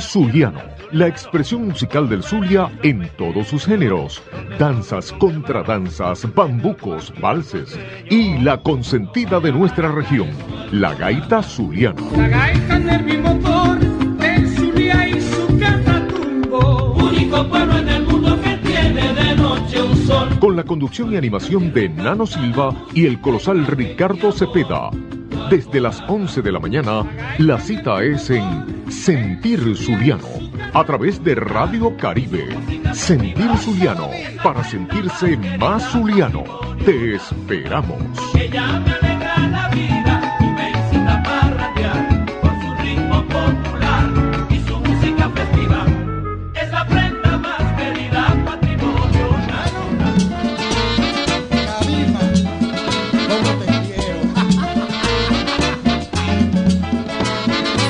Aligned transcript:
Zuliano, 0.00 0.60
la 0.92 1.06
expresión 1.06 1.66
musical 1.68 2.08
del 2.08 2.22
Zulia 2.22 2.70
en 2.82 3.08
todos 3.16 3.48
sus 3.48 3.66
géneros, 3.66 4.22
danzas, 4.58 5.12
contradanzas, 5.12 6.26
bambucos, 6.34 7.12
valses 7.20 7.78
y 8.10 8.38
la 8.38 8.58
consentida 8.58 9.40
de 9.40 9.52
nuestra 9.52 9.90
región, 9.90 10.28
la 10.72 10.94
gaita 10.94 11.42
zuliana. 11.42 12.02
La 12.16 12.28
gaita 12.28 12.78
del 12.78 14.48
Zulia 14.48 15.08
y 15.08 15.20
su 15.20 15.58
catatumbo. 15.58 16.94
Único 16.94 17.48
pueblo 17.48 17.78
en 17.78 17.88
el 17.88 18.06
mundo 18.06 18.40
que 18.40 18.56
tiene 18.58 19.12
de 19.14 19.36
noche 19.36 19.82
un 19.82 19.96
sol. 20.06 20.28
Con 20.40 20.56
la 20.56 20.64
conducción 20.64 21.12
y 21.12 21.16
animación 21.16 21.72
de 21.72 21.88
Nano 21.88 22.26
Silva 22.26 22.74
y 22.94 23.06
el 23.06 23.20
colosal 23.20 23.66
Ricardo 23.66 24.32
Cepeda. 24.32 24.90
Desde 25.50 25.80
las 25.80 26.02
11 26.08 26.40
de 26.40 26.52
la 26.52 26.58
mañana, 26.58 27.04
la 27.38 27.58
cita 27.58 28.02
es 28.02 28.30
en 28.30 28.73
Sentir 28.88 29.76
Zuliano, 29.76 30.28
a 30.72 30.84
través 30.84 31.22
de 31.22 31.34
Radio 31.34 31.96
Caribe. 31.96 32.48
Sentir 32.92 33.56
Zuliano, 33.58 34.10
para 34.42 34.62
sentirse 34.64 35.36
más 35.58 35.82
zuliano. 35.90 36.44
Te 36.84 37.14
esperamos. 37.14 37.98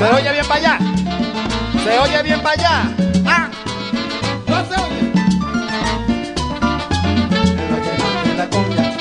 Se 0.05 0.11
oye 0.11 0.33
bien 0.33 0.47
para 0.47 0.61
allá. 0.61 0.79
Se 1.83 1.99
oye 1.99 2.23
bien 2.25 2.41
para 2.43 2.61
allá. 2.61 2.95
Ah. 3.25 3.49
No 4.47 4.57
se 4.67 4.75
oye. 4.83 5.13
La 8.37 8.47
cumbia, 8.51 8.93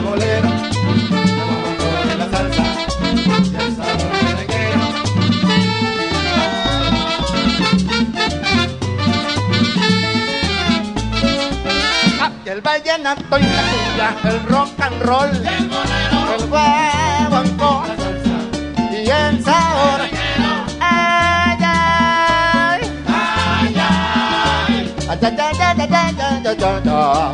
bolero, 0.00 0.48
en 2.10 2.18
la 2.18 2.30
salsa, 2.30 2.64
el 3.60 3.76
sabor 3.76 4.12
merenguero. 4.24 4.80
Ah, 12.22 12.30
y 12.42 12.48
el 12.48 12.60
vallenato 12.62 13.38
y 13.38 13.42
la 13.42 13.62
cumbia, 13.70 14.08
el 14.24 14.42
rock 14.48 14.80
and 14.80 15.02
roll, 15.02 15.30
el 15.30 16.48
sabor. 16.48 17.71
bien 19.12 19.44
sabor. 19.44 20.00
Ay, 20.80 21.58
ay. 21.60 22.80
Ay, 23.06 23.74
ay. 23.76 25.08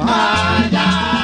Ay, 0.06 0.76
ay. 0.76 1.17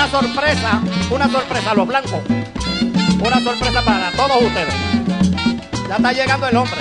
una 0.00 0.08
sorpresa, 0.08 0.80
una 1.10 1.28
sorpresa 1.28 1.72
a 1.72 1.74
los 1.74 1.86
blancos. 1.86 2.20
Una 3.22 3.38
sorpresa 3.40 3.84
para 3.84 4.10
todos 4.12 4.42
ustedes. 4.42 4.74
Ya 5.88 5.96
está 5.96 6.12
llegando 6.14 6.48
el 6.48 6.56
hombre. 6.56 6.80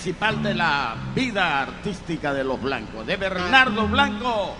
principal 0.00 0.42
de 0.42 0.54
la 0.54 0.96
vida 1.14 1.60
artística 1.60 2.32
de 2.32 2.42
los 2.42 2.58
blancos, 2.58 3.06
de 3.06 3.18
Bernardo 3.18 3.86
Blanco. 3.86 4.56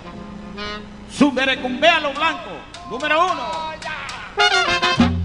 Su 1.10 1.32
merecumbe 1.32 1.88
a 1.88 1.98
los 1.98 2.14
blancos, 2.14 2.58
número 2.90 3.24
uno. 3.24 5.19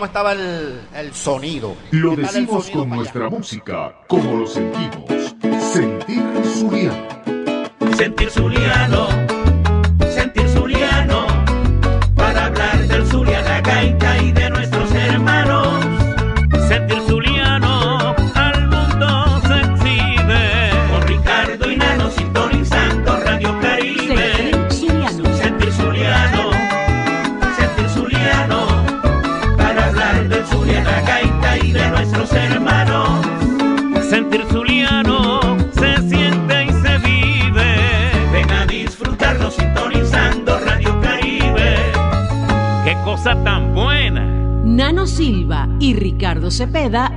Cómo 0.00 0.06
estaba 0.06 0.32
el, 0.32 0.80
el 0.94 1.12
sonido. 1.12 1.76
Lo 1.90 2.16
¿Qué 2.16 2.22
tal 2.22 2.24
el 2.24 2.46
decimos 2.46 2.64
sonido 2.64 2.80
con 2.80 2.96
nuestra 2.96 3.28
música, 3.28 3.94
como 4.06 4.38
lo 4.38 4.46
sentimos. 4.46 4.99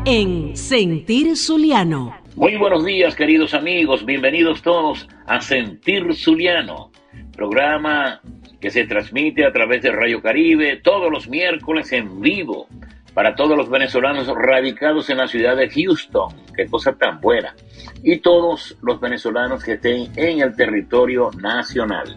En 0.06 0.56
Sentir 0.56 1.36
Zuliano. 1.36 2.16
Muy 2.36 2.58
buenos 2.58 2.86
días, 2.86 3.16
queridos 3.16 3.56
amigos. 3.56 4.06
Bienvenidos 4.06 4.62
todos 4.62 5.08
a 5.26 5.42
Sentir 5.42 6.14
Zuliano, 6.14 6.92
programa 7.36 8.22
que 8.62 8.70
se 8.70 8.86
transmite 8.86 9.44
a 9.44 9.52
través 9.52 9.82
de 9.82 9.92
Radio 9.92 10.22
Caribe 10.22 10.80
todos 10.84 11.12
los 11.12 11.28
miércoles 11.28 11.92
en 11.92 12.22
vivo 12.22 12.68
para 13.16 13.34
todos 13.34 13.58
los 13.58 13.68
venezolanos 13.68 14.28
radicados 14.28 15.10
en 15.10 15.18
la 15.18 15.28
ciudad 15.28 15.58
de 15.58 15.68
Houston. 15.68 16.36
Qué 16.56 16.68
cosa 16.68 16.94
tan 16.94 17.20
buena. 17.20 17.56
Y 18.04 18.18
todos 18.18 18.78
los 18.84 19.00
venezolanos 19.02 19.64
que 19.64 19.74
estén 19.74 20.12
en 20.16 20.42
el 20.42 20.56
territorio 20.56 21.32
nacional. 21.42 22.16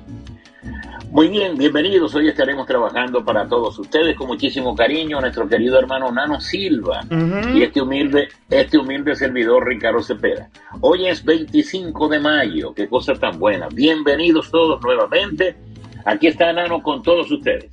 Muy 1.17 1.29
bien, 1.29 1.57
bienvenidos. 1.57 2.15
Hoy 2.15 2.29
estaremos 2.29 2.67
trabajando 2.67 3.25
para 3.25 3.49
todos 3.49 3.79
ustedes 3.79 4.15
con 4.19 4.27
muchísimo 4.27 4.77
cariño 4.77 5.19
nuestro 5.19 5.49
querido 5.49 5.79
hermano 5.79 6.13
Nano 6.13 6.39
Silva 6.43 7.07
y 7.55 7.63
este 7.63 7.81
humilde, 7.81 8.29
este 8.51 8.77
humilde 8.77 9.17
servidor 9.17 9.67
Ricardo 9.67 10.03
Cepeda. 10.03 10.51
Hoy 10.83 11.07
es 11.07 11.25
25 11.25 12.09
de 12.09 12.21
mayo, 12.21 12.75
qué 12.75 12.87
cosa 12.87 13.15
tan 13.15 13.39
buena. 13.39 13.67
Bienvenidos 13.73 14.51
todos 14.51 14.79
nuevamente. 14.83 15.57
Aquí 16.05 16.27
está 16.27 16.53
Nano 16.53 16.83
con 16.83 17.03
todos 17.03 17.31
ustedes. 17.31 17.71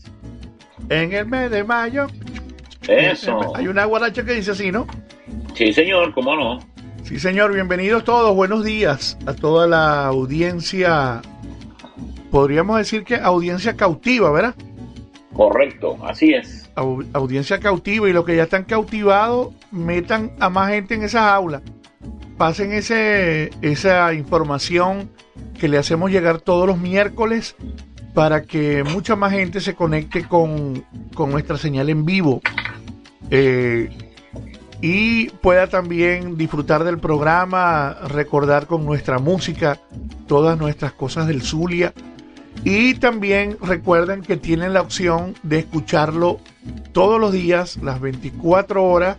En 0.88 1.12
el 1.12 1.26
mes 1.26 1.52
de 1.52 1.66
mayo. 1.66 2.08
Eso. 2.88 3.54
Hay 3.58 3.68
una 3.68 3.84
guaracha 3.84 4.24
que 4.24 4.36
dice 4.36 4.52
así, 4.52 4.72
¿no? 4.72 4.88
Sí, 5.54 5.74
señor, 5.74 6.14
cómo 6.14 6.34
no. 6.38 6.60
Sí, 7.04 7.20
señor. 7.20 7.54
Bienvenidos 7.54 8.06
todos. 8.06 8.34
Buenos 8.34 8.64
días 8.64 9.18
a 9.26 9.34
toda 9.34 9.68
la 9.68 10.06
audiencia. 10.06 11.22
Podríamos 12.34 12.80
decir 12.80 13.04
que 13.04 13.14
audiencia 13.16 13.76
cautiva, 13.76 14.32
¿verdad? 14.32 14.56
Correcto, 15.36 16.00
así 16.04 16.34
es. 16.34 16.68
Au- 16.76 17.06
audiencia 17.14 17.60
cautiva 17.60 18.10
y 18.10 18.14
los 18.14 18.26
que 18.26 18.36
ya 18.36 18.44
están 18.44 18.64
cautivados, 18.64 19.50
metan 19.72 20.32
a 20.40 20.50
más 20.50 20.72
gente 20.72 20.96
en 20.96 21.04
esas 21.04 21.22
aulas. 21.22 21.62
Pasen 22.36 22.72
ese, 22.72 23.52
esa 23.62 24.16
información 24.16 25.12
que 25.60 25.68
le 25.68 25.78
hacemos 25.78 26.10
llegar 26.10 26.42
todos 26.42 26.66
los 26.66 26.80
miércoles 26.80 27.56
para 28.16 28.42
que 28.42 28.84
mucha 28.84 29.16
más 29.16 29.32
gente 29.32 29.60
se 29.60 29.76
conecte 29.76 30.24
con, 30.28 30.84
con 31.14 31.30
nuestra 31.30 31.58
señal 31.60 31.92
en 31.92 32.04
vivo. 32.04 32.42
Eh, 33.30 33.92
y 34.82 35.30
pueda 35.30 35.68
también 35.68 36.36
disfrutar 36.36 36.84
del 36.84 36.98
programa, 36.98 37.96
recordar 38.08 38.66
con 38.66 38.84
nuestra 38.88 39.20
música 39.20 39.78
todas 40.28 40.58
nuestras 40.58 40.94
cosas 40.94 41.28
del 41.28 41.44
Zulia. 41.44 41.94
Y 42.64 42.94
también 42.96 43.58
recuerden 43.62 44.22
que 44.22 44.38
tienen 44.38 44.74
la 44.74 44.82
opción 44.82 45.36
de 45.44 45.60
escucharlo 45.60 46.40
todos 46.94 47.20
los 47.20 47.34
días, 47.34 47.78
las 47.82 48.00
24 48.00 48.84
horas, 48.84 49.18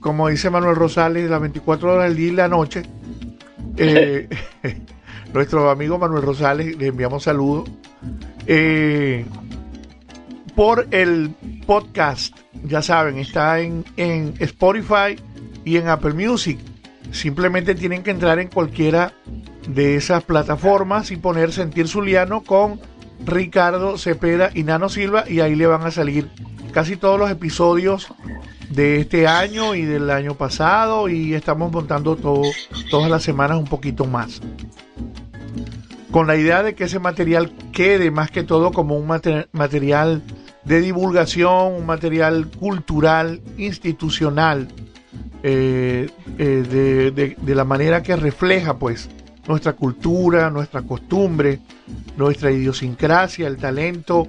como 0.00 0.28
dice 0.28 0.48
Manuel 0.48 0.76
Rosales, 0.76 1.28
las 1.28 1.40
24 1.40 1.92
horas 1.92 2.08
del 2.08 2.16
día 2.16 2.28
y 2.28 2.32
la 2.32 2.48
noche. 2.48 2.82
Eh, 3.80 4.28
nuestro 5.32 5.70
amigo 5.70 5.98
Manuel 5.98 6.22
Rosales, 6.22 6.76
le 6.76 6.88
enviamos 6.88 7.22
saludos. 7.22 7.70
Eh, 8.44 9.24
por 10.56 10.88
el 10.90 11.30
podcast, 11.64 12.36
ya 12.64 12.82
saben, 12.82 13.18
está 13.18 13.60
en, 13.60 13.84
en 13.96 14.34
Spotify 14.40 15.14
y 15.64 15.76
en 15.76 15.86
Apple 15.86 16.14
Music. 16.14 16.58
Simplemente 17.12 17.76
tienen 17.76 18.02
que 18.02 18.10
entrar 18.10 18.40
en 18.40 18.48
cualquiera 18.48 19.12
de 19.68 19.94
esas 19.96 20.24
plataformas 20.24 21.10
y 21.10 21.16
poner 21.16 21.52
Sentir 21.52 21.86
Zuliano 21.88 22.42
con 22.42 22.80
Ricardo 23.24 23.96
Cepeda 23.98 24.50
y 24.54 24.64
Nano 24.64 24.88
Silva 24.88 25.24
y 25.28 25.40
ahí 25.40 25.54
le 25.54 25.66
van 25.66 25.82
a 25.82 25.90
salir 25.90 26.28
casi 26.72 26.96
todos 26.96 27.18
los 27.18 27.30
episodios 27.30 28.08
de 28.70 29.00
este 29.00 29.26
año 29.26 29.74
y 29.74 29.82
del 29.82 30.10
año 30.10 30.34
pasado 30.34 31.08
y 31.08 31.34
estamos 31.34 31.72
montando 31.72 32.16
todo, 32.16 32.42
todas 32.90 33.10
las 33.10 33.22
semanas 33.22 33.58
un 33.58 33.64
poquito 33.66 34.04
más. 34.04 34.40
Con 36.10 36.26
la 36.26 36.36
idea 36.36 36.62
de 36.62 36.74
que 36.74 36.84
ese 36.84 36.98
material 36.98 37.52
quede 37.72 38.10
más 38.10 38.30
que 38.30 38.42
todo 38.42 38.72
como 38.72 38.96
un 38.96 39.06
mater- 39.06 39.48
material 39.52 40.22
de 40.64 40.80
divulgación, 40.80 41.74
un 41.74 41.86
material 41.86 42.48
cultural, 42.58 43.40
institucional, 43.58 44.68
eh, 45.42 46.08
eh, 46.38 47.12
de- 47.14 47.36
de 47.40 47.54
la 47.54 47.64
manera 47.64 48.02
que 48.02 48.16
refleja 48.16 48.78
pues 48.78 49.08
nuestra 49.48 49.72
cultura, 49.72 50.50
nuestra 50.50 50.82
costumbre, 50.82 51.58
nuestra 52.16 52.50
idiosincrasia, 52.52 53.48
el 53.48 53.56
talento 53.56 54.28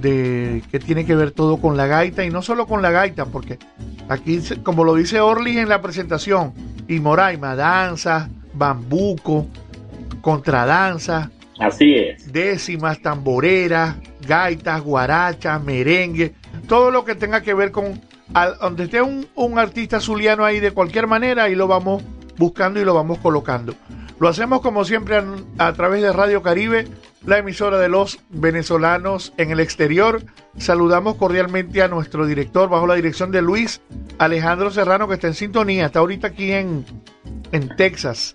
de 0.00 0.62
que 0.70 0.78
tiene 0.78 1.06
que 1.06 1.16
ver 1.16 1.30
todo 1.30 1.56
con 1.56 1.76
la 1.78 1.86
gaita 1.86 2.22
y 2.24 2.30
no 2.30 2.42
solo 2.42 2.66
con 2.66 2.82
la 2.82 2.90
gaita, 2.90 3.24
porque 3.24 3.58
aquí, 4.10 4.38
como 4.62 4.84
lo 4.84 4.94
dice 4.94 5.18
Orly 5.20 5.58
en 5.58 5.70
la 5.70 5.80
presentación, 5.80 6.52
y 6.86 7.00
Moraima, 7.00 7.56
danza, 7.56 8.28
bambuco, 8.52 9.46
contradanza, 10.20 11.30
Así 11.58 11.94
es. 11.94 12.30
décimas, 12.32 13.00
tamboreras, 13.00 13.96
gaitas, 14.26 14.82
guarachas, 14.82 15.62
merengue, 15.64 16.34
todo 16.68 16.90
lo 16.90 17.04
que 17.04 17.14
tenga 17.14 17.40
que 17.42 17.54
ver 17.54 17.72
con 17.72 18.00
al- 18.34 18.58
donde 18.60 18.84
esté 18.84 19.00
un, 19.00 19.26
un 19.34 19.58
artista 19.58 20.00
zuliano 20.00 20.44
ahí 20.44 20.60
de 20.60 20.72
cualquier 20.72 21.06
manera 21.06 21.48
y 21.48 21.54
lo 21.54 21.66
vamos 21.66 22.02
buscando 22.36 22.78
y 22.80 22.84
lo 22.84 22.92
vamos 22.94 23.18
colocando. 23.18 23.74
Lo 24.20 24.28
hacemos 24.28 24.60
como 24.62 24.84
siempre 24.84 25.22
a, 25.58 25.72
través 25.74 26.02
de 26.02 26.12
Radio 26.12 26.42
Caribe, 26.42 26.88
la 27.24 27.38
emisora 27.38 27.78
de 27.78 27.88
los 27.88 28.18
venezolanos 28.30 29.32
en 29.36 29.50
el 29.52 29.60
exterior. 29.60 30.22
Saludamos 30.56 31.14
cordialmente 31.16 31.82
a 31.82 31.88
nuestro 31.88 32.26
director 32.26 32.68
bajo 32.68 32.86
la 32.88 32.94
dirección 32.96 33.30
de 33.30 33.42
Luis 33.42 33.80
Alejandro 34.18 34.70
Serrano 34.72 35.06
que 35.06 35.14
está 35.14 35.28
en 35.28 35.34
sintonía, 35.34 35.86
está 35.86 36.00
ahorita 36.00 36.28
aquí 36.28 36.50
en, 36.50 36.84
en 37.52 37.68
Texas. 37.76 38.34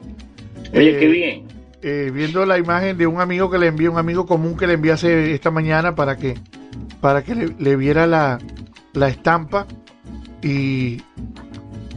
Oye, 0.74 0.96
Eh, 0.96 1.00
qué 1.00 1.08
bien. 1.08 1.48
eh, 1.82 2.12
viendo 2.14 2.46
la 2.46 2.58
imagen 2.58 2.98
de 2.98 3.06
un 3.06 3.20
amigo 3.20 3.52
que 3.52 3.58
le 3.58 3.68
envió, 3.68 3.92
un 3.92 3.98
amigo 3.98 4.26
común 4.26 4.56
que 4.56 4.68
le 4.68 4.92
hace 4.92 5.34
esta 5.34 5.52
mañana 5.52 5.96
para 5.96 6.16
que, 6.16 6.36
para 7.02 7.24
que 7.24 7.36
le, 7.36 7.56
le 7.60 7.76
viera 7.76 8.08
la, 8.08 8.40
la 8.94 9.10
estampa 9.10 9.68
y, 10.42 11.02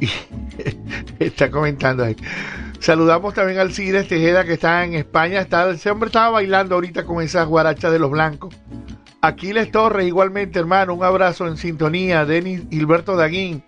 y 0.00 0.08
está 1.20 1.52
comentando 1.52 2.02
ahí. 2.02 2.16
Saludamos 2.86 3.34
también 3.34 3.58
al 3.58 3.72
Cides 3.72 4.06
Tejeda 4.06 4.44
que 4.44 4.52
está 4.52 4.84
en 4.84 4.94
España. 4.94 5.40
Está, 5.40 5.68
ese 5.68 5.90
hombre 5.90 6.06
estaba 6.06 6.30
bailando 6.30 6.76
ahorita 6.76 7.04
con 7.04 7.20
esas 7.20 7.44
guarachas 7.48 7.90
de 7.90 7.98
los 7.98 8.12
blancos. 8.12 8.54
Aquiles 9.20 9.72
Torres, 9.72 10.06
igualmente, 10.06 10.60
hermano, 10.60 10.94
un 10.94 11.02
abrazo 11.02 11.48
en 11.48 11.56
sintonía. 11.56 12.24
Denis 12.24 12.62
Gilberto 12.70 13.16
Daguín, 13.16 13.64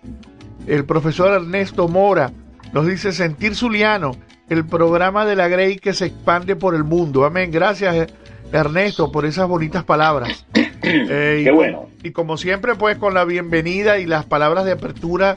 el 0.67 0.85
profesor 0.85 1.33
Ernesto 1.33 1.89
Mora, 1.89 2.31
nos 2.71 2.87
dice 2.87 3.11
Sentir 3.11 3.55
Zuliano, 3.55 4.11
el 4.47 4.65
programa 4.65 5.25
de 5.25 5.35
la 5.35 5.49
Grey 5.49 5.79
que 5.79 5.93
se 5.93 6.05
expande 6.05 6.55
por 6.55 6.73
el 6.73 6.85
mundo. 6.85 7.25
Amén. 7.25 7.51
Gracias, 7.51 8.07
Ernesto, 8.53 9.11
por 9.11 9.25
esas 9.25 9.49
bonitas 9.49 9.83
palabras. 9.83 10.45
Eh, 10.81 11.39
y 11.41 11.43
Qué 11.43 11.51
bueno. 11.51 11.89
y 12.03 12.11
como 12.11 12.37
siempre, 12.37 12.73
pues 12.73 12.97
con 12.97 13.13
la 13.13 13.25
bienvenida 13.25 13.99
y 13.99 14.05
las 14.05 14.25
palabras 14.25 14.63
de 14.63 14.71
apertura 14.71 15.35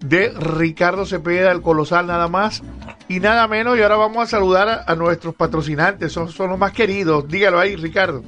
de 0.00 0.30
Ricardo 0.30 1.06
Cepeda, 1.06 1.52
el 1.52 1.62
colosal 1.62 2.06
nada 2.06 2.28
más 2.28 2.62
y 3.08 3.20
nada 3.20 3.48
menos. 3.48 3.78
Y 3.78 3.82
ahora 3.82 3.96
vamos 3.96 4.22
a 4.22 4.26
saludar 4.26 4.68
a, 4.68 4.84
a 4.86 4.94
nuestros 4.94 5.34
patrocinantes, 5.34 6.12
son, 6.12 6.28
son 6.28 6.50
los 6.50 6.58
más 6.58 6.72
queridos. 6.72 7.28
Dígalo 7.28 7.58
ahí, 7.58 7.76
Ricardo. 7.76 8.22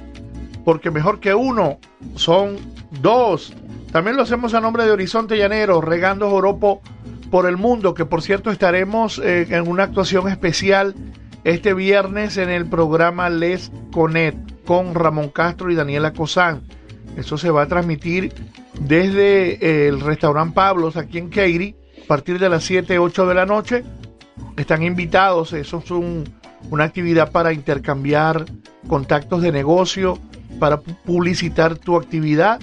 Porque 0.63 0.91
mejor 0.91 1.19
que 1.19 1.33
uno 1.33 1.79
son 2.15 2.55
dos. 3.01 3.53
También 3.91 4.15
lo 4.15 4.23
hacemos 4.23 4.53
a 4.53 4.61
nombre 4.61 4.85
de 4.85 4.91
Horizonte 4.91 5.37
Llanero, 5.37 5.81
regando 5.81 6.29
joropo 6.29 6.81
por 7.29 7.45
el 7.47 7.57
mundo, 7.57 7.93
que 7.93 8.05
por 8.05 8.21
cierto 8.21 8.49
estaremos 8.51 9.19
eh, 9.19 9.47
en 9.49 9.67
una 9.67 9.83
actuación 9.83 10.29
especial 10.29 10.95
este 11.43 11.73
viernes 11.73 12.37
en 12.37 12.49
el 12.49 12.65
programa 12.65 13.29
Les 13.29 13.71
Conet 13.91 14.35
con 14.65 14.95
Ramón 14.95 15.29
Castro 15.29 15.71
y 15.71 15.75
Daniela 15.75 16.13
Cosán. 16.13 16.61
Eso 17.17 17.37
se 17.37 17.51
va 17.51 17.63
a 17.63 17.67
transmitir 17.67 18.33
desde 18.79 19.53
eh, 19.53 19.87
el 19.87 19.99
restaurante 19.99 20.55
Pablos 20.55 20.97
aquí 20.97 21.17
en 21.17 21.29
Katy 21.29 21.75
a 22.03 22.07
partir 22.07 22.39
de 22.39 22.49
las 22.49 22.63
7, 22.63 22.97
8 22.97 23.27
de 23.27 23.33
la 23.33 23.45
noche. 23.45 23.83
Están 24.57 24.83
invitados, 24.83 25.53
eso 25.53 25.81
es 25.83 25.91
un- 25.91 26.23
una 26.69 26.83
actividad 26.85 27.31
para 27.31 27.53
intercambiar 27.53 28.45
contactos 28.87 29.41
de 29.41 29.51
negocio, 29.51 30.17
para 30.59 30.81
pu- 30.81 30.95
publicitar 31.05 31.75
tu 31.77 31.95
actividad. 31.95 32.59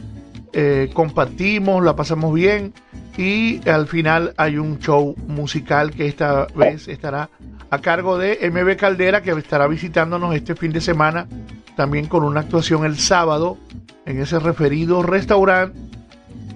Eh, 0.52 0.90
compartimos, 0.92 1.84
la 1.84 1.94
pasamos 1.94 2.34
bien 2.34 2.72
y 3.16 3.66
al 3.68 3.86
final 3.86 4.34
hay 4.36 4.58
un 4.58 4.78
show 4.78 5.14
musical 5.28 5.90
que 5.92 6.06
esta 6.08 6.46
vez 6.56 6.88
estará 6.88 7.28
a 7.70 7.78
cargo 7.80 8.18
de 8.18 8.38
MB 8.42 8.76
Caldera 8.76 9.22
que 9.22 9.30
estará 9.32 9.68
visitándonos 9.68 10.34
este 10.34 10.56
fin 10.56 10.72
de 10.72 10.80
semana 10.80 11.28
también 11.76 12.06
con 12.06 12.24
una 12.24 12.40
actuación 12.40 12.84
el 12.84 12.98
sábado 12.98 13.58
en 14.06 14.20
ese 14.20 14.40
referido 14.40 15.02
restaurante 15.04 15.78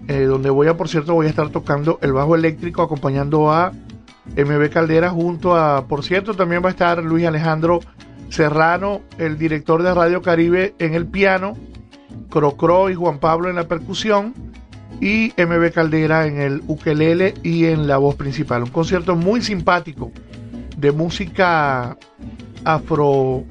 eh, 0.08 0.22
donde 0.24 0.50
voy 0.50 0.66
a 0.66 0.76
por 0.76 0.88
cierto 0.88 1.14
voy 1.14 1.26
a 1.26 1.30
estar 1.30 1.50
tocando 1.50 1.98
el 2.02 2.12
bajo 2.12 2.34
eléctrico 2.34 2.82
acompañando 2.82 3.52
a 3.52 3.72
MB 4.36 4.70
Caldera 4.70 5.10
junto 5.10 5.56
a 5.56 5.86
por 5.86 6.04
cierto 6.04 6.34
también 6.34 6.62
va 6.62 6.68
a 6.68 6.72
estar 6.72 7.02
Luis 7.02 7.26
Alejandro 7.26 7.80
Serrano 8.30 9.02
el 9.18 9.38
director 9.38 9.82
de 9.82 9.94
Radio 9.94 10.22
Caribe 10.22 10.74
en 10.78 10.94
el 10.94 11.06
piano 11.06 11.56
Crocro 12.30 12.90
y 12.90 12.94
Juan 12.94 13.18
Pablo 13.18 13.48
en 13.48 13.56
la 13.56 13.68
percusión 13.68 14.34
y 15.00 15.32
MB 15.36 15.72
Caldera 15.72 16.26
en 16.26 16.40
el 16.40 16.62
ukelele 16.66 17.34
y 17.42 17.66
en 17.66 17.86
la 17.86 17.98
voz 17.98 18.14
principal. 18.14 18.62
Un 18.62 18.70
concierto 18.70 19.16
muy 19.16 19.42
simpático 19.42 20.10
de 20.76 20.92
música 20.92 21.96
afro 22.64 23.44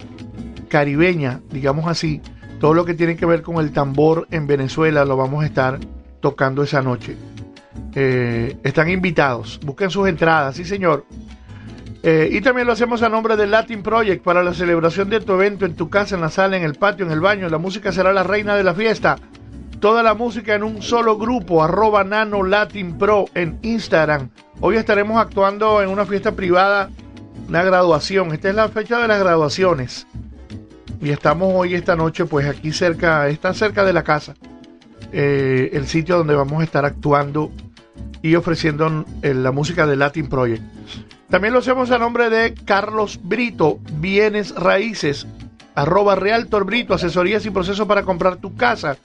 caribeña, 0.68 1.42
digamos 1.52 1.88
así. 1.88 2.22
Todo 2.60 2.74
lo 2.74 2.86
que 2.86 2.94
tiene 2.94 3.16
que 3.16 3.26
ver 3.26 3.42
con 3.42 3.58
el 3.58 3.72
tambor 3.72 4.28
en 4.32 4.48
Venezuela 4.48 5.06
lo 5.06 5.18
vamos 5.18 5.44
a 5.44 5.48
estar 5.48 5.80
tocando 6.22 6.64
esa 6.64 6.82
noche. 6.82 7.18
Eh, 7.96 8.58
están 8.64 8.90
invitados. 8.90 9.60
Busquen 9.64 9.90
sus 9.90 10.08
entradas, 10.08 10.56
sí 10.56 10.66
señor. 10.66 11.06
Eh, 12.06 12.30
y 12.32 12.42
también 12.42 12.68
lo 12.68 12.74
hacemos 12.74 13.02
a 13.02 13.08
nombre 13.08 13.38
del 13.38 13.52
Latin 13.52 13.82
Project 13.82 14.24
para 14.24 14.44
la 14.44 14.54
celebración 14.54 15.10
de 15.10 15.22
tu 15.22 15.34
evento 15.34 15.66
en 15.66 15.76
tu 15.76 15.90
casa, 15.90 16.16
en 16.16 16.22
la 16.22 16.30
sala, 16.30 16.58
en 16.58 16.64
el 16.64 16.76
patio, 16.76 17.06
en 17.06 17.12
el 17.12 17.22
baño. 17.22 17.48
La 17.50 17.60
música 17.60 17.92
será 17.92 18.12
la 18.12 18.24
reina 18.24 18.56
de 18.56 18.64
la 18.64 18.74
fiesta. 18.74 19.18
Toda 19.80 20.04
la 20.04 20.14
música 20.14 20.56
en 20.56 20.64
un 20.64 20.82
solo 20.82 21.18
grupo, 21.18 21.64
arroba 21.64 22.04
Nano 22.04 22.44
Latin 22.44 22.98
Pro 22.98 23.26
en 23.36 23.60
Instagram. 23.62 24.30
Hoy 24.60 24.76
estaremos 24.78 25.22
actuando 25.22 25.82
en 25.82 25.90
una 25.90 26.06
fiesta 26.06 26.34
privada, 26.34 26.90
una 27.48 27.64
graduación. 27.64 28.34
Esta 28.34 28.50
es 28.50 28.56
la 28.56 28.70
fecha 28.70 29.00
de 29.00 29.08
las 29.08 29.20
graduaciones. 29.20 30.08
Y 31.02 31.10
estamos 31.10 31.54
hoy, 31.54 31.74
esta 31.76 31.96
noche, 31.96 32.26
pues 32.26 32.48
aquí 32.48 32.72
cerca, 32.72 33.28
está 33.28 33.54
cerca 33.54 33.84
de 33.84 33.94
la 33.94 34.04
casa, 34.04 34.36
eh, 35.12 35.70
el 35.74 35.86
sitio 35.88 36.18
donde 36.18 36.34
vamos 36.34 36.62
a 36.62 36.64
estar 36.64 36.86
actuando 36.86 37.52
y 38.24 38.34
ofreciendo 38.36 39.06
eh, 39.22 39.36
la 39.36 39.52
música 39.52 39.86
de 39.86 39.98
Latin 39.98 40.28
Project. 40.28 40.64
También 41.30 41.54
lo 41.54 41.60
hacemos 41.60 41.92
a 41.92 42.00
nombre 42.00 42.32
de 42.32 42.54
Carlos 42.54 43.20
Brito, 43.22 43.80
Bienes 44.00 44.56
Raíces, 44.56 45.28
arroba 45.76 46.16
Realtor 46.16 46.66
Brito, 46.66 46.96
asesorías 46.96 47.46
y 47.46 47.52
procesos 47.52 47.88
para 47.88 48.04
comprar 48.04 48.38
tu 48.38 48.56
casa. 48.56 48.98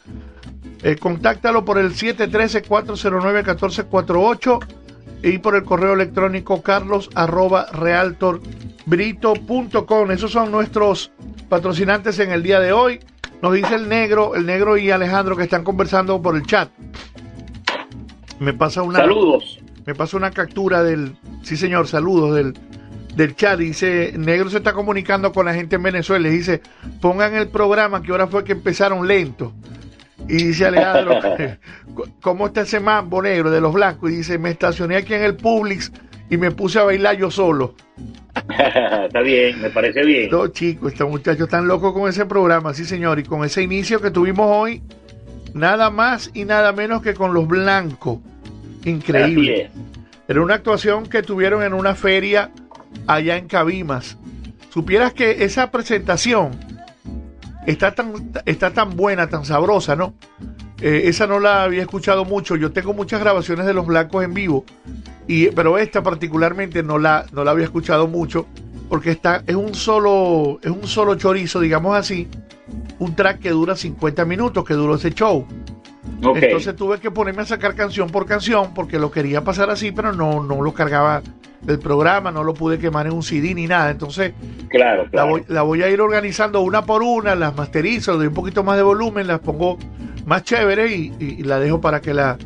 Eh, 0.83 0.97
contáctalo 0.97 1.65
por 1.65 1.79
el 1.79 1.95
713-409-1448 1.95 4.67
y 5.25 5.39
por 5.39 5.57
el 5.57 5.65
correo 5.65 5.95
electrónico 5.95 6.63
carlos 6.63 7.11
arroba 7.15 7.67
realtorbrito.com. 7.73 10.11
Esos 10.13 10.31
son 10.31 10.53
nuestros 10.53 11.11
patrocinantes 11.49 12.21
en 12.21 12.31
el 12.31 12.45
día 12.45 12.61
de 12.61 12.73
hoy. 12.73 13.01
Nos 13.43 13.55
dice 13.55 13.75
el 13.75 13.89
negro, 13.89 14.37
el 14.37 14.47
negro 14.47 14.77
y 14.77 14.93
Alejandro 14.93 15.37
que 15.37 15.43
están 15.43 15.65
conversando 15.65 16.23
por 16.23 16.37
el 16.37 16.47
chat. 16.47 16.71
Me 18.41 18.53
pasa 18.53 18.83
una. 18.83 19.01
Saludos. 19.01 19.61
Me 19.87 19.95
pasa 19.95 20.17
una 20.17 20.31
captura 20.31 20.83
del. 20.83 21.17
Sí, 21.43 21.57
señor, 21.57 21.89
saludos 21.89 22.37
del, 22.37 22.55
del 23.15 23.37
chat. 23.37 23.59
Dice: 23.59 24.13
Negro 24.17 24.51
se 24.51 24.59
está 24.59 24.73
comunicando 24.73 25.33
con 25.33 25.47
la 25.47 25.55
gente 25.55 25.77
en 25.77 25.83
Venezuela. 25.83 26.29
y 26.29 26.33
Dice: 26.33 26.61
Pongan 27.01 27.35
el 27.35 27.49
programa 27.49 28.03
que 28.03 28.13
ahora 28.13 28.27
fue 28.27 28.45
que 28.45 28.53
empezaron 28.53 29.07
lento. 29.07 29.53
Y 30.29 30.45
dice 30.45 30.67
Alejandro: 30.67 31.21
¿Cómo 32.21 32.47
está 32.47 32.63
ese 32.63 32.81
mambo 32.81 33.23
negro 33.23 33.51
de 33.51 33.61
los 33.61 33.73
blancos? 33.73 34.11
Y 34.11 34.17
dice: 34.17 34.39
Me 34.39 34.51
estacioné 34.51 34.97
aquí 34.97 35.15
en 35.15 35.23
el 35.23 35.37
Publix 35.37 35.91
y 36.31 36.37
me 36.37 36.51
puse 36.51 36.79
a 36.79 36.85
bailar 36.85 37.17
yo 37.17 37.31
solo. 37.31 37.75
Está 38.49 39.21
bien, 39.21 39.61
me 39.61 39.71
parece 39.71 40.05
bien. 40.05 40.31
No, 40.31 40.47
chicos, 40.49 40.93
estos 40.93 41.09
muchachos 41.09 41.43
están 41.43 41.67
locos 41.67 41.93
con 41.93 42.09
ese 42.09 42.27
programa, 42.27 42.75
sí, 42.75 42.85
señor. 42.85 43.19
Y 43.19 43.25
con 43.25 43.45
ese 43.45 43.63
inicio 43.63 44.01
que 44.01 44.11
tuvimos 44.11 44.47
hoy, 44.49 44.83
nada 45.59 45.91
más 45.91 46.31
y 46.35 46.45
nada 46.45 46.73
menos 46.73 47.03
que 47.03 47.15
con 47.15 47.35
los 47.35 47.47
blancos. 47.47 48.19
Increíble. 48.85 49.71
Era 50.27 50.43
una 50.43 50.55
actuación 50.55 51.07
que 51.07 51.23
tuvieron 51.23 51.63
en 51.63 51.75
una 51.75 51.95
feria 51.95 52.51
allá 53.07 53.37
en 53.37 53.49
Cabimas. 53.49 54.17
Supieras 54.71 55.13
que 55.13 55.45
esa 55.45 55.71
presentación 55.71 56.53
está 57.67 57.95
tan, 57.95 58.31
está 58.45 58.71
tan 58.71 58.97
buena, 58.97 59.29
tan 59.29 59.45
sabrosa, 59.45 59.97
¿no? 59.97 60.15
Eh, 60.81 61.03
esa 61.05 61.27
no 61.27 61.41
la 61.41 61.65
había 61.65 61.83
escuchado 61.83 62.25
mucho. 62.25 62.57
Yo 62.57 62.73
tengo 62.73 62.95
muchas 62.95 63.21
grabaciones 63.21 63.67
de 63.67 63.75
los 63.75 63.87
blancos 63.87 64.25
en 64.25 64.35
vivo, 64.35 64.65
y, 65.27 65.49
pero 65.49 65.79
esta 65.79 66.03
particularmente 66.03 66.83
no 66.83 66.99
la, 66.99 67.27
no 67.33 67.45
la 67.45 67.51
había 67.51 67.65
escuchado 67.65 68.07
mucho, 68.07 68.47
porque 68.89 69.11
está, 69.11 69.43
es 69.47 69.57
un 69.57 69.75
solo, 69.75 70.61
es 70.63 70.71
un 70.71 70.87
solo 70.87 71.17
chorizo, 71.17 71.61
digamos 71.61 71.97
así, 71.97 72.29
un 72.99 73.15
track 73.15 73.39
que 73.41 73.51
dura 73.51 73.77
50 73.77 74.25
minutos, 74.25 74.65
que 74.65 74.75
duró 74.75 74.95
ese 74.97 75.11
show. 75.13 75.47
Entonces 76.47 76.75
tuve 76.75 76.99
que 77.01 77.11
ponerme 77.11 77.43
a 77.43 77.47
sacar 77.47 77.75
canción 77.75 78.09
por 78.11 78.27
canción 78.27 78.73
porque 78.75 78.99
lo 78.99 79.11
quería 79.11 79.45
pasar 79.45 79.71
así, 79.71 79.93
pero 79.93 80.13
no, 80.13 80.43
no 80.43 80.63
lo 80.63 80.73
cargaba 80.73 81.23
del 81.61 81.79
programa, 81.79 82.31
no 82.31 82.45
lo 82.45 82.55
pude 82.55 82.79
quemar 82.79 83.07
en 83.07 83.13
un 83.13 83.23
CD 83.23 83.55
ni 83.55 83.67
nada. 83.67 83.91
Entonces 83.91 84.33
claro, 84.69 85.07
la 85.13 85.25
voy, 85.25 85.45
la 85.49 85.63
voy 85.63 85.83
a 85.83 85.91
ir 85.91 86.01
organizando 86.01 86.61
una 86.61 86.83
por 86.85 87.03
una, 87.03 87.35
las 87.35 87.55
masterizo, 87.57 88.13
le 88.13 88.19
doy 88.19 88.27
un 88.29 88.35
poquito 88.35 88.65
más 88.65 88.77
de 88.77 88.83
volumen, 88.85 89.27
las 89.27 89.41
pongo 89.41 89.77
más 90.25 90.45
chévere 90.45 90.95
y, 90.95 91.13
y- 91.19 91.25
y 91.39 91.43
la 91.43 91.59
dejo 91.59 91.81
para 91.81 92.01
que 92.01 92.15
la, 92.15 92.39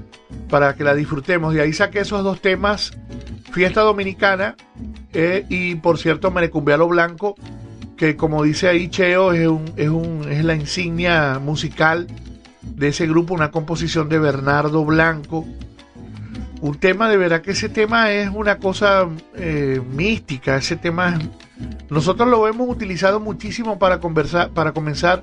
para 0.50 0.74
que 0.74 0.82
la 0.84 0.94
disfrutemos. 0.94 1.54
De 1.54 1.60
ahí 1.62 1.72
saqué 1.72 2.00
esos 2.00 2.24
dos 2.24 2.40
temas, 2.40 2.92
Fiesta 3.52 3.82
Dominicana 3.82 4.56
eh, 5.12 5.44
y 5.48 5.74
por 5.76 5.98
cierto 5.98 6.30
Merecumbia 6.30 6.76
lo 6.76 6.88
Blanco, 6.88 7.34
que 8.02 8.16
como 8.16 8.42
dice 8.42 8.66
ahí 8.66 8.88
Cheo, 8.88 9.32
es, 9.32 9.46
un, 9.46 9.64
es, 9.76 9.88
un, 9.88 10.26
es 10.28 10.44
la 10.44 10.56
insignia 10.56 11.38
musical 11.38 12.08
de 12.60 12.88
ese 12.88 13.06
grupo, 13.06 13.32
una 13.32 13.52
composición 13.52 14.08
de 14.08 14.18
Bernardo 14.18 14.84
Blanco. 14.84 15.46
Un 16.60 16.78
tema, 16.80 17.08
de 17.08 17.16
verdad 17.16 17.42
que 17.42 17.52
ese 17.52 17.68
tema 17.68 18.10
es 18.10 18.28
una 18.28 18.58
cosa 18.58 19.06
eh, 19.36 19.80
mística, 19.94 20.56
ese 20.56 20.74
tema 20.74 21.16
nosotros 21.90 22.28
lo 22.28 22.48
hemos 22.48 22.68
utilizado 22.68 23.20
muchísimo 23.20 23.78
para 23.78 24.00
conversar, 24.00 24.50
para 24.50 24.72
comenzar 24.72 25.22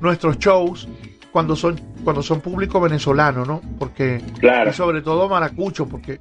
nuestros 0.00 0.36
shows 0.40 0.88
cuando 1.30 1.54
son, 1.54 1.80
cuando 2.02 2.24
son 2.24 2.40
público 2.40 2.80
venezolano, 2.80 3.44
¿no? 3.44 3.62
Porque, 3.78 4.20
Claro. 4.40 4.70
y 4.70 4.72
sobre 4.72 5.00
todo 5.00 5.28
maracucho, 5.28 5.86
porque, 5.86 6.18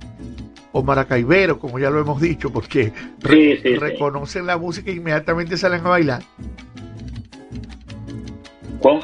o 0.78 0.84
maracaibero, 0.84 1.58
como 1.58 1.80
ya 1.80 1.90
lo 1.90 2.02
hemos 2.02 2.20
dicho, 2.20 2.52
porque 2.52 2.92
Sí, 3.30 3.56
sí, 3.56 3.62
sí. 3.64 3.76
reconocen 3.78 4.46
la 4.46 4.58
música 4.58 4.92
e 4.92 4.96
inmediatamente 4.96 5.56
salen 5.56 5.80
a 5.86 5.90
bailar. 5.90 6.22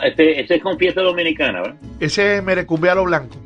Este, 0.03 0.41
este 0.41 0.55
es 0.55 0.61
con 0.61 0.77
fiesta 0.77 1.01
dominicana, 1.01 1.61
¿verdad? 1.61 1.77
Ese 2.01 2.37
es 2.37 2.43
Merecumbialo 2.43 3.05
Blanco. 3.05 3.37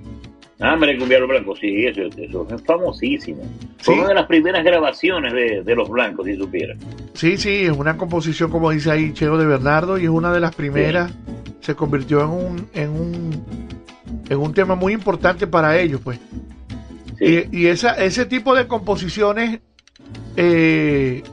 Ah, 0.59 0.75
Merecumbialo 0.75 1.27
Blanco, 1.27 1.55
sí, 1.55 1.85
eso, 1.85 2.01
eso 2.01 2.47
es 2.53 2.61
famosísimo. 2.63 3.43
Fue 3.77 3.93
una 3.99 4.07
de 4.09 4.15
las 4.15 4.25
primeras 4.25 4.63
grabaciones 4.63 5.31
de, 5.31 5.61
de 5.63 5.75
los 5.75 5.87
blancos, 5.87 6.25
si 6.25 6.35
supiera. 6.35 6.75
Sí, 7.13 7.37
sí, 7.37 7.65
es 7.65 7.71
una 7.71 7.95
composición, 7.95 8.49
como 8.49 8.71
dice 8.71 8.89
ahí 8.89 9.13
Cheo 9.13 9.37
de 9.37 9.45
Bernardo, 9.45 9.99
y 9.99 10.05
es 10.05 10.09
una 10.09 10.33
de 10.33 10.39
las 10.39 10.55
primeras. 10.55 11.13
Se 11.61 11.75
convirtió 11.75 12.21
en 12.21 12.29
un, 12.29 12.69
en 12.73 12.89
un, 12.89 13.45
en 14.29 14.37
un 14.39 14.53
tema 14.53 14.73
muy 14.73 14.93
importante 14.93 15.45
para 15.45 15.77
ellos, 15.79 16.01
pues. 16.03 16.19
Sí. 17.17 17.47
Y, 17.51 17.61
y 17.61 17.67
esa, 17.67 17.93
ese 17.93 18.25
tipo 18.25 18.55
de 18.55 18.67
composiciones 18.67 19.59
eh, 20.37 21.23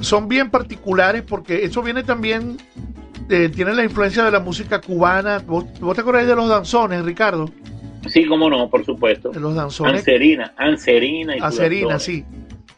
son 0.00 0.28
bien 0.28 0.50
particulares 0.50 1.22
porque 1.22 1.64
eso 1.64 1.82
viene 1.82 2.02
también, 2.02 2.56
eh, 3.28 3.50
tiene 3.54 3.74
la 3.74 3.84
influencia 3.84 4.24
de 4.24 4.30
la 4.30 4.40
música 4.40 4.80
cubana. 4.80 5.42
¿Vos, 5.46 5.64
vos 5.80 5.94
te 5.94 6.00
acordás 6.00 6.26
de 6.26 6.36
los 6.36 6.48
danzones, 6.48 7.04
Ricardo? 7.04 7.50
Sí, 8.08 8.24
cómo 8.26 8.48
no, 8.48 8.70
por 8.70 8.84
supuesto. 8.84 9.30
De 9.30 9.40
los 9.40 9.54
danzones. 9.54 9.94
Anserina, 10.00 10.54
Anserina 10.56 11.36
y 11.36 11.40
Danzones. 11.40 12.02
sí. 12.02 12.24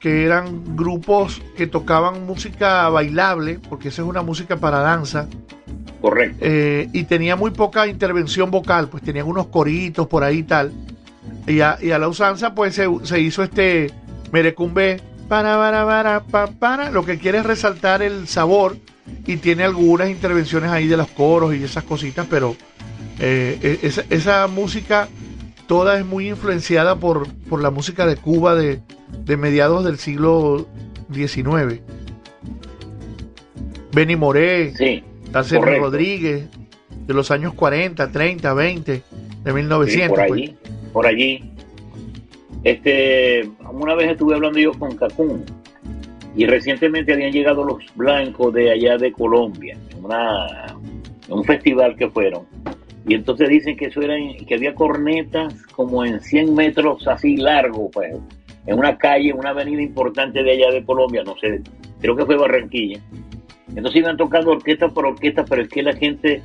Que 0.01 0.25
eran 0.25 0.77
grupos 0.77 1.43
que 1.57 1.67
tocaban 1.67 2.25
música 2.25 2.89
bailable, 2.89 3.59
porque 3.69 3.89
esa 3.89 4.03
es 4.03 4.09
una 4.09 4.23
música 4.23 4.57
para 4.57 4.79
danza. 4.79 5.29
Correcto. 6.01 6.39
eh, 6.41 6.89
y 6.93 7.03
tenía 7.05 7.35
muy 7.35 7.51
poca 7.51 7.89
intervención 7.89 8.53
vocal, 8.53 8.89
pues 8.89 9.03
tenían 9.03 9.27
unos 9.27 9.49
coritos 9.49 10.07
por 10.07 10.23
ahí 10.23 10.39
y 10.39 10.43
tal. 10.45 10.73
Y 11.47 11.61
a, 11.61 11.79
y 11.81 11.91
a 11.93 11.99
la 11.99 12.09
usanza, 12.09 12.55
pues 12.55 12.75
se, 12.75 12.87
se 13.05 13.21
hizo 13.21 13.43
este 13.43 13.91
merecumbe, 14.33 15.01
para, 15.29 15.57
para, 15.57 15.85
para, 15.87 16.21
pa, 16.21 16.47
para, 16.47 16.91
lo 16.91 17.05
que 17.05 17.19
quiere 17.19 17.39
es 17.39 17.47
resaltar 17.47 18.03
el 18.03 18.29
sabor 18.29 18.77
y 19.27 19.37
tiene 19.37 19.65
algunas 19.65 20.11
intervenciones 20.11 20.71
ahí 20.71 20.87
de 20.87 20.97
los 20.97 21.09
coros 21.09 21.55
y 21.55 21.63
esas 21.65 21.85
cositas, 21.85 22.27
pero 22.29 22.57
eh, 23.19 23.59
e- 23.63 23.87
esa, 23.87 24.05
esa 24.11 24.47
música 24.47 25.09
toda 25.67 25.99
es 25.99 26.05
muy 26.07 26.29
influenciada 26.29 26.97
por, 26.97 27.29
por 27.49 27.63
la 27.63 27.71
música 27.71 28.07
de 28.07 28.17
Cuba 28.17 28.55
de, 28.55 28.81
de 29.25 29.37
mediados 29.37 29.85
del 29.85 29.99
siglo 29.99 30.67
XIX. 31.13 31.81
Benny 33.93 34.17
Moré, 34.17 34.75
Sí. 34.77 35.05
Rodríguez, 35.79 36.47
de 37.09 37.15
los 37.15 37.31
años 37.31 37.55
40, 37.55 38.13
30, 38.13 38.55
20, 38.55 38.93
de 38.93 39.03
Sí, 39.03 39.53
1900. 39.53 40.09
por 40.11 40.27
pues. 40.29 40.31
allí, 40.31 40.57
por 40.93 41.07
allí. 41.07 41.53
Este, 42.65 43.49
una 43.73 43.95
vez 43.95 44.11
estuve 44.11 44.35
hablando 44.35 44.59
yo 44.59 44.73
con 44.75 44.95
Cacún 44.95 45.43
y 46.37 46.45
recientemente 46.45 47.15
habían 47.15 47.33
llegado 47.33 47.65
los 47.65 47.79
blancos 47.97 48.53
de 48.53 48.73
allá 48.73 48.99
de 48.99 49.11
Colombia, 49.11 49.79
una, 50.03 50.77
un 51.31 51.45
festival 51.45 51.97
que 51.97 52.11
fueron. 52.11 52.43
Y 53.07 53.15
entonces 53.15 53.49
dicen 53.49 53.75
que 53.75 53.87
eso 53.87 54.03
era, 54.03 54.15
que 54.47 54.55
había 54.55 54.75
cornetas 54.75 55.55
como 55.73 56.05
en 56.05 56.21
100 56.21 56.55
metros 56.55 57.09
así 57.09 57.39
largo, 57.39 57.91
pues, 57.91 58.15
en 58.67 58.79
una 58.79 58.99
calle, 58.99 59.31
en 59.31 59.39
una 59.39 59.51
avenida 59.51 59.81
importante 59.81 60.43
de 60.43 60.51
allá 60.53 60.73
de 60.73 60.85
Colombia, 60.85 61.23
no 61.25 61.35
sé, 61.39 61.63
creo 62.03 62.15
que 62.15 62.27
fue 62.27 62.37
Barranquilla. 62.37 63.01
Entonces 63.75 64.01
iban 64.01 64.19
tocando 64.19 64.51
orquesta 64.51 64.89
por 64.89 65.07
orquesta, 65.07 65.45
pero 65.45 65.63
es 65.63 65.69
que 65.69 65.83
la 65.83 65.95
gente 65.95 66.43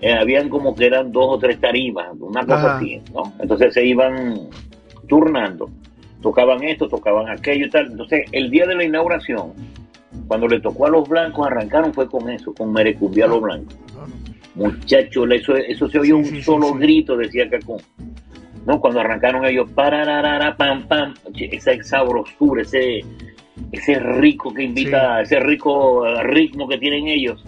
eh, 0.00 0.12
habían 0.12 0.48
como 0.48 0.74
que 0.74 0.86
eran 0.86 1.10
dos 1.12 1.26
o 1.28 1.38
tres 1.38 1.60
tarimas, 1.60 2.08
una 2.20 2.42
cosa 2.44 2.54
Ajá. 2.66 2.76
así, 2.76 3.00
¿no? 3.12 3.32
Entonces 3.40 3.74
se 3.74 3.84
iban 3.84 4.48
turnando, 5.08 5.70
tocaban 6.22 6.62
esto, 6.62 6.88
tocaban 6.88 7.28
aquello 7.28 7.66
y 7.66 7.70
tal. 7.70 7.86
Entonces 7.90 8.26
el 8.32 8.50
día 8.50 8.66
de 8.66 8.74
la 8.76 8.84
inauguración, 8.84 9.52
cuando 10.26 10.46
le 10.48 10.60
tocó 10.60 10.86
a 10.86 10.90
los 10.90 11.08
blancos, 11.08 11.46
arrancaron 11.46 11.92
fue 11.92 12.08
con 12.08 12.28
eso, 12.30 12.52
con 12.54 12.72
Merecumbia 12.72 13.24
a 13.24 13.28
los 13.28 13.40
blancos. 13.40 13.76
Muchachos, 14.54 15.28
eso, 15.30 15.56
eso 15.56 15.88
se 15.88 15.98
oía 15.98 16.06
Sí, 16.08 16.12
un 16.12 16.24
sí, 16.24 16.42
solo 16.42 16.68
sí. 16.72 16.78
grito, 16.78 17.16
decía 17.16 17.48
Cacón. 17.48 17.78
¿no? 18.66 18.80
Cuando 18.80 19.00
arrancaron 19.00 19.44
ellos, 19.46 19.70
pararara, 19.70 20.56
pam, 20.56 20.86
pam, 20.88 21.14
esa 21.34 21.72
sabrosura, 21.82 22.62
ese, 22.62 23.00
ese 23.72 23.98
rico 23.98 24.52
que 24.52 24.64
invita, 24.64 25.22
ese 25.22 25.40
rico 25.40 26.06
eh, 26.06 26.22
ritmo 26.24 26.68
que 26.68 26.76
tienen 26.76 27.08
ellos, 27.08 27.42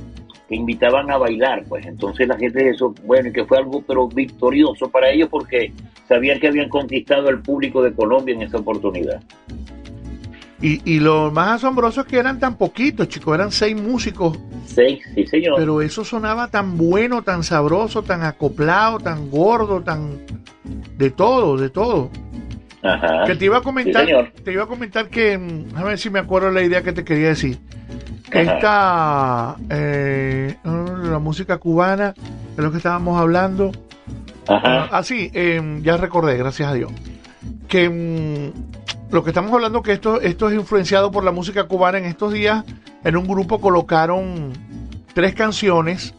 que 0.51 0.57
invitaban 0.57 1.09
a 1.13 1.17
bailar, 1.17 1.63
pues 1.69 1.87
entonces 1.87 2.27
la 2.27 2.37
gente 2.37 2.65
de 2.65 2.71
eso, 2.71 2.93
bueno, 3.05 3.29
y 3.29 3.33
que 3.33 3.45
fue 3.45 3.59
algo 3.59 3.85
pero 3.87 4.09
victorioso 4.09 4.91
para 4.91 5.09
ellos 5.09 5.29
porque 5.31 5.73
sabían 6.09 6.41
que 6.41 6.49
habían 6.49 6.69
conquistado 6.69 7.29
el 7.29 7.39
público 7.41 7.81
de 7.85 7.95
Colombia 7.95 8.35
en 8.35 8.43
esa 8.43 8.57
oportunidad. 8.57 9.23
Y, 10.61 10.81
y 10.85 10.99
lo 10.99 11.31
más 11.31 11.53
asombroso 11.53 12.01
es 12.01 12.09
que 12.09 12.19
eran 12.19 12.41
tan 12.41 12.57
poquitos, 12.57 13.09
chicos, 13.09 13.33
eran 13.33 13.53
seis 13.53 13.81
músicos. 13.81 14.37
Seis, 14.67 14.99
sí, 15.15 15.25
señor. 15.25 15.55
Pero 15.57 15.81
eso 15.83 16.05
sonaba 16.05 16.49
tan 16.49 16.77
bueno, 16.77 17.23
tan 17.23 17.45
sabroso, 17.45 18.03
tan 18.03 18.25
acoplado, 18.25 18.99
tan 18.99 19.31
gordo, 19.31 19.83
tan 19.83 20.19
de 20.99 21.11
todo, 21.11 21.57
de 21.59 21.71
todo. 21.71 22.11
Ajá. 22.83 23.23
Que 23.25 23.37
te 23.37 23.45
iba 23.45 23.59
a 23.59 23.63
comentar, 23.63 24.03
Sí, 24.05 24.09
señor. 24.09 24.33
te 24.45 24.53
iba 24.53 24.65
a 24.65 24.67
comentar 24.67 25.09
que, 25.09 25.39
mm, 25.39 25.77
a 25.77 25.85
ver 25.85 25.97
si 25.97 26.11
me 26.11 26.19
acuerdo 26.19 26.51
la 26.51 26.63
idea 26.63 26.83
que 26.83 26.93
te 26.93 27.05
quería 27.05 27.29
decir. 27.29 27.59
Esta, 28.31 29.57
eh, 29.69 30.57
la 30.64 31.19
música 31.19 31.59
cubana, 31.59 32.14
de 32.57 32.62
lo 32.62 32.71
que 32.71 32.77
estábamos 32.77 33.21
hablando. 33.21 33.73
Ajá. 34.49 34.88
Ah, 34.90 35.03
sí, 35.03 35.31
eh, 35.35 35.81
ya 35.83 35.97
recordé, 35.97 36.37
gracias 36.37 36.71
a 36.71 36.75
Dios. 36.75 36.93
Que 37.69 37.88
mm, 37.88 39.12
lo 39.12 39.25
que 39.25 39.31
estamos 39.31 39.53
hablando, 39.53 39.83
que 39.83 39.93
esto, 39.93 40.21
esto 40.21 40.49
es 40.49 40.55
influenciado 40.55 41.11
por 41.11 41.25
la 41.25 41.33
música 41.33 41.64
cubana. 41.64 41.99
En 41.99 42.05
estos 42.05 42.33
días, 42.33 42.64
en 43.05 43.16
un 43.16 43.27
grupo 43.27 43.61
colocaron 43.61 44.53
tres 45.14 45.35
canciones 45.35 46.14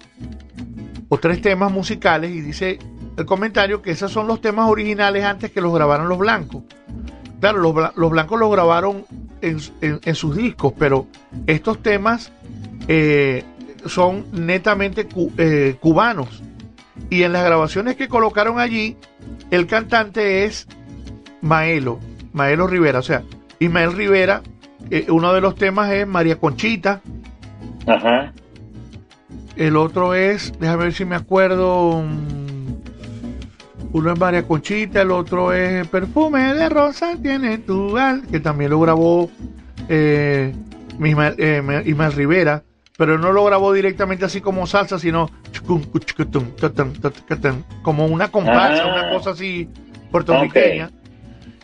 o 1.09 1.17
tres 1.17 1.41
temas 1.41 1.71
musicales 1.71 2.31
y 2.31 2.41
dice 2.41 2.79
el 3.17 3.25
comentario 3.25 3.81
que 3.81 3.91
esos 3.91 4.11
son 4.11 4.27
los 4.27 4.41
temas 4.41 4.69
originales 4.69 5.23
antes 5.25 5.51
que 5.51 5.61
los 5.61 5.73
grabaran 5.73 6.07
los 6.07 6.17
blancos. 6.17 6.63
Claro, 7.41 7.57
los, 7.59 7.73
bla- 7.73 7.91
los 7.95 8.11
blancos 8.11 8.39
los 8.39 8.51
grabaron 8.51 9.03
en, 9.41 9.57
en- 9.81 9.99
en 10.03 10.15
sus 10.15 10.35
discos, 10.37 10.73
pero 10.77 11.07
estos 11.47 11.81
temas 11.83 12.31
eh, 12.87 13.43
son 13.87 14.25
netamente 14.31 15.07
cu- 15.07 15.31
eh, 15.37 15.75
cubanos. 15.81 16.41
Y 17.09 17.23
en 17.23 17.33
las 17.33 17.43
grabaciones 17.43 17.95
que 17.97 18.07
colocaron 18.07 18.59
allí, 18.59 18.95
el 19.49 19.65
cantante 19.67 20.45
es 20.45 20.67
Maelo, 21.41 21.99
Maelo 22.31 22.67
Rivera. 22.67 22.99
O 22.99 23.03
sea, 23.03 23.23
Ismael 23.59 23.93
Rivera, 23.93 24.43
eh, 24.91 25.07
uno 25.09 25.33
de 25.33 25.41
los 25.41 25.55
temas 25.55 25.91
es 25.91 26.05
María 26.07 26.35
Conchita, 26.39 27.01
Ajá. 27.87 28.31
el 29.55 29.75
otro 29.77 30.13
es, 30.13 30.53
déjame 30.59 30.83
ver 30.85 30.93
si 30.93 31.05
me 31.05 31.15
acuerdo. 31.15 32.03
Uno 33.93 34.13
es 34.13 34.19
María 34.19 34.47
Conchita, 34.47 35.01
el 35.01 35.11
otro 35.11 35.51
es 35.53 35.85
Perfume 35.87 36.53
de 36.53 36.69
Rosa 36.69 37.17
tiene 37.21 37.57
tu 37.57 37.97
al, 37.97 38.25
que 38.27 38.39
también 38.39 38.71
lo 38.71 38.79
grabó 38.79 39.29
eh, 39.89 40.53
Ismael, 41.03 41.35
eh, 41.37 41.83
Ismael 41.85 42.13
Rivera, 42.13 42.63
pero 42.97 43.17
no 43.17 43.33
lo 43.33 43.43
grabó 43.43 43.73
directamente 43.73 44.23
así 44.23 44.39
como 44.39 44.65
salsa, 44.65 44.97
sino 44.97 45.29
como 47.81 48.05
una 48.05 48.29
comparsa, 48.29 48.83
Ah. 48.85 48.93
una 48.93 49.09
cosa 49.11 49.31
así 49.31 49.67
puertorriqueña. 50.09 50.91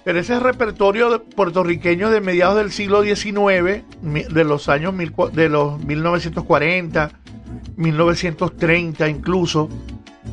Pero 0.03 0.19
ese 0.19 0.35
es 0.35 0.41
repertorio 0.41 1.23
puertorriqueño 1.23 2.09
de 2.09 2.21
mediados 2.21 2.57
del 2.57 2.71
siglo 2.71 3.03
XIX, 3.03 3.83
de 4.01 4.43
los 4.43 4.69
años 4.69 4.93
mil 4.93 5.13
de 5.33 5.49
los 5.49 5.83
1940, 5.83 7.11
1930 7.75 9.09
incluso, 9.09 9.69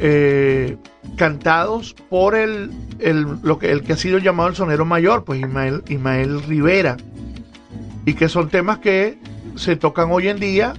eh, 0.00 0.76
cantados 1.16 1.94
por 2.08 2.34
el, 2.34 2.70
el, 2.98 3.26
lo 3.42 3.58
que, 3.58 3.70
el 3.70 3.82
que 3.82 3.92
ha 3.92 3.96
sido 3.96 4.18
llamado 4.18 4.48
el 4.48 4.56
sonero 4.56 4.84
mayor, 4.84 5.24
pues 5.24 5.40
Ismael, 5.40 5.82
Ismael 5.88 6.42
Rivera, 6.42 6.96
y 8.06 8.14
que 8.14 8.28
son 8.28 8.48
temas 8.48 8.78
que 8.78 9.18
se 9.56 9.76
tocan 9.76 10.10
hoy 10.10 10.28
en 10.28 10.40
día, 10.40 10.74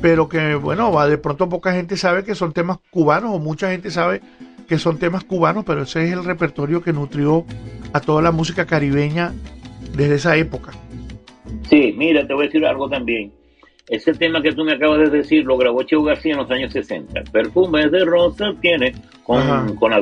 pero 0.00 0.28
que 0.28 0.54
bueno, 0.54 0.92
va 0.92 1.08
de 1.08 1.18
pronto 1.18 1.48
poca 1.48 1.72
gente 1.72 1.96
sabe 1.96 2.24
que 2.24 2.34
son 2.34 2.52
temas 2.52 2.78
cubanos 2.90 3.34
o 3.34 3.38
mucha 3.38 3.70
gente 3.70 3.90
sabe 3.90 4.20
que 4.68 4.78
son 4.78 4.98
temas 4.98 5.24
cubanos, 5.24 5.64
pero 5.64 5.82
ese 5.82 6.04
es 6.04 6.12
el 6.12 6.24
repertorio 6.24 6.82
que 6.82 6.92
nutrió 6.92 7.44
a 7.92 8.00
toda 8.00 8.22
la 8.22 8.32
música 8.32 8.66
caribeña 8.66 9.32
desde 9.94 10.14
esa 10.14 10.36
época. 10.36 10.72
Sí, 11.68 11.94
mira, 11.96 12.26
te 12.26 12.34
voy 12.34 12.44
a 12.44 12.46
decir 12.46 12.64
algo 12.64 12.88
también. 12.88 13.32
Ese 13.88 14.14
tema 14.14 14.40
que 14.40 14.52
tú 14.52 14.64
me 14.64 14.72
acabas 14.74 15.00
de 15.00 15.18
decir 15.18 15.44
lo 15.44 15.56
grabó 15.56 15.82
Cheo 15.82 16.02
García 16.02 16.32
en 16.32 16.38
los 16.38 16.50
años 16.50 16.72
60. 16.72 17.22
Perfumes 17.32 17.90
de 17.90 18.04
rosa 18.04 18.52
tiene 18.60 18.94
con, 19.24 19.74
con. 19.76 19.92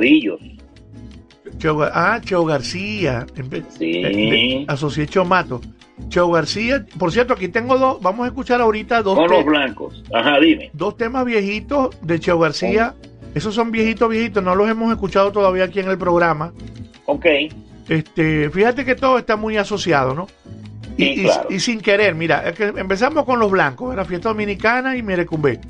Cheo 1.59 1.77
Gar- 1.79 1.91
ah, 1.95 2.21
Cheo 2.23 2.45
García. 2.45 3.27
Sí. 3.71 3.93
eh, 3.97 4.03
de- 4.03 4.65
asocié 4.69 5.07
Cheo 5.07 5.25
Mato. 5.25 5.61
Cheo 6.09 6.31
García, 6.31 6.85
por 6.99 7.13
cierto, 7.13 7.35
aquí 7.35 7.49
tengo 7.49 7.77
dos, 7.79 8.01
vamos 8.01 8.25
a 8.25 8.29
escuchar 8.29 8.61
ahorita 8.63 9.03
dos, 9.03 9.17
Con 9.19 9.31
los 9.31 9.45
blancos. 9.45 10.03
Ajá, 10.15 10.39
dime. 10.41 10.71
dos 10.73 10.97
temas 10.97 11.25
viejitos 11.27 11.91
de 12.03 12.19
Cheo 12.19 12.39
García. 12.39 12.95
Esos 13.35 13.55
son 13.55 13.71
viejitos, 13.71 14.09
viejitos, 14.09 14.43
no 14.43 14.55
los 14.55 14.69
hemos 14.69 14.91
escuchado 14.93 15.31
todavía 15.31 15.65
aquí 15.65 15.79
en 15.81 15.89
el 15.91 15.99
programa. 15.99 16.53
Ok. 17.07 17.27
Este, 17.89 18.49
fíjate 18.51 18.85
que 18.85 18.95
todo 18.95 19.19
está 19.19 19.37
muy 19.37 19.57
asociado, 19.57 20.15
¿no? 20.15 20.27
Y, 21.01 21.15
Sí, 21.15 21.21
y- 21.21 21.25
claro. 21.25 21.49
y 21.51 21.61
sin 21.61 21.81
querer, 21.81 22.15
mira, 22.15 22.47
es 22.49 22.55
que 22.55 22.65
empezamos 22.77 23.25
con 23.25 23.39
los 23.39 23.51
blancos, 23.51 23.95
la 23.97 24.05
fiesta 24.05 24.29
dominicana 24.29 24.97
y 24.97 25.03
Merecumbe. 25.03 25.61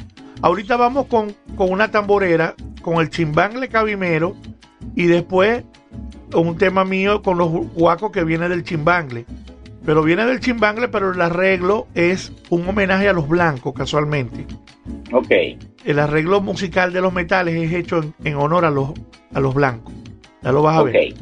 Ahorita 0.42 0.76
vamos 0.76 1.06
con, 1.06 1.34
con 1.56 1.70
una 1.70 1.90
tamborera, 1.90 2.54
con 2.82 2.96
el 3.00 3.10
chimbangle 3.10 3.68
cabimero 3.68 4.34
y 4.96 5.06
después 5.06 5.64
un 6.34 6.56
tema 6.56 6.84
mío 6.84 7.22
con 7.22 7.38
los 7.38 7.50
guacos 7.50 8.10
que 8.10 8.24
viene 8.24 8.48
del 8.48 8.64
chimbangle. 8.64 9.26
Pero 9.84 10.02
viene 10.02 10.24
del 10.26 10.40
chimbangle, 10.40 10.88
pero 10.88 11.12
el 11.12 11.20
arreglo 11.20 11.86
es 11.94 12.32
un 12.50 12.68
homenaje 12.68 13.08
a 13.08 13.12
los 13.12 13.28
blancos, 13.28 13.72
casualmente. 13.74 14.46
Ok. 15.12 15.30
El 15.84 15.98
arreglo 15.98 16.40
musical 16.40 16.92
de 16.92 17.00
los 17.00 17.12
metales 17.12 17.54
es 17.54 17.72
hecho 17.72 17.98
en, 18.02 18.14
en 18.24 18.36
honor 18.36 18.64
a 18.64 18.70
los, 18.70 18.90
a 19.34 19.40
los 19.40 19.54
blancos. 19.54 19.92
Ya 20.42 20.52
lo 20.52 20.62
vas 20.62 20.76
a 20.76 20.82
Ok. 20.82 20.86
ver. 20.92 21.14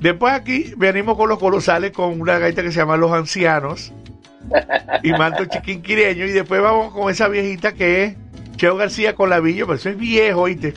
Después 0.00 0.34
aquí 0.34 0.72
venimos 0.76 1.16
con 1.16 1.28
los 1.28 1.38
colosales 1.38 1.92
con 1.92 2.20
una 2.20 2.38
gaita 2.38 2.62
que 2.62 2.70
se 2.70 2.78
llama 2.78 2.96
Los 2.96 3.12
Ancianos 3.12 3.92
y 5.02 5.10
Manto 5.12 5.44
Chiquinquireño. 5.46 6.26
Y 6.26 6.32
después 6.32 6.60
vamos 6.60 6.92
con 6.92 7.10
esa 7.10 7.28
viejita 7.28 7.72
que 7.72 8.04
es 8.04 8.16
Cheo 8.56 8.76
García 8.76 9.14
con 9.14 9.30
la 9.30 9.40
Villa, 9.40 9.64
pero 9.64 9.76
eso 9.76 9.88
es 9.88 9.96
viejo, 9.96 10.42
¿oíste? 10.42 10.74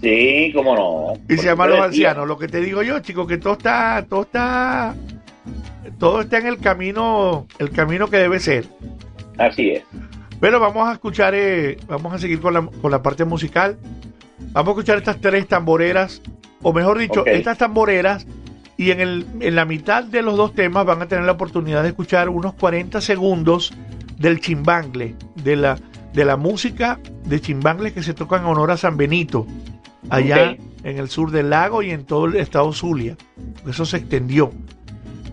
Sí, 0.00 0.52
cómo 0.54 0.74
no. 0.74 1.20
Y 1.32 1.38
se 1.38 1.46
llama 1.46 1.66
Los 1.66 1.80
Ancianos. 1.80 2.26
Lo 2.26 2.38
que 2.38 2.48
te 2.48 2.60
digo 2.60 2.82
yo, 2.82 2.98
chicos, 3.00 3.26
que 3.26 3.38
todo 3.38 3.54
está, 3.54 4.04
todo 4.08 4.22
está, 4.22 4.94
todo 5.98 6.20
está 6.20 6.38
en 6.38 6.46
el 6.46 6.58
camino, 6.58 7.46
el 7.58 7.70
camino 7.70 8.08
que 8.08 8.18
debe 8.18 8.40
ser. 8.40 8.66
Así 9.38 9.70
es. 9.70 9.84
Pero 10.40 10.60
vamos 10.60 10.88
a 10.88 10.92
escuchar, 10.92 11.34
eh, 11.34 11.78
vamos 11.88 12.12
a 12.12 12.18
seguir 12.18 12.40
con 12.40 12.54
la, 12.54 12.62
con 12.66 12.90
la 12.90 13.02
parte 13.02 13.24
musical. 13.24 13.78
Vamos 14.52 14.68
a 14.68 14.72
escuchar 14.72 14.98
estas 14.98 15.20
tres 15.20 15.46
tamboreras, 15.48 16.22
o 16.62 16.72
mejor 16.72 16.98
dicho, 16.98 17.26
estas 17.26 17.58
tamboreras, 17.58 18.26
y 18.78 18.92
en, 18.92 19.00
el, 19.00 19.26
en 19.40 19.56
la 19.56 19.64
mitad 19.64 20.04
de 20.04 20.22
los 20.22 20.36
dos 20.36 20.54
temas 20.54 20.86
van 20.86 21.02
a 21.02 21.08
tener 21.08 21.24
la 21.24 21.32
oportunidad 21.32 21.82
de 21.82 21.88
escuchar 21.88 22.28
unos 22.28 22.54
40 22.54 23.00
segundos 23.00 23.74
del 24.18 24.40
chimbangle, 24.40 25.16
de 25.34 25.56
la, 25.56 25.78
de 26.14 26.24
la 26.24 26.36
música 26.36 27.00
de 27.24 27.40
chimbangle 27.40 27.92
que 27.92 28.04
se 28.04 28.14
toca 28.14 28.36
en 28.36 28.44
honor 28.44 28.70
a 28.70 28.76
San 28.76 28.96
Benito, 28.96 29.48
allá 30.08 30.56
en 30.84 30.96
el 30.96 31.08
sur 31.08 31.32
del 31.32 31.50
lago 31.50 31.82
y 31.82 31.90
en 31.90 32.04
todo 32.04 32.26
el 32.26 32.36
estado 32.36 32.72
Zulia. 32.72 33.16
Eso 33.68 33.84
se 33.84 33.96
extendió. 33.96 34.52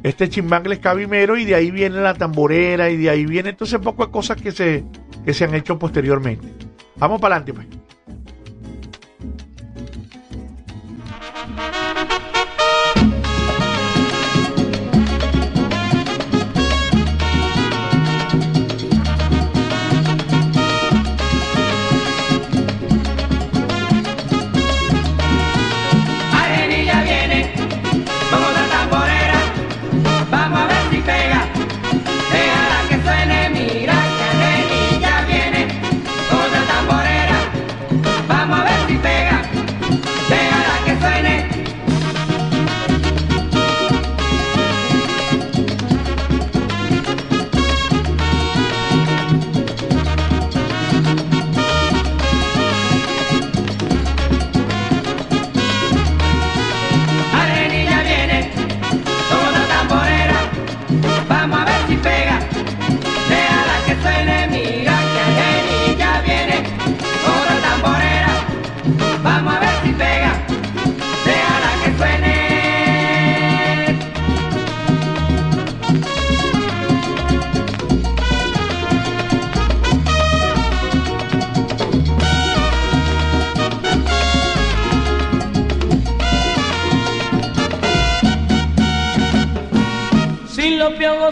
Este 0.02 0.28
chimbangle 0.28 0.74
es 0.74 0.82
cabimero 0.82 1.38
y 1.38 1.46
de 1.46 1.54
ahí 1.54 1.70
viene 1.70 2.02
la 2.02 2.16
tamborera 2.16 2.90
y 2.90 2.98
de 2.98 3.12
ahí 3.12 3.28
viene 3.28 3.50
entonces 3.52 3.80
poco 3.80 4.08
de 4.08 4.12
cosas 4.12 4.42
que 4.42 4.52
se, 4.52 4.84
que 5.24 5.36
se 5.36 5.46
han 5.46 5.54
hecho 5.54 5.78
posteriormente. 5.78 6.48
Vamos 6.96 7.22
para 7.22 7.36
adelante, 7.36 7.54
pues. 7.54 7.68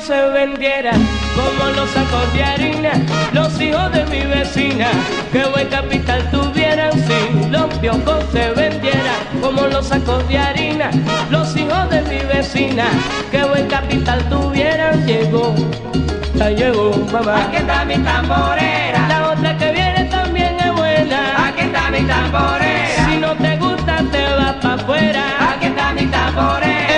se 0.03 0.27
vendieran 0.29 0.99
como 1.33 1.71
los 1.71 1.89
sacos 1.91 2.33
de 2.33 2.43
harina, 2.43 2.91
los 3.31 3.59
hijos 3.61 3.89
de 3.93 4.03
mi 4.07 4.21
vecina, 4.25 4.87
que 5.31 5.45
buen 5.45 5.69
capital 5.69 6.29
tuvieran 6.29 6.91
si 6.91 7.49
los 7.49 7.73
piojos 7.75 8.25
se 8.33 8.49
vendieran 8.51 9.21
como 9.39 9.65
los 9.67 9.87
sacos 9.87 10.27
de 10.27 10.37
harina, 10.37 10.89
los 11.29 11.55
hijos 11.55 11.89
de 11.89 12.01
mi 12.01 12.17
vecina, 12.25 12.85
que 13.31 13.45
buen 13.45 13.67
capital 13.67 14.19
tuvieran, 14.27 15.05
llegó, 15.05 15.55
ya 16.35 16.49
llegó, 16.49 16.91
mamá. 17.11 17.45
Aquí 17.45 17.57
está 17.57 17.85
mi 17.85 17.97
tamborera, 17.99 19.07
la 19.07 19.31
otra 19.31 19.57
que 19.57 19.71
viene 19.71 20.03
también 20.11 20.57
es 20.59 20.73
buena. 20.73 21.47
Aquí 21.47 21.61
está 21.61 21.89
mi 21.89 22.01
tamborera, 22.01 23.09
si 23.09 23.17
no 23.17 23.33
te 23.35 23.55
gusta 23.55 24.03
te 24.11 24.23
vas 24.35 24.55
para 24.55 24.73
afuera. 24.73 25.23
Aquí 25.55 25.67
está 25.67 25.93
mi 25.93 26.05
tamborera. 26.07 26.92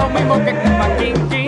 lo 0.00 0.08
mismo 0.08 0.44
que 0.44 1.39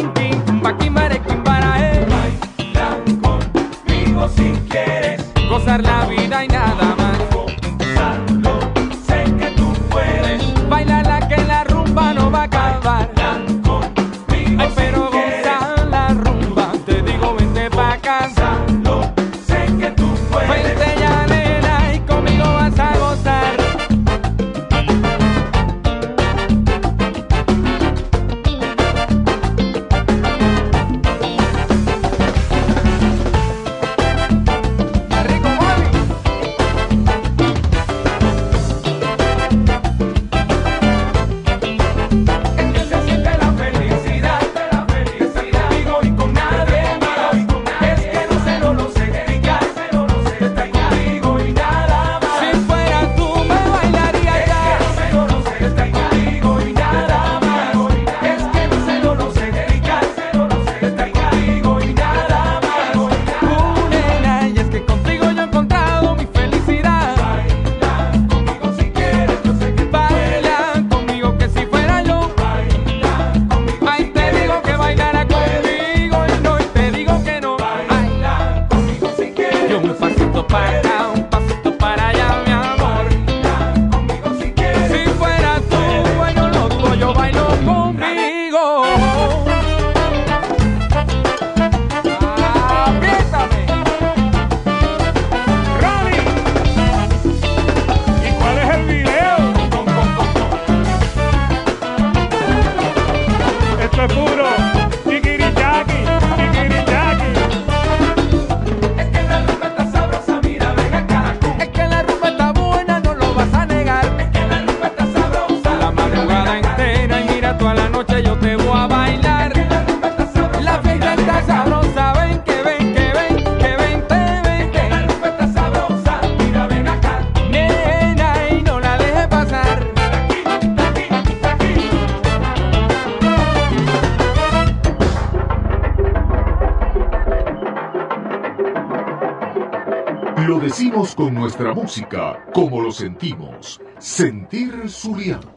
música, 141.96 142.42
como 142.54 142.80
lo 142.80 142.90
sentimos. 142.90 143.78
Sentir 143.98 144.72
Zuliano. 144.88 145.52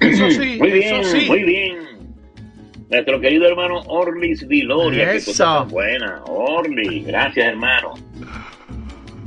Eso 0.00 0.30
sí, 0.30 0.56
Muy 0.58 0.70
bien, 0.70 0.94
eso 0.96 1.10
sí. 1.18 1.26
muy 1.28 1.42
bien. 1.44 1.76
Nuestro 2.88 3.20
querido 3.20 3.46
hermano 3.46 3.80
Orlis 3.86 4.48
Viloria, 4.48 5.10
que 5.10 5.16
Eso. 5.18 5.32
cosa 5.32 5.58
tan 5.60 5.68
buena. 5.68 6.22
Orly, 6.26 7.02
gracias 7.02 7.46
hermano. 7.48 7.92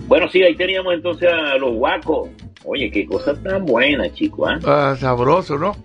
Bueno, 0.07 0.27
sí, 0.29 0.41
ahí 0.41 0.55
teníamos 0.55 0.95
entonces 0.95 1.29
a 1.31 1.55
los 1.57 1.73
guacos. 1.75 2.29
Oye, 2.65 2.89
qué 2.89 3.05
cosa 3.05 3.35
tan 3.41 3.63
buena, 3.65 4.11
chico, 4.11 4.47
¿ah? 4.47 4.59
Ah, 4.65 4.95
sabroso, 4.99 5.57
¿no? 5.57 5.75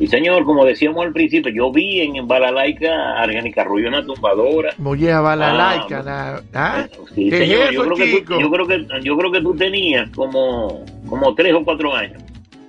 Y 0.00 0.08
señor, 0.08 0.44
como 0.44 0.64
decíamos 0.64 1.06
al 1.06 1.12
principio, 1.12 1.52
yo 1.54 1.70
vi 1.70 2.00
en 2.00 2.26
Balalaika 2.26 2.88
a 2.92 3.22
Argénica 3.22 3.62
Rubio 3.62 3.88
una 3.88 4.04
tumbadora. 4.04 4.74
Oye, 4.84 5.12
a 5.12 5.20
balalaika. 5.20 6.00
Ah, 6.00 6.02
la- 6.02 6.42
¿ah? 6.54 6.88
Sí, 7.14 7.30
¿Qué 7.30 7.38
señor, 7.38 7.70
yo, 7.70 7.82
creo 7.84 7.96
que 7.96 8.22
tú, 8.22 8.40
yo, 8.40 8.50
creo 8.50 8.66
que, 8.66 8.86
yo 9.02 9.16
creo 9.16 9.32
que 9.32 9.40
tú 9.40 9.54
tenías 9.54 10.10
como, 10.10 10.84
como 11.08 11.34
tres 11.34 11.54
o 11.54 11.64
cuatro 11.64 11.94
años. 11.94 12.20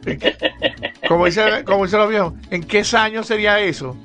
Como 1.08 1.26
dice, 1.26 1.64
como 1.66 1.86
dicen 1.86 2.00
los 2.00 2.10
viejos, 2.10 2.34
¿en 2.52 2.64
qué 2.64 2.84
años 2.96 3.26
sería 3.26 3.60
eso? 3.60 3.98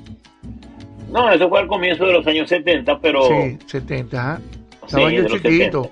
No, 1.11 1.31
eso 1.31 1.47
fue 1.47 1.59
al 1.59 1.67
comienzo 1.67 2.07
de 2.07 2.13
los 2.13 2.25
años 2.25 2.49
70, 2.49 2.99
pero... 2.99 3.27
Sí, 3.27 3.57
70, 3.67 4.19
ajá. 4.19 4.41
Estaba 4.83 5.09
Sí, 5.09 5.15
yo 5.15 5.25
chiquito. 5.27 5.91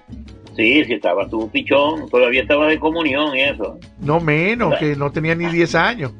Sí, 0.55 0.83
sí, 0.83 0.93
estaba 0.93 1.29
tu 1.29 1.49
pichón, 1.49 2.09
todavía 2.09 2.41
estaba 2.41 2.67
de 2.67 2.79
comunión 2.79 3.37
y 3.37 3.41
eso. 3.41 3.77
No 3.99 4.19
menos, 4.19 4.75
que 4.79 4.95
no 4.95 5.11
tenía 5.11 5.35
ni 5.35 5.45
10 5.45 5.75
años. 5.75 6.11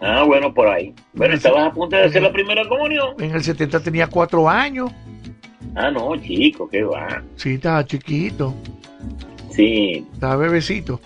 Ah, 0.00 0.22
bueno, 0.22 0.52
por 0.52 0.68
ahí. 0.68 0.94
Bueno, 1.12 1.34
estabas 1.34 1.68
a 1.68 1.72
punto 1.72 1.96
de 1.96 2.04
hacer 2.04 2.22
la 2.22 2.32
primera 2.32 2.66
comunión. 2.68 3.14
En 3.18 3.32
el 3.32 3.42
70 3.42 3.80
tenía 3.80 4.06
4 4.06 4.48
años. 4.48 4.90
Ah, 5.74 5.90
no, 5.90 6.16
chico, 6.16 6.68
qué 6.68 6.82
va. 6.84 7.22
Sí, 7.36 7.54
estaba 7.54 7.84
chiquito. 7.84 8.54
Sí, 9.50 10.04
Estaba 10.12 10.36
bebecito. 10.36 11.00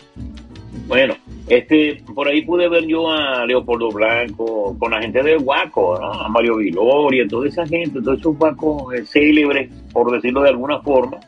bueno, 0.87 1.15
este, 1.49 2.03
por 2.15 2.29
ahí 2.29 2.43
pude 2.43 2.69
ver 2.69 2.87
yo 2.87 3.11
a 3.11 3.45
Leopoldo 3.47 3.91
Blanco, 3.91 4.75
con 4.79 4.91
la 4.91 5.01
gente 5.03 5.23
del 5.23 5.41
Guaco, 5.41 5.99
¿no? 6.01 6.13
a 6.13 6.29
Mario 6.29 6.57
Viloria, 6.57 7.27
toda 7.29 7.47
esa 7.49 7.67
gente, 7.67 8.01
todos 8.01 8.21
esos 8.21 8.37
guacos 8.39 8.95
eh, 8.95 9.05
célebres, 9.05 9.71
por 9.93 10.11
decirlo 10.13 10.43
de 10.43 10.49
alguna 10.51 10.81
forma, 10.81 11.19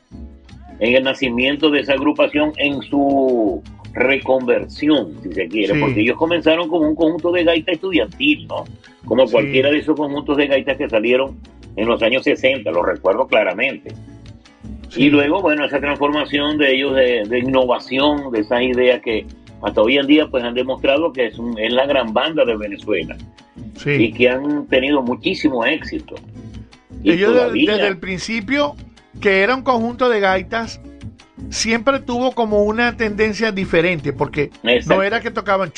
en 0.78 0.94
el 0.94 1.02
nacimiento 1.04 1.70
de 1.70 1.80
esa 1.80 1.92
agrupación, 1.92 2.52
en 2.56 2.80
su 2.82 3.62
reconversión, 3.92 5.12
si 5.22 5.32
se 5.32 5.48
quiere, 5.48 5.74
Sí. 5.74 5.80
porque 5.80 6.00
ellos 6.00 6.16
comenzaron 6.16 6.68
como 6.68 6.88
un 6.88 6.94
conjunto 6.94 7.32
de 7.32 7.44
gaita 7.44 7.72
estudiantil, 7.72 8.46
¿no? 8.46 8.64
Como 9.04 9.26
Sí. 9.26 9.32
cualquiera 9.32 9.70
de 9.70 9.78
esos 9.78 9.96
conjuntos 9.96 10.36
de 10.38 10.46
gaitas 10.46 10.76
que 10.78 10.88
salieron 10.88 11.36
en 11.76 11.86
los 11.88 12.02
años 12.02 12.24
60, 12.24 12.70
lo 12.70 12.82
recuerdo 12.82 13.26
claramente. 13.26 13.92
Sí. 14.88 15.04
Y 15.04 15.10
luego, 15.10 15.40
bueno, 15.40 15.64
esa 15.64 15.78
transformación 15.80 16.58
de 16.58 16.74
ellos 16.74 16.94
de, 16.96 17.22
de 17.28 17.38
innovación, 17.38 18.30
de 18.32 18.40
esas 18.40 18.62
ideas 18.62 19.00
que 19.02 19.24
hasta 19.62 19.80
hoy 19.82 19.98
en 19.98 20.06
día 20.06 20.26
pues 20.28 20.42
han 20.42 20.54
demostrado 20.54 21.12
que 21.12 21.26
es, 21.26 21.38
un- 21.38 21.58
es 21.58 21.72
la 21.72 21.86
gran 21.86 22.12
banda 22.12 22.44
de 22.44 22.56
Venezuela 22.56 23.16
y 23.76 23.78
Sí. 23.78 24.12
que 24.12 24.28
han 24.28 24.66
tenido 24.66 25.02
muchísimo 25.02 25.64
éxito. 25.64 26.14
Y 27.02 27.16
de- 27.16 27.24
todavía- 27.24 27.72
desde 27.76 27.88
el 27.88 27.98
principio, 27.98 28.74
que 29.20 29.42
era 29.42 29.54
un 29.54 29.62
conjunto 29.62 30.08
de 30.08 30.20
gaitas, 30.20 30.80
siempre 31.48 32.00
tuvo 32.00 32.32
como 32.32 32.62
una 32.64 32.96
tendencia 32.96 33.50
diferente, 33.52 34.12
porque 34.12 34.50
Exacto. 34.62 34.96
no 34.96 35.02
era 35.02 35.20
que 35.20 35.30
tocaban 35.30 35.72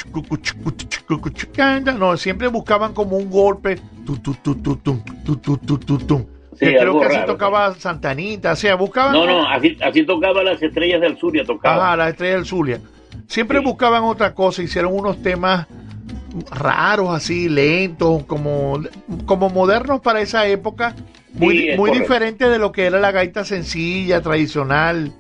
no, 1.99 2.17
siempre 2.17 2.49
buscaban 2.49 2.93
como 2.93 3.17
un 3.17 3.31
golpe, 3.31 3.79
tu, 4.05 4.17
tu, 4.17 4.35
tu, 4.35 4.55
tu, 4.57 4.77
tum, 4.77 5.03
tu, 5.25 5.37
tu, 5.37 5.57
tu, 5.59 5.79
tu, 5.79 5.99
tum. 5.99 6.25
Sí, 6.53 6.67
que 6.67 6.77
creo 6.77 6.99
que 6.99 7.07
así 7.07 7.15
raro, 7.17 7.33
tocaba 7.33 7.75
Santanita, 7.75 8.53
o 8.53 8.57
sea, 8.57 8.75
buscaban 8.75 9.13
No, 9.13 9.27
no, 9.27 9.49
así, 9.49 9.77
así 9.83 10.05
tocaba 10.05 10.43
las 10.43 10.63
estrellas 10.63 11.01
del 11.01 11.17
ya 11.35 11.45
tocaba. 11.45 11.87
Ajá, 11.89 11.97
la 11.97 12.09
estrella 12.11 12.35
del 12.35 12.45
Zulia. 12.47 12.81
Siempre 13.27 13.59
Sí. 13.59 13.65
buscaban 13.65 14.03
otra 14.05 14.35
cosa, 14.35 14.63
hicieron 14.63 14.95
unos 14.95 15.23
temas 15.23 15.67
raros, 16.51 17.11
así, 17.15 17.49
lentos, 17.49 18.25
como, 18.25 18.81
como 19.27 19.49
modernos 19.51 20.01
para 20.01 20.21
esa 20.21 20.47
época, 20.47 20.95
muy, 21.33 21.57
Sí, 21.59 21.69
es 21.71 21.79
muy 21.79 21.91
correcto. 21.91 22.09
diferente 22.09 22.49
de 22.49 22.59
lo 22.59 22.73
que 22.73 22.85
era 22.87 23.01
la 23.01 23.11
gaita 23.11 23.45
sencilla, 23.45 24.21
tradicional, 24.21 25.13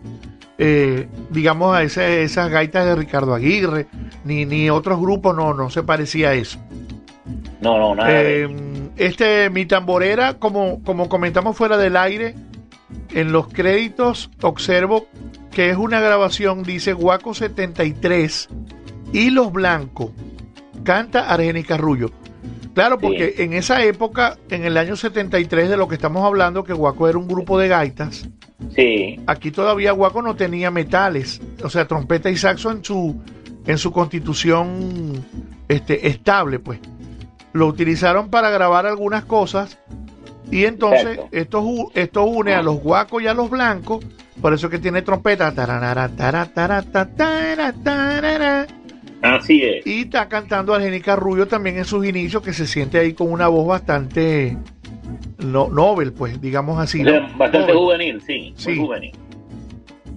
eh, 0.65 1.09
digamos, 1.31 1.75
a 1.77 1.83
ese- 1.83 2.23
esas 2.23 2.51
gaitas 2.51 2.85
de 2.87 2.95
Ricardo 2.97 3.35
Aguirre, 3.35 3.87
ni, 4.25 4.45
ni 4.47 4.71
otros 4.71 5.01
grupos, 5.01 5.35
no, 5.37 5.55
no 5.55 5.71
se 5.71 5.83
parecía 5.83 6.31
a 6.31 6.35
eso. 6.35 6.59
No, 7.61 7.79
no, 7.79 7.95
nada. 7.95 8.11
Eh, 8.13 8.49
este, 8.97 9.51
mi 9.51 9.67
tamborera, 9.67 10.35
como, 10.35 10.83
como 10.83 11.09
comentamos 11.09 11.57
fuera 11.57 11.77
del 11.77 11.97
aire, 11.97 12.35
en 13.15 13.33
los 13.33 13.49
créditos 13.49 14.31
observo 14.43 15.07
que 15.51 15.71
es 15.71 15.77
una 15.77 16.01
grabación, 16.01 16.63
dice 16.63 16.93
Guaco 16.93 17.35
73 17.35 18.49
y 19.13 19.31
Los 19.31 19.53
Blancos. 19.53 20.11
Canta 20.85 21.29
Argenis 21.33 21.69
Rullo. 21.79 22.11
Claro, 22.75 22.97
Sí. 22.99 23.07
porque 23.07 23.35
en 23.39 23.53
esa 23.53 23.83
época, 23.85 24.39
en 24.51 24.65
el 24.65 24.77
año 24.77 24.97
73 24.97 25.69
de 25.69 25.77
lo 25.77 25.89
que 25.89 25.95
estamos 25.97 26.25
hablando, 26.25 26.65
que 26.65 26.73
Guaco 26.73 27.09
era 27.09 27.19
un 27.19 27.29
grupo 27.29 27.59
de 27.59 27.69
gaitas, 27.69 28.29
Sí, 28.77 29.19
aquí 29.27 29.51
todavía 29.51 29.91
Guaco 29.91 30.23
no 30.23 30.37
tenía 30.37 30.71
metales, 30.71 31.41
o 31.65 31.69
sea, 31.69 31.87
trompeta 31.89 32.31
y 32.31 32.37
saxo 32.37 32.71
en 32.71 32.85
su 32.85 33.21
en 33.67 33.77
su 33.79 33.93
constitución 33.93 35.25
este 35.69 36.09
estable, 36.09 36.59
pues. 36.59 36.79
Lo 37.53 37.67
utilizaron 37.67 38.29
para 38.31 38.51
grabar 38.51 38.87
algunas 38.87 39.25
cosas 39.25 39.79
y 40.51 40.65
entonces 40.65 41.19
esto, 41.33 41.65
esto 41.95 42.25
une 42.25 42.55
a 42.55 42.63
los 42.63 42.81
guacos 42.81 43.23
y 43.23 43.27
a 43.27 43.35
los 43.35 43.51
blancos, 43.51 44.05
por 44.41 44.55
eso 44.55 44.71
que 44.71 44.79
tiene 44.79 45.03
trompeta 45.03 45.53
tararara. 45.55 46.09
Así 49.23 49.63
es. 49.63 49.87
y 49.87 50.03
está 50.03 50.29
cantando 50.29 50.75
Argenica 50.75 51.17
Rubio 51.17 51.47
también 51.49 51.79
en 51.79 51.85
sus 51.85 52.05
inicios 52.07 52.43
que 52.43 52.53
se 52.53 52.67
siente 52.67 52.99
ahí 52.99 53.13
con 53.15 53.31
una 53.33 53.49
voz 53.49 53.67
bastante 53.67 54.57
no, 55.39 55.69
novel, 55.69 56.13
pues, 56.13 56.41
digamos 56.41 56.79
así. 56.79 57.03
O 57.03 57.05
sea, 57.05 57.21
¿no? 57.21 57.37
bastante 57.39 57.73
juvenil, 57.73 58.21
sí, 58.27 58.53
Sí. 58.57 58.71
muy 58.71 58.79
juvenil. 58.87 59.13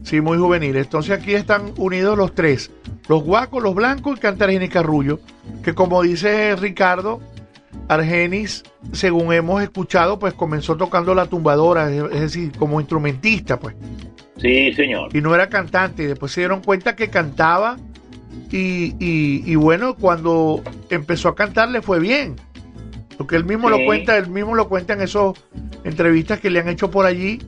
Sí, 0.04 0.22
muy 0.22 0.38
juvenil. 0.38 0.76
Entonces 0.76 1.18
aquí 1.18 1.34
están 1.34 1.74
unidos 1.78 2.16
los 2.18 2.36
tres. 2.36 2.70
Los 3.08 3.24
guacos, 3.24 3.64
los 3.64 3.74
blancos 3.74 4.18
y 4.18 4.22
canta 4.22 4.46
Argenis 4.46 4.70
Carrullo. 4.70 5.20
Que 5.64 5.74
como 5.74 6.04
dice 6.04 6.56
Ricardo, 6.56 7.22
Argenis, 7.88 8.64
según 8.92 9.34
hemos 9.34 9.64
escuchado, 9.64 10.20
pues 10.20 10.34
comenzó 10.36 10.76
tocando 10.78 11.16
la 11.16 11.26
tumbadora, 11.26 11.92
es 11.92 12.22
decir, 12.22 12.52
como 12.58 12.80
instrumentista, 12.80 13.60
pues. 13.60 13.76
Sí, 14.38 14.74
señor. 14.74 15.16
Y 15.16 15.22
no 15.22 15.34
era 15.34 15.50
cantante. 15.50 16.04
Y 16.04 16.06
después 16.08 16.32
se 16.32 16.42
dieron 16.42 16.62
cuenta 16.62 16.96
que 16.96 17.10
cantaba. 17.10 17.78
Y, 18.52 18.96
y- 19.00 19.44
y 19.46 19.56
bueno, 19.56 19.96
cuando 19.96 20.62
empezó 20.90 21.30
a 21.30 21.36
cantar 21.36 21.70
le 21.70 21.82
fue 21.82 22.00
bien. 22.00 22.36
Porque 23.18 23.36
él 23.38 23.46
mismo 23.46 23.70
Sí. 23.70 23.78
lo 23.80 23.86
cuenta, 23.86 24.18
él 24.18 24.30
mismo 24.30 24.56
lo 24.56 24.68
cuenta 24.68 24.94
en 24.94 25.02
esas 25.02 25.34
entrevistas 25.84 26.40
que 26.40 26.50
le 26.50 26.60
han 26.60 26.68
hecho 26.70 26.92
por 26.92 27.06
allí. 27.06 27.40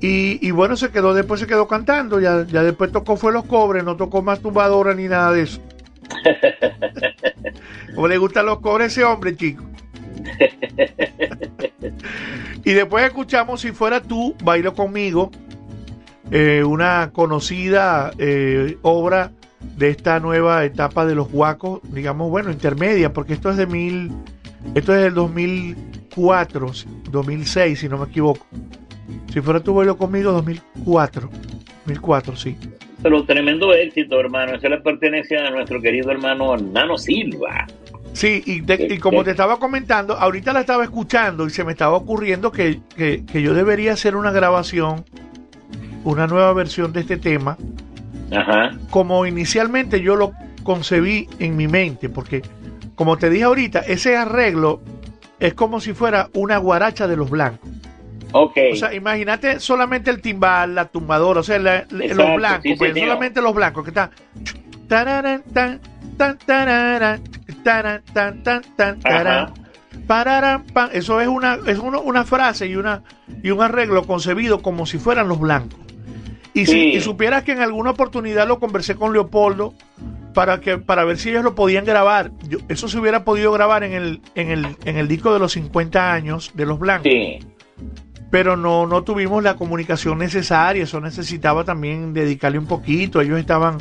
Y, 0.00 0.44
y 0.46 0.50
bueno, 0.50 0.76
se 0.76 0.90
quedó, 0.90 1.14
después 1.14 1.40
se 1.40 1.46
quedó 1.46 1.68
cantando, 1.68 2.20
ya, 2.20 2.44
ya 2.46 2.62
después 2.62 2.90
tocó 2.90 3.16
fue 3.16 3.32
los 3.32 3.44
cobres, 3.44 3.84
no 3.84 3.96
tocó 3.96 4.22
más 4.22 4.40
tumbadora 4.40 4.94
ni 4.94 5.08
nada 5.08 5.32
de 5.32 5.42
eso. 5.42 5.60
Como 7.94 8.08
le 8.08 8.18
gustan 8.18 8.46
los 8.46 8.60
cobres 8.60 8.84
a 8.84 8.86
ese 8.88 9.04
hombre, 9.04 9.36
chico. 9.36 9.64
y 12.64 12.72
después 12.72 13.04
escuchamos 13.04 13.60
Si 13.60 13.72
fuera 13.72 14.00
tú, 14.02 14.34
bailo 14.42 14.74
conmigo, 14.74 15.30
eh, 16.30 16.62
una 16.64 17.10
conocida 17.12 18.12
eh, 18.18 18.78
obra 18.82 19.32
de 19.76 19.88
esta 19.90 20.20
nueva 20.20 20.64
etapa 20.64 21.04
de 21.06 21.14
los 21.14 21.30
guacos, 21.30 21.80
digamos, 21.92 22.30
bueno, 22.30 22.50
intermedia, 22.50 23.12
porque 23.12 23.34
esto 23.34 23.50
es 23.50 23.56
de 23.56 23.66
mil, 23.66 24.10
esto 24.74 24.94
es 24.94 25.02
del 25.02 25.14
2004, 25.14 26.70
2006, 27.10 27.78
si 27.78 27.88
no 27.88 27.98
me 27.98 28.06
equivoco. 28.06 28.46
Si 29.32 29.40
fuera 29.40 29.60
tú, 29.60 29.74
bailo 29.74 29.96
conmigo, 29.96 30.32
2004, 30.32 31.28
2004, 31.86 32.36
sí. 32.36 32.56
Pero 33.02 33.24
tremendo 33.24 33.72
éxito, 33.72 34.20
hermano. 34.20 34.54
Eso 34.56 34.68
le 34.68 34.78
pertenece 34.78 35.38
a 35.38 35.50
nuestro 35.50 35.80
querido 35.80 36.10
hermano 36.10 36.56
Nano 36.56 36.98
Silva. 36.98 37.66
Sí, 38.12 38.42
y, 38.44 38.60
de- 38.60 38.88
y 38.90 38.98
como 38.98 39.22
te 39.24 39.30
estaba 39.30 39.58
comentando, 39.58 40.14
ahorita 40.16 40.52
la 40.52 40.60
estaba 40.60 40.82
escuchando 40.84 41.46
y 41.46 41.50
se 41.50 41.64
me 41.64 41.72
estaba 41.72 41.96
ocurriendo 41.96 42.50
que, 42.52 42.80
que- 42.96 43.24
que 43.24 43.40
yo 43.40 43.54
debería 43.54 43.92
hacer 43.92 44.16
una 44.16 44.32
grabación, 44.32 45.04
una 46.04 46.26
nueva 46.26 46.52
versión 46.52 46.92
de 46.92 47.00
este 47.00 47.16
tema, 47.16 47.56
Ajá. 48.34 48.70
como 48.90 49.26
inicialmente 49.26 50.00
yo 50.00 50.16
lo 50.16 50.32
concebí 50.62 51.28
en 51.38 51.56
mi 51.56 51.66
mente, 51.68 52.08
porque 52.08 52.42
como 52.94 53.16
te 53.16 53.30
dije 53.30 53.44
ahorita, 53.44 53.80
ese 53.80 54.16
arreglo 54.16 54.80
es 55.38 55.54
como 55.54 55.80
si 55.80 55.92
fuera 55.94 56.28
una 56.34 56.58
guaracha 56.58 57.06
de 57.08 57.16
los 57.16 57.30
blancos. 57.30 57.68
Ok. 58.32 58.56
O 58.72 58.76
sea, 58.76 58.94
imagínate 58.94 59.58
solamente 59.58 60.10
el 60.10 60.20
timbal, 60.20 60.74
la 60.74 60.84
tumbadora, 60.84 61.40
o 61.40 61.42
sea, 61.42 61.58
la- 61.58 61.78
Exacto, 61.78 62.14
los 62.14 62.36
blancos, 62.36 62.62
sí, 62.62 62.74
pues, 62.76 62.96
solamente 62.96 63.40
los 63.40 63.54
blancos 63.54 63.82
que 63.84 63.90
están. 63.90 64.10
tararán, 64.86 65.42
tan, 65.52 65.80
tan, 66.16 66.38
tararán, 66.38 67.22
tarán, 67.64 68.02
tan, 68.12 68.42
tan, 68.42 68.62
tan, 68.76 69.00
tarán, 69.00 69.44
Ajá. 69.44 69.54
pararán, 70.06 70.64
pan. 70.64 70.90
Eso 70.92 71.20
es 71.20 71.28
una, 71.28 71.58
es 71.66 71.78
uno- 71.78 72.00
una 72.02 72.24
frase 72.24 72.66
y 72.66 72.76
una 72.76 73.02
y 73.42 73.50
un 73.50 73.62
arreglo 73.62 74.04
concebido 74.06 74.60
como 74.62 74.86
si 74.86 74.98
fueran 74.98 75.28
los 75.28 75.40
blancos. 75.40 75.78
Y, 76.54 76.66
si, 76.66 76.72
Sí. 76.72 76.78
y 76.96 77.00
supieras 77.00 77.44
que 77.44 77.52
en 77.52 77.60
alguna 77.60 77.90
oportunidad 77.90 78.46
lo 78.48 78.58
conversé 78.58 78.96
con 78.96 79.12
Leopoldo 79.12 79.72
para 80.34 80.60
que 80.60 80.78
para 80.78 81.04
ver 81.04 81.16
si 81.18 81.30
ellos 81.30 81.44
lo 81.44 81.54
podían 81.54 81.84
grabar. 81.84 82.32
Yo- 82.48 82.58
eso 82.68 82.88
se 82.88 82.98
hubiera 82.98 83.24
podido 83.24 83.52
grabar 83.52 83.84
en 83.84 83.92
el, 83.92 84.20
en 84.34 84.50
el, 84.50 84.66
en 84.84 84.96
el 84.96 85.06
disco 85.08 85.32
de 85.32 85.38
los 85.38 85.52
50 85.52 86.12
años 86.12 86.50
de 86.54 86.66
los 86.66 86.78
blancos. 86.78 87.10
Sí, 87.10 87.38
Pero 88.30 88.56
no, 88.56 88.86
no 88.86 89.02
tuvimos 89.02 89.42
la 89.42 89.54
comunicación 89.56 90.18
necesaria. 90.18 90.84
Eso 90.84 91.00
necesitaba 91.00 91.64
también 91.64 92.12
dedicarle 92.12 92.58
un 92.58 92.66
poquito. 92.66 93.20
Ellos 93.20 93.38
estaban 93.40 93.78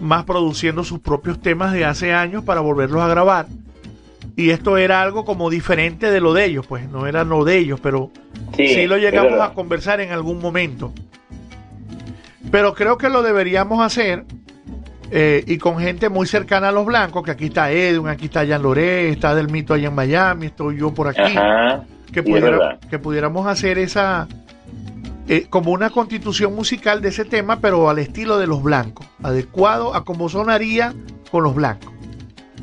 más 0.00 0.24
produciendo 0.24 0.82
sus 0.84 1.00
propios 1.00 1.40
temas 1.40 1.72
de 1.72 1.84
hace 1.84 2.12
años 2.12 2.44
para 2.44 2.60
volverlos 2.60 3.02
a 3.02 3.08
grabar. 3.08 3.46
Y 4.36 4.50
esto 4.50 4.76
era 4.78 5.02
algo 5.02 5.24
como 5.24 5.50
diferente 5.50 6.10
de 6.10 6.20
lo 6.20 6.32
de 6.32 6.44
ellos, 6.46 6.66
pues 6.66 6.88
no 6.88 7.06
era 7.06 7.24
lo 7.24 7.44
de 7.44 7.58
ellos, 7.58 7.80
pero 7.80 8.10
sí. 8.56 8.68
sí 8.68 8.86
lo 8.86 8.96
llegamos 8.96 9.40
a 9.40 9.52
conversar 9.54 10.00
en 10.00 10.12
algún 10.12 10.38
momento. 10.40 10.92
Pero 12.50 12.74
creo 12.74 12.98
que 12.98 13.08
lo 13.08 13.22
deberíamos 13.22 13.80
hacer 13.84 14.24
eh, 15.10 15.44
y 15.46 15.58
con 15.58 15.78
gente 15.78 16.08
muy 16.08 16.26
cercana 16.26 16.68
a 16.68 16.72
los 16.72 16.86
blancos, 16.86 17.22
que 17.24 17.30
aquí 17.32 17.46
está 17.46 17.70
Edwin, 17.70 18.08
aquí 18.08 18.26
está 18.26 18.46
Jan 18.46 18.62
Loré, 18.62 19.08
está 19.10 19.34
Del 19.34 19.48
Mito 19.48 19.74
allá 19.74 19.88
en 19.88 19.94
Miami, 19.94 20.46
estoy 20.46 20.78
yo 20.78 20.92
por 20.94 21.08
aquí, 21.08 21.20
Ajá. 21.20 21.84
que, 22.12 22.22
pudiera- 22.22 22.78
que 22.88 22.98
pudiéramos 22.98 23.46
hacer 23.46 23.78
esa, 23.78 24.28
eh, 25.28 25.46
como 25.50 25.72
una 25.72 25.90
constitución 25.90 26.54
musical 26.54 27.00
de 27.02 27.08
ese 27.08 27.24
tema, 27.24 27.60
pero 27.60 27.88
al 27.90 27.98
estilo 27.98 28.38
de 28.38 28.46
los 28.46 28.62
blancos, 28.62 29.06
adecuado 29.22 29.94
a 29.94 30.04
cómo 30.04 30.28
sonaría 30.28 30.94
con 31.30 31.42
los 31.44 31.54
blancos 31.54 31.92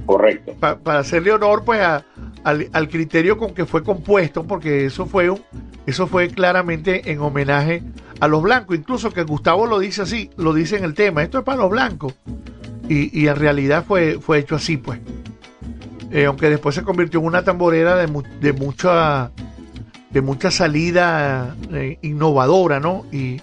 Correcto. 0.08 0.53
pa- 0.60 0.78
para 0.80 0.99
hacerle 0.99 1.32
honor 1.32 1.64
pues 1.64 1.80
a- 1.82 2.03
al, 2.43 2.68
al 2.74 2.89
criterio 2.89 3.38
con 3.38 3.53
que 3.53 3.66
fue 3.68 3.84
compuesto, 3.84 4.43
porque 4.45 4.86
eso 4.86 5.05
fue 5.05 5.30
un, 5.30 5.39
eso 5.86 6.08
fue 6.08 6.30
claramente 6.30 7.12
en 7.12 7.20
homenaje 7.20 7.84
a 8.20 8.28
los 8.28 8.41
blancos, 8.41 8.76
incluso 8.78 9.12
que 9.12 9.22
Gustavo 9.24 9.68
lo 9.68 9.78
dice 9.80 10.01
así, 10.01 10.32
lo 10.38 10.53
dice 10.53 10.78
en 10.78 10.84
el 10.86 10.95
tema, 10.95 11.22
esto 11.22 11.38
es 11.39 11.43
para 11.43 11.58
los 11.60 11.70
blancos, 11.70 12.16
y, 12.89 13.20
y 13.22 13.28
en 13.28 13.36
realidad 13.36 13.84
fue, 13.88 14.18
fue 14.20 14.39
hecho 14.39 14.55
así 14.55 14.78
pues, 14.78 14.99
Eh, 16.10 16.26
aunque 16.26 16.49
después 16.49 16.74
se 16.74 16.84
convirtió 16.84 17.20
en 17.20 17.26
una 17.26 17.43
tamborera 17.43 17.97
de, 17.97 18.08
mu- 18.08 18.24
de 18.41 18.53
mucha 18.53 19.30
de 20.10 20.22
mucha 20.22 20.49
salida 20.51 21.53
eh, 21.74 21.99
innovadora, 22.01 22.80
¿no? 22.80 23.05
Y, 23.12 23.41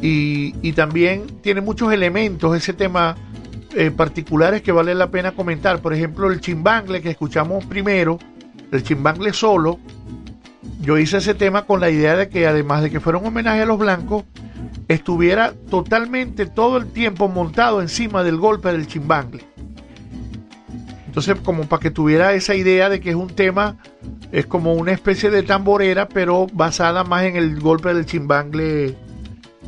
y, 0.00 0.54
y 0.62 0.72
también 0.72 1.26
tiene 1.42 1.60
muchos 1.60 1.92
elementos 1.92 2.56
ese 2.56 2.72
tema 2.72 3.14
eh, 3.74 3.90
particulares 3.90 4.62
que 4.62 4.72
vale 4.72 4.94
la 4.94 5.10
pena 5.10 5.32
comentar. 5.32 5.80
Por 5.80 5.94
ejemplo, 5.94 6.30
el 6.30 6.40
chimbangle 6.40 7.00
que 7.00 7.10
escuchamos 7.10 7.64
primero, 7.64 8.18
el 8.70 8.82
chimbangle 8.82 9.32
solo. 9.32 9.78
Yo 10.80 10.98
hice 10.98 11.18
ese 11.18 11.34
tema 11.34 11.64
con 11.64 11.80
la 11.80 11.90
idea 11.90 12.16
de 12.16 12.28
que 12.28 12.46
además 12.46 12.82
de 12.82 12.90
que 12.90 13.00
fuera 13.00 13.18
un 13.18 13.26
homenaje 13.26 13.62
a 13.62 13.66
los 13.66 13.78
blancos, 13.78 14.24
estuviera 14.88 15.54
totalmente 15.70 16.46
todo 16.46 16.76
el 16.76 16.86
tiempo 16.86 17.28
montado 17.28 17.80
encima 17.80 18.22
del 18.22 18.36
golpe 18.36 18.72
del 18.72 18.86
chimbangle. 18.86 19.44
Entonces, 21.06 21.36
como 21.44 21.64
para 21.64 21.80
que 21.80 21.90
tuviera 21.90 22.32
esa 22.32 22.54
idea 22.54 22.88
de 22.88 23.00
que 23.00 23.10
es 23.10 23.16
un 23.16 23.28
tema, 23.28 23.76
es 24.32 24.46
como 24.46 24.72
una 24.72 24.92
especie 24.92 25.30
de 25.30 25.42
tamborera, 25.42 26.08
pero 26.08 26.46
basada 26.52 27.04
más 27.04 27.24
en 27.24 27.36
el 27.36 27.60
golpe 27.60 27.92
del 27.92 28.06
chimbangle 28.06 28.96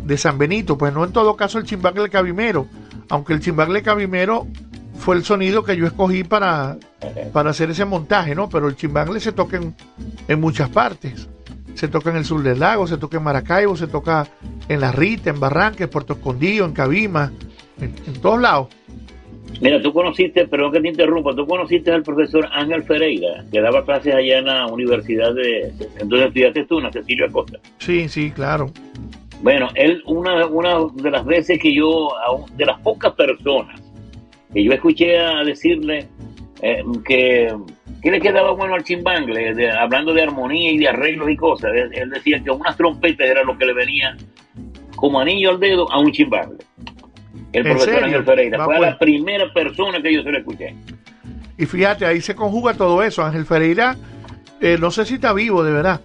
de 0.04 0.16
San 0.16 0.38
Benito. 0.38 0.78
Pues 0.78 0.92
no 0.94 1.04
en 1.04 1.12
todo 1.12 1.36
caso 1.36 1.58
el 1.58 1.64
chimbangle 1.64 2.08
cabimero, 2.08 2.66
aunque 3.08 3.32
el 3.32 3.40
chimbangle 3.40 3.82
cabimero 3.82 4.46
fue 4.96 5.16
el 5.16 5.24
sonido 5.24 5.64
que 5.64 5.76
yo 5.76 5.86
escogí 5.86 6.24
para, 6.24 6.76
para 7.32 7.50
hacer 7.50 7.70
ese 7.70 7.84
montaje, 7.84 8.34
¿no? 8.34 8.48
Pero 8.48 8.68
el 8.68 8.76
chimbangle 8.76 9.20
se 9.20 9.32
toca 9.32 9.56
en, 9.56 9.74
en 10.28 10.40
muchas 10.40 10.68
partes. 10.68 11.28
Se 11.74 11.88
toca 11.88 12.10
en 12.10 12.16
el 12.16 12.24
sur 12.24 12.42
del 12.42 12.60
lago, 12.60 12.86
se 12.86 12.96
toca 12.98 13.16
en 13.16 13.24
Maracaibo, 13.24 13.76
se 13.76 13.88
toca 13.88 14.28
en 14.68 14.80
La 14.80 14.92
Rita, 14.92 15.30
en 15.30 15.40
Barranques, 15.40 15.88
Puerto 15.88 16.12
Escondido, 16.12 16.64
en 16.64 16.72
Cabima, 16.72 17.32
en, 17.80 17.94
en 18.06 18.20
todos 18.20 18.40
lados. 18.40 18.68
Mira, 19.60 19.80
tú 19.82 19.92
conociste, 19.92 20.46
perdón 20.46 20.72
que 20.72 20.80
te 20.80 20.88
interrumpa, 20.88 21.34
tú 21.34 21.46
conociste 21.46 21.92
al 21.92 22.02
profesor 22.02 22.48
Ángel 22.52 22.82
Ferreira, 22.84 23.44
que 23.52 23.60
daba 23.60 23.84
clases 23.84 24.14
allá 24.14 24.38
en 24.38 24.46
la 24.46 24.66
universidad 24.66 25.32
de... 25.34 25.72
Entonces 25.98 26.28
estudiaste 26.28 26.64
tú, 26.64 26.78
en 26.78 26.84
la 26.84 26.92
Cecilio 26.92 27.26
Acosta. 27.26 27.58
Sí, 27.78 28.08
sí, 28.08 28.30
claro. 28.30 28.72
Bueno, 29.42 29.68
él, 29.74 30.02
una, 30.06 30.46
una 30.46 30.76
de 30.94 31.10
las 31.10 31.24
veces 31.24 31.58
que 31.58 31.74
yo, 31.74 32.08
de 32.56 32.64
las 32.66 32.80
pocas 32.80 33.12
personas 33.14 33.80
que 34.52 34.62
yo 34.64 34.72
escuché 34.72 35.18
a 35.18 35.42
decirle 35.44 36.06
eh, 36.62 36.82
que, 37.04 37.52
que 38.00 38.10
le 38.10 38.20
quedaba 38.20 38.52
bueno 38.52 38.74
al 38.74 38.84
chimbangle, 38.84 39.52
de- 39.54 39.70
hablando 39.70 40.14
de 40.14 40.22
armonía 40.22 40.70
y 40.70 40.78
de 40.78 40.88
arreglos 40.88 41.28
y 41.28 41.36
cosas, 41.36 41.72
él, 41.74 41.90
él 41.92 42.10
decía 42.10 42.40
que 42.42 42.50
unas 42.50 42.76
trompetas 42.76 43.28
era 43.28 43.42
lo 43.42 43.58
que 43.58 43.66
le 43.66 43.74
venía 43.74 44.16
como 44.96 45.20
anillo 45.20 45.50
al 45.50 45.60
dedo 45.60 45.90
a 45.92 45.98
un 45.98 46.12
chimbangle. 46.12 46.58
El 47.52 47.66
¿En 47.66 47.72
profesor? 47.76 48.04
Ángel 48.04 48.24
Ferreira 48.24 48.58
Va, 48.58 48.64
fue 48.64 48.76
pues. 48.76 48.90
la 48.90 48.98
primera 48.98 49.52
persona 49.52 50.00
que 50.00 50.14
yo 50.14 50.22
se 50.22 50.30
lo 50.30 50.38
escuché. 50.38 50.74
Y 51.58 51.66
fíjate, 51.66 52.06
ahí 52.06 52.20
se 52.20 52.34
conjuga 52.34 52.74
todo 52.74 53.02
eso. 53.02 53.22
Ángel 53.24 53.44
Ferreira, 53.44 53.96
eh, 54.60 54.76
no 54.80 54.90
sé 54.90 55.04
si 55.04 55.14
está 55.14 55.32
vivo, 55.32 55.62
de 55.62 55.72
verdad. 55.72 56.00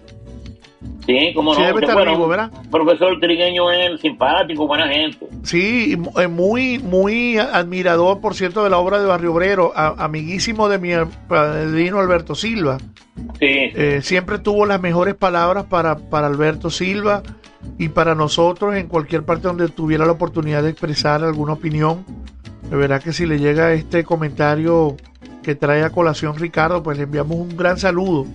Sí, 1.06 1.32
como 1.34 1.54
no. 1.54 1.60
bueno, 1.72 2.12
vivo, 2.12 2.28
¿verdad? 2.28 2.50
Profesor 2.70 3.18
trigueño 3.20 3.70
él, 3.70 3.98
simpático, 3.98 4.66
buena 4.66 4.88
gente. 4.88 5.26
Sí, 5.42 5.98
eh, 6.18 6.26
muy, 6.28 6.78
muy 6.78 7.36
admirador, 7.38 8.20
por 8.20 8.34
cierto, 8.34 8.64
de 8.64 8.70
la 8.70 8.78
obra 8.78 8.98
de 9.00 9.06
Barrio 9.06 9.32
Obrero, 9.34 9.72
a- 9.74 9.94
amiguísimo 10.04 10.68
de 10.68 10.78
mi 10.78 10.90
padrino 11.28 11.98
Alberto 11.98 12.34
Silva. 12.34 12.78
Sí, 13.38 13.46
Eh, 13.74 14.00
siempre 14.02 14.38
tuvo 14.38 14.64
las 14.66 14.80
mejores 14.80 15.14
palabras 15.14 15.64
para, 15.64 15.96
para 15.96 16.26
Alberto 16.28 16.70
Silva 16.70 17.22
y 17.78 17.88
para 17.88 18.14
nosotros 18.14 18.74
en 18.76 18.86
cualquier 18.86 19.22
parte 19.24 19.48
donde 19.48 19.68
tuviera 19.68 20.06
la 20.06 20.12
oportunidad 20.12 20.62
de 20.62 20.70
expresar 20.70 21.22
alguna 21.24 21.54
opinión. 21.54 22.04
De 22.70 22.76
verdad 22.76 23.02
que 23.02 23.12
si 23.12 23.26
le 23.26 23.38
llega 23.38 23.72
este 23.72 24.04
comentario 24.04 24.96
que 25.42 25.54
trae 25.54 25.82
a 25.82 25.90
colación 25.90 26.38
Ricardo, 26.38 26.82
pues 26.82 26.96
le 26.98 27.04
enviamos 27.04 27.36
un 27.36 27.56
gran 27.56 27.78
saludo. 27.78 28.26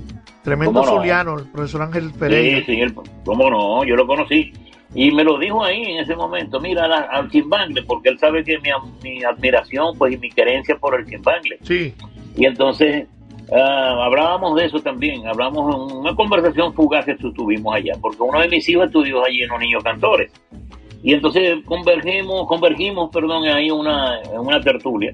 Tremendo 0.46 0.82
zuliano, 1.00 1.40
el 1.40 1.46
profesor 1.48 1.82
Ángel 1.82 2.12
Pereira. 2.18 2.60
Sí, 2.60 2.64
sí, 2.66 2.82
él- 2.82 2.94
cómo 3.26 3.50
no, 3.50 3.84
yo 3.84 3.96
lo 3.96 4.08
conocí. 4.08 4.54
Y 4.94 5.12
me 5.12 5.24
lo 5.26 5.38
dijo 5.38 5.64
ahí 5.64 5.82
en 5.84 5.98
ese 6.00 6.16
momento, 6.16 6.62
mira 6.62 6.88
la- 6.88 7.02
al 7.12 7.30
chimbangle, 7.30 7.84
porque 7.84 8.10
él 8.10 8.20
sabe 8.20 8.44
que 8.44 8.58
mi, 8.60 8.70
mi 9.04 9.24
admiración 9.24 9.98
pues 9.98 10.14
y 10.14 10.18
mi 10.18 10.30
querencia 10.30 10.78
por 10.78 10.98
el 10.98 11.06
chimbangle. 11.06 11.58
Sí, 11.64 11.94
Y 12.38 12.46
entonces 12.46 13.08
ah, 13.52 14.04
hablábamos 14.06 14.56
de 14.56 14.66
eso 14.66 14.80
también, 14.80 15.28
hablamos 15.28 15.76
en 15.92 15.98
una 15.98 16.16
conversación 16.16 16.74
fugaz 16.74 17.06
que 17.06 17.16
tu- 17.16 17.34
tuvimos 17.34 17.76
allá, 17.76 17.94
porque 18.02 18.22
uno 18.22 18.40
de 18.40 18.48
mis 18.48 18.68
hijos 18.70 18.86
estudió 18.86 19.24
allí 19.26 19.42
en 19.44 19.50
los 19.50 19.60
niños 19.60 19.84
cantores. 19.84 20.32
Y 21.04 21.14
entonces 21.14 21.58
convergimos, 21.66 22.48
convergimos, 22.48 23.10
perdón, 23.12 23.46
ahí 23.48 23.70
una, 23.70 24.20
en 24.22 24.40
una 24.40 24.60
tertulia. 24.62 25.14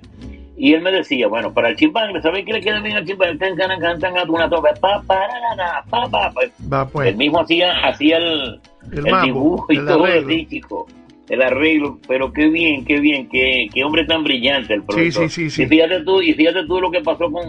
Y 0.63 0.73
él 0.75 0.81
me 0.83 0.91
decía, 0.91 1.27
bueno, 1.27 1.51
para 1.51 1.69
el 1.69 1.75
chimbangle, 1.75 2.21
¿sabes 2.21 2.45
qué 2.45 2.53
le 2.53 2.61
queda 2.61 2.79
bien 2.81 2.95
al 2.95 3.03
chimbangle? 3.03 3.39
Tan, 3.39 3.57
tan, 3.57 3.79
tan, 3.79 3.99
tan, 3.99 4.13
tan, 4.13 4.29
una 4.29 4.47
tope, 4.47 4.69
pa, 4.79 5.01
pa, 5.07 5.15
ra, 5.57 5.83
pa, 5.89 6.07
pa, 6.07 6.31
va 6.71 6.87
pues. 6.87 7.07
Él 7.09 7.15
mismo 7.17 7.39
hacía, 7.39 7.71
hacía 7.83 8.17
el, 8.17 8.59
El 8.91 9.07
el 9.07 9.21
dibujo 9.23 9.65
y 9.73 9.77
el 9.77 9.87
todo 9.87 10.05
así, 10.05 10.45
chico. 10.45 10.85
El 11.29 11.41
arreglo, 11.41 11.97
pero 12.07 12.31
qué 12.31 12.47
bien, 12.49 12.85
qué 12.85 12.99
bien, 12.99 13.27
qué, 13.27 13.69
qué 13.73 13.83
hombre 13.83 14.05
tan 14.05 14.23
brillante 14.23 14.75
el 14.75 14.83
profesor. 14.83 15.27
sí, 15.31 15.45
sí, 15.45 15.49
sí. 15.49 15.63
Y 15.63 15.65
fíjate 15.65 16.01
tú, 16.03 16.21
y 16.21 16.31
fíjate 16.33 16.63
tú 16.67 16.79
lo 16.79 16.91
que 16.91 17.01
pasó 17.01 17.31
con, 17.31 17.43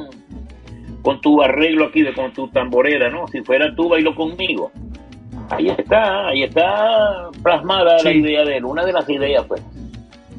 con 1.02 1.20
tu 1.20 1.42
arreglo 1.42 1.84
aquí, 1.88 2.00
de, 2.00 2.14
con 2.14 2.32
tu 2.32 2.48
tamborera, 2.48 3.10
¿no? 3.10 3.28
Si 3.28 3.42
fuera 3.42 3.74
tú, 3.74 3.90
bailo 3.90 4.14
conmigo. 4.14 4.70
Ahí 5.50 5.68
está, 5.68 6.28
ahí 6.28 6.44
está 6.44 7.28
plasmada 7.42 7.96
la 8.02 8.10
Sí. 8.10 8.18
idea 8.20 8.42
de 8.46 8.56
él, 8.56 8.64
una 8.64 8.86
de 8.86 8.92
las 8.94 9.06
ideas, 9.10 9.44
pues. 9.46 9.60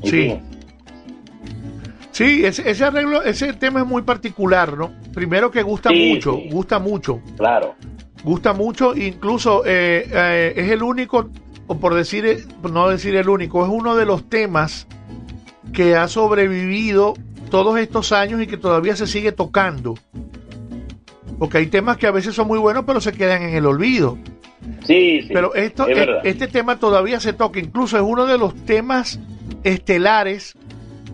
Y 0.02 0.08
Sí. 0.10 0.18
fíjate, 0.24 0.42
Sí, 2.14 2.46
ese, 2.46 2.70
ese 2.70 2.86
arreglo, 2.86 3.24
ese 3.24 3.52
tema 3.54 3.82
es 3.82 3.86
muy 3.88 4.04
particular, 4.04 4.78
¿no? 4.78 4.92
Primero 5.14 5.50
que 5.52 5.64
gusta 5.64 5.90
Sí, 5.90 6.12
mucho, 6.14 6.36
sí. 6.36 6.50
gusta 6.52 6.78
mucho, 6.80 7.20
claro. 7.38 7.74
gusta 8.24 8.54
mucho, 8.54 8.96
incluso 8.96 9.64
eh, 9.66 10.08
eh, 10.12 10.54
es 10.56 10.70
el 10.72 10.84
único, 10.84 11.30
o 11.68 11.80
por 11.80 11.96
decir, 11.96 12.26
eh, 12.28 12.38
no 12.72 12.88
decir 12.88 13.16
el 13.16 13.28
único, 13.30 13.64
es 13.66 13.70
uno 13.72 13.96
de 13.96 14.06
los 14.06 14.30
temas 14.30 14.88
que 15.74 15.96
ha 15.96 16.08
sobrevivido 16.08 17.16
todos 17.50 17.80
estos 17.80 18.12
años 18.12 18.42
y 18.42 18.48
que 18.48 18.58
todavía 18.58 18.96
se 18.96 19.08
sigue 19.08 19.32
tocando. 19.32 19.96
Porque 21.40 21.58
hay 21.58 21.68
temas 21.68 21.98
que 21.98 22.06
a 22.06 22.12
veces 22.12 22.36
son 22.36 22.48
muy 22.48 22.60
buenos, 22.60 22.86
pero 22.86 23.02
se 23.02 23.12
quedan 23.12 23.42
en 23.42 23.56
el 23.56 23.66
olvido. 23.66 24.20
Sí, 24.86 25.24
sí. 25.24 25.30
Pero 25.34 25.56
esto, 25.56 25.88
es 25.88 25.98
verdad. 25.98 26.22
este 26.24 26.48
tema 26.48 26.78
todavía 26.78 27.20
se 27.20 27.34
toca, 27.34 27.60
incluso 27.60 27.98
es 27.98 28.04
uno 28.04 28.28
de 28.28 28.38
los 28.38 28.56
temas 28.66 29.20
estelares 29.64 30.56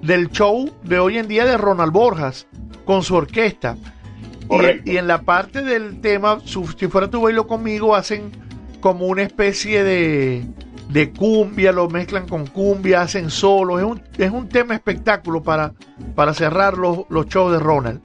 del 0.02 0.30
show 0.30 0.70
de 0.84 1.00
hoy 1.00 1.18
en 1.18 1.28
día 1.28 1.46
de 1.46 1.58
Ronald 1.58 1.92
Borjas 1.92 2.48
con 2.86 3.04
su 3.04 3.16
orquesta. 3.16 3.78
Y, 4.86 4.98
en 4.98 5.08
la 5.08 5.22
parte 5.22 5.62
del 5.62 6.02
tema, 6.02 6.40
su- 6.44 6.68
si 6.78 6.88
fuera 6.88 7.10
tu 7.10 7.22
bailo 7.22 7.46
conmigo, 7.46 7.96
hacen 7.96 8.32
como 8.82 9.06
una 9.06 9.22
especie 9.22 9.84
de, 9.84 10.44
de 10.90 11.12
cumbia, 11.12 11.72
lo 11.72 11.88
mezclan 11.90 12.28
con 12.28 12.48
cumbia, 12.48 13.02
hacen 13.02 13.30
solo. 13.30 13.78
Es 13.78 13.86
un, 13.86 14.02
es 14.18 14.32
un 14.32 14.50
tema 14.50 14.74
espectáculo 14.74 15.44
para, 15.44 15.74
para 16.16 16.34
cerrar 16.34 16.78
los, 16.80 17.02
los 17.10 17.28
shows 17.28 17.52
de 17.52 17.60
Ronald 17.60 18.02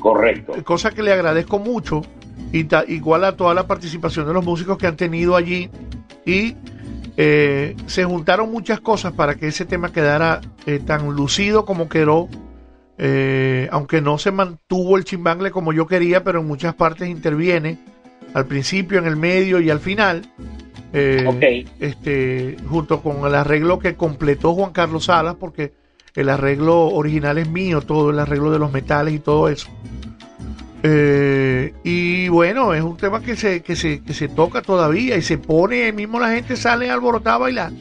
Correcto. 0.00 0.54
cosa 0.64 0.90
que 0.90 1.02
le 1.04 1.12
agradezco 1.12 1.58
mucho, 1.60 2.02
y 2.52 2.64
ta- 2.64 2.84
igual 2.88 3.22
a 3.24 3.36
toda 3.36 3.54
la 3.54 3.66
participación 3.68 4.26
de 4.26 4.32
los 4.32 4.44
músicos 4.44 4.78
que 4.78 4.86
han 4.88 4.96
tenido 4.96 5.36
allí, 5.36 5.70
y 6.24 6.56
eh, 7.16 7.76
se 7.86 8.04
juntaron 8.04 8.50
muchas 8.50 8.80
cosas 8.80 9.12
para 9.12 9.36
que 9.36 9.48
ese 9.48 9.64
tema 9.64 9.92
quedara 9.92 10.40
eh, 10.66 10.80
tan 10.84 11.08
lucido 11.14 11.64
como 11.64 11.88
quedó, 11.88 12.28
eh, 12.98 13.68
aunque 13.72 14.00
no 14.00 14.18
se 14.18 14.30
mantuvo 14.30 14.96
el 14.96 15.04
chimbangle 15.04 15.50
como 15.50 15.72
yo 15.72 15.86
quería, 15.86 16.24
pero 16.24 16.40
en 16.40 16.46
muchas 16.46 16.74
partes 16.74 17.08
interviene, 17.08 17.78
al 18.34 18.46
principio, 18.46 18.98
en 18.98 19.06
el 19.06 19.16
medio 19.16 19.60
y 19.60 19.70
al 19.70 19.80
final, 19.80 20.22
eh, 20.92 21.64
este, 21.80 22.56
junto 22.68 23.00
con 23.02 23.26
el 23.26 23.34
arreglo 23.34 23.78
que 23.78 23.94
completó 23.96 24.54
Juan 24.54 24.72
Carlos 24.72 25.06
Salas, 25.06 25.36
porque 25.36 25.72
el 26.14 26.28
arreglo 26.28 26.88
original 26.88 27.38
es 27.38 27.48
mío, 27.48 27.80
todo 27.80 28.10
el 28.10 28.18
arreglo 28.18 28.50
de 28.50 28.58
los 28.58 28.72
metales 28.72 29.14
y 29.14 29.18
todo 29.18 29.48
eso. 29.48 29.68
Eh, 30.88 31.74
y 31.82 32.28
bueno, 32.28 32.72
es 32.72 32.80
un 32.80 32.96
tema 32.96 33.20
que 33.20 33.34
se, 33.34 33.60
que, 33.60 33.74
se, 33.74 34.04
que 34.04 34.14
se 34.14 34.28
toca 34.28 34.62
todavía 34.62 35.16
y 35.16 35.22
se 35.22 35.36
pone, 35.36 35.90
mismo 35.90 36.20
la 36.20 36.30
gente 36.30 36.54
sale 36.54 36.88
alborotada 36.88 37.34
a 37.34 37.38
bailar. 37.40 37.72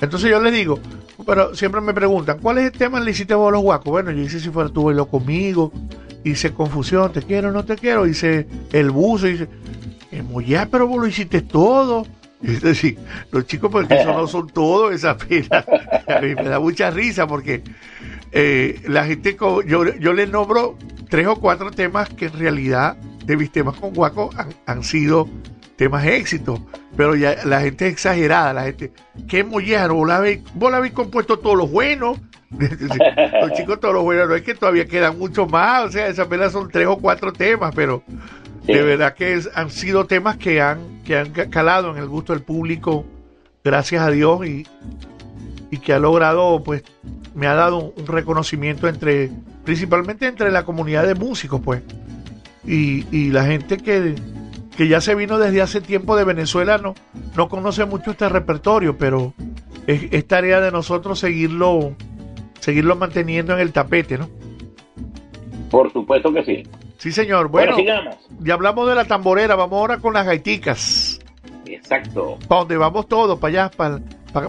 Entonces 0.00 0.28
yo 0.30 0.40
les 0.40 0.52
digo, 0.52 0.80
pero 1.24 1.54
siempre 1.54 1.80
me 1.80 1.94
preguntan, 1.94 2.38
¿cuál 2.40 2.58
es 2.58 2.64
el 2.64 2.72
tema 2.72 2.98
que 2.98 3.04
le 3.04 3.10
hiciste 3.12 3.34
vos 3.34 3.50
a 3.50 3.52
los 3.52 3.62
guacos? 3.62 3.88
Bueno, 3.88 4.10
yo 4.10 4.20
hice 4.20 4.40
si 4.40 4.50
fuera 4.50 4.68
tú 4.68 4.82
bailó 4.84 5.06
conmigo, 5.06 5.72
hice 6.24 6.52
confusión, 6.52 7.12
te 7.12 7.22
quiero, 7.22 7.52
no 7.52 7.64
te 7.64 7.76
quiero, 7.76 8.04
hice 8.04 8.48
el 8.72 8.90
buzo, 8.90 9.28
hice, 9.28 9.46
"Emo, 10.10 10.40
ya, 10.40 10.66
pero 10.66 10.88
vos 10.88 10.98
lo 11.00 11.06
hiciste 11.06 11.42
todo. 11.42 12.04
Es 12.42 12.62
decir, 12.62 12.98
los 13.30 13.46
chicos, 13.46 13.70
porque 13.70 13.94
eso 13.94 14.12
no 14.12 14.26
son 14.26 14.48
todo, 14.48 14.90
esa 14.90 15.16
pila. 15.16 15.64
A 16.08 16.20
mí 16.20 16.34
me 16.34 16.44
da 16.48 16.58
mucha 16.58 16.90
risa 16.90 17.26
porque 17.26 17.62
eh, 18.32 18.80
la 18.86 19.04
gente, 19.04 19.36
yo, 19.66 19.84
yo 19.96 20.12
les 20.12 20.30
nombro 20.30 20.76
tres 21.08 21.26
o 21.26 21.36
cuatro 21.36 21.70
temas 21.70 22.08
que 22.08 22.26
en 22.26 22.32
realidad 22.38 22.96
de 23.24 23.36
mis 23.36 23.50
temas 23.50 23.76
con 23.76 23.92
Guaco 23.92 24.30
han, 24.36 24.48
han 24.66 24.84
sido 24.84 25.28
temas 25.76 26.04
éxitos, 26.06 26.60
pero 26.96 27.16
ya 27.16 27.36
la 27.44 27.60
gente 27.62 27.86
es 27.86 27.92
exagerada, 27.94 28.52
la 28.52 28.64
gente, 28.64 28.92
qué 29.28 29.42
mollero, 29.44 29.94
vos 29.94 30.08
la 30.08 30.16
habéis, 30.18 30.40
vos 30.54 30.70
la 30.70 30.76
habéis 30.78 30.92
compuesto 30.92 31.38
todos 31.38 31.56
los 31.56 31.70
buenos, 31.70 32.18
los 32.58 33.52
chicos 33.54 33.80
todos 33.80 33.94
los 33.94 34.02
buenos, 34.02 34.28
no 34.28 34.34
es 34.34 34.42
que 34.42 34.54
todavía 34.54 34.84
quedan 34.86 35.18
mucho 35.18 35.46
más, 35.46 35.84
o 35.86 35.90
sea, 35.92 36.06
esas 36.08 36.26
apenas 36.26 36.52
son 36.52 36.68
tres 36.70 36.86
o 36.86 36.96
cuatro 36.98 37.32
temas, 37.32 37.72
pero 37.74 38.02
Sí. 38.66 38.74
de 38.74 38.82
verdad 38.82 39.14
que 39.14 39.32
es- 39.34 39.48
han 39.54 39.70
sido 39.70 40.04
temas 40.06 40.36
que 40.36 40.60
han, 40.60 41.02
que 41.02 41.16
han 41.16 41.30
ca- 41.32 41.48
calado 41.48 41.92
en 41.92 41.96
el 41.96 42.06
gusto 42.08 42.34
del 42.34 42.42
público, 42.42 43.06
gracias 43.64 44.02
a 44.02 44.10
Dios, 44.10 44.46
y, 44.46 44.66
y 45.70 45.78
que 45.78 45.92
ha 45.92 45.98
logrado, 45.98 46.62
pues, 46.64 46.82
me 47.34 47.46
ha 47.46 47.54
dado 47.54 47.92
un 47.96 48.06
reconocimiento 48.06 48.88
entre, 48.88 49.30
principalmente 49.64 50.26
entre 50.26 50.50
la 50.50 50.64
comunidad 50.64 51.06
de 51.06 51.14
músicos, 51.14 51.60
pues, 51.64 51.82
y, 52.66 53.06
y 53.16 53.30
la 53.30 53.44
gente 53.44 53.76
que, 53.78 54.14
que 54.76 54.88
ya 54.88 55.00
se 55.00 55.14
vino 55.14 55.38
desde 55.38 55.62
hace 55.62 55.80
tiempo 55.80 56.16
de 56.16 56.24
Venezuela 56.24 56.78
no, 56.78 56.94
no 57.36 57.48
conoce 57.48 57.84
mucho 57.84 58.10
este 58.12 58.28
repertorio, 58.28 58.98
pero 58.98 59.32
es, 59.86 60.04
es 60.10 60.26
tarea 60.26 60.60
de 60.60 60.70
nosotros 60.72 61.18
seguirlo, 61.18 61.94
seguirlo 62.60 62.96
manteniendo 62.96 63.52
en 63.54 63.60
el 63.60 63.72
tapete, 63.72 64.18
¿no? 64.18 64.28
Por 65.70 65.92
supuesto 65.92 66.32
que 66.32 66.44
sí. 66.44 66.62
Sí, 66.98 67.12
señor. 67.12 67.48
Bueno, 67.48 67.72
Bueno, 67.74 67.76
sigamos. 67.92 68.16
ya 68.40 68.54
hablamos 68.54 68.88
de 68.88 68.94
la 68.94 69.04
tamborera, 69.04 69.54
vamos 69.54 69.78
ahora 69.78 69.98
con 69.98 70.12
las 70.14 70.26
gaiticas. 70.26 71.18
Exacto. 71.66 72.38
Para 72.48 72.60
donde 72.62 72.76
vamos 72.76 73.06
todos, 73.08 73.38
para 73.38 73.64
allá, 73.64 73.70
para, 73.76 74.00
para- 74.32 74.48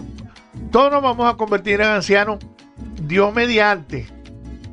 todos 0.70 0.90
nos 0.90 1.02
vamos 1.02 1.32
a 1.32 1.36
convertir 1.36 1.80
en 1.80 1.88
ancianos, 1.88 2.38
Dios 3.02 3.34
mediante. 3.34 4.06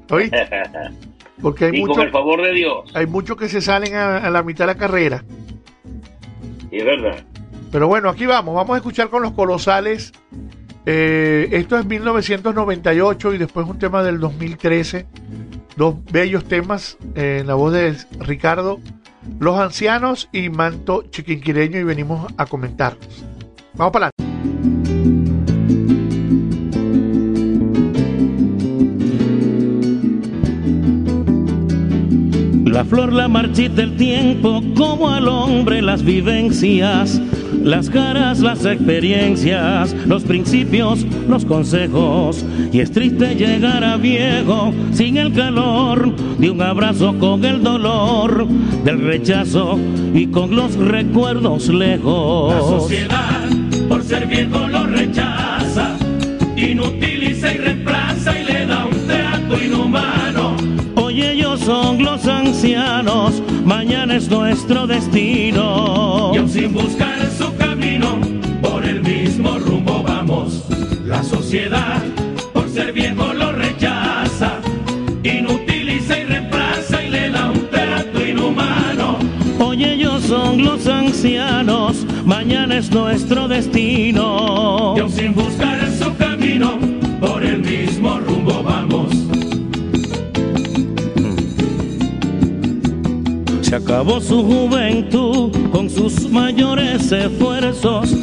¿Oíste? 0.10 0.48
Porque 1.42 1.66
hay 1.66 1.78
y 1.78 1.80
muchos 1.82 1.98
con 1.98 2.06
el 2.06 2.12
favor 2.12 2.42
de 2.42 2.52
Dios. 2.52 2.92
hay 2.94 3.08
muchos 3.08 3.38
que 3.38 3.48
se 3.48 3.62
salen 3.62 3.96
a, 3.96 4.18
a 4.18 4.30
la 4.30 4.44
mitad 4.44 4.66
de 4.66 4.74
la 4.74 4.78
carrera. 4.78 5.24
Y 6.70 6.78
es 6.78 6.86
verdad. 6.86 7.24
Pero 7.72 7.88
bueno, 7.88 8.10
aquí 8.10 8.26
vamos, 8.26 8.56
vamos 8.56 8.74
a 8.74 8.78
escuchar 8.78 9.10
con 9.10 9.22
los 9.22 9.32
colosales. 9.34 10.12
Eh, 10.86 11.50
esto 11.52 11.78
es 11.78 11.86
1998 11.86 13.34
y 13.34 13.38
después 13.38 13.68
un 13.68 13.78
tema 13.78 14.04
del 14.04 14.20
2013. 14.20 15.06
Dos 15.76 15.96
bellos 16.12 16.46
temas 16.46 16.98
eh, 17.16 17.40
en 17.42 17.48
la 17.48 17.54
voz 17.54 17.74
de 17.74 17.96
Ricardo, 18.20 18.80
Los 19.40 19.58
Ancianos 19.60 20.30
y 20.32 20.50
Manto 20.50 21.04
Chiquinquireño 21.10 21.80
y 21.80 21.84
venimos 21.84 22.32
a 22.38 22.46
comentarlos. 22.48 23.24
Vamos 23.76 23.94
para 23.94 24.10
adelante. 24.18 25.29
La 32.80 32.86
flor 32.86 33.12
la 33.12 33.28
marchita 33.28 33.84
el 33.84 33.98
tiempo, 33.98 34.64
como 34.74 35.10
al 35.10 35.28
hombre 35.28 35.82
las 35.82 36.02
vivencias, 36.02 37.22
las 37.62 37.90
caras, 37.90 38.40
las 38.40 38.64
experiencias, 38.64 39.94
los 40.08 40.24
principios, 40.24 41.06
los 41.28 41.44
consejos. 41.44 42.46
Y 42.72 42.80
es 42.80 42.90
triste 42.90 43.36
llegar 43.36 43.84
a 43.84 43.98
viejo 43.98 44.72
sin 44.94 45.18
el 45.18 45.34
calor 45.34 46.16
de 46.38 46.50
un 46.50 46.62
abrazo 46.62 47.20
con 47.20 47.44
el 47.44 47.62
dolor 47.62 48.48
del 48.86 49.02
rechazo 49.02 49.78
y 50.14 50.28
con 50.28 50.56
los 50.56 50.78
recuerdos 50.78 51.68
lejos. 51.68 52.54
La 52.54 52.62
sociedad, 52.62 53.59
es 64.30 64.38
nuestro 64.38 64.86
destino. 64.86 66.32
Y 66.34 66.38
aún 66.38 66.50
sin 66.50 66.74
buscar 66.74 67.18
su 67.38 67.56
camino, 67.58 68.20
por 68.62 68.86
el 68.86 69.02
mismo 69.02 69.58
rumbo 69.58 70.04
vamos. 70.04 70.64
La 71.06 71.24
sociedad, 71.24 72.04
por 72.54 72.70
ser 72.70 72.94
viejo, 72.94 73.34
lo 73.34 73.52
rechaza, 73.52 74.60
inutiliza 75.24 76.20
y 76.20 76.24
reemplaza 76.26 77.04
y 77.04 77.10
le 77.10 77.30
da 77.32 77.52
un 77.52 77.68
trato 77.70 78.26
inhumano. 78.26 79.18
Hoy 79.60 79.84
ellos 79.84 80.24
son 80.24 80.64
los 80.64 80.86
ancianos, 80.88 82.06
mañana 82.26 82.78
es 82.78 82.92
nuestro 82.92 83.48
destino. 83.48 84.94
Y 84.96 85.00
aún 85.00 85.12
sin 85.12 85.34
buscar 85.34 85.59
acabó 93.80 94.20
su 94.20 94.44
juventud 94.44 95.52
con 95.72 95.90
sus 95.90 96.30
mayores 96.30 97.12
esfuerzos. 97.12 98.16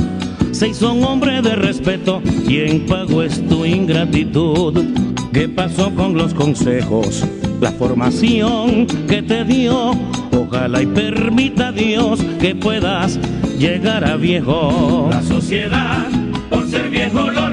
Se 0.53 0.69
hizo 0.69 0.93
un 0.93 1.03
hombre 1.05 1.43
de 1.43 1.57
respeto, 1.57 2.23
quien 2.47 2.87
pagó 2.87 3.23
es 3.23 3.47
tu 3.49 3.65
ingratitud. 3.65 4.85
¿Qué 5.33 5.49
pasó 5.49 5.91
con 5.95 6.17
los 6.17 6.35
consejos? 6.35 7.25
La 7.61 7.73
formación 7.73 8.87
que 9.09 9.23
te 9.23 9.45
dio. 9.45 9.93
Ojalá 10.33 10.83
y 10.83 10.87
permita 10.87 11.73
Dios 11.73 12.21
que 12.41 12.55
puedas 12.55 13.19
llegar 13.59 14.05
a 14.05 14.17
viejo. 14.17 15.09
La 15.11 15.23
sociedad, 15.23 16.07
por 16.51 16.67
ser 16.69 16.91
viejo, 16.91 17.31
lo 17.31 17.49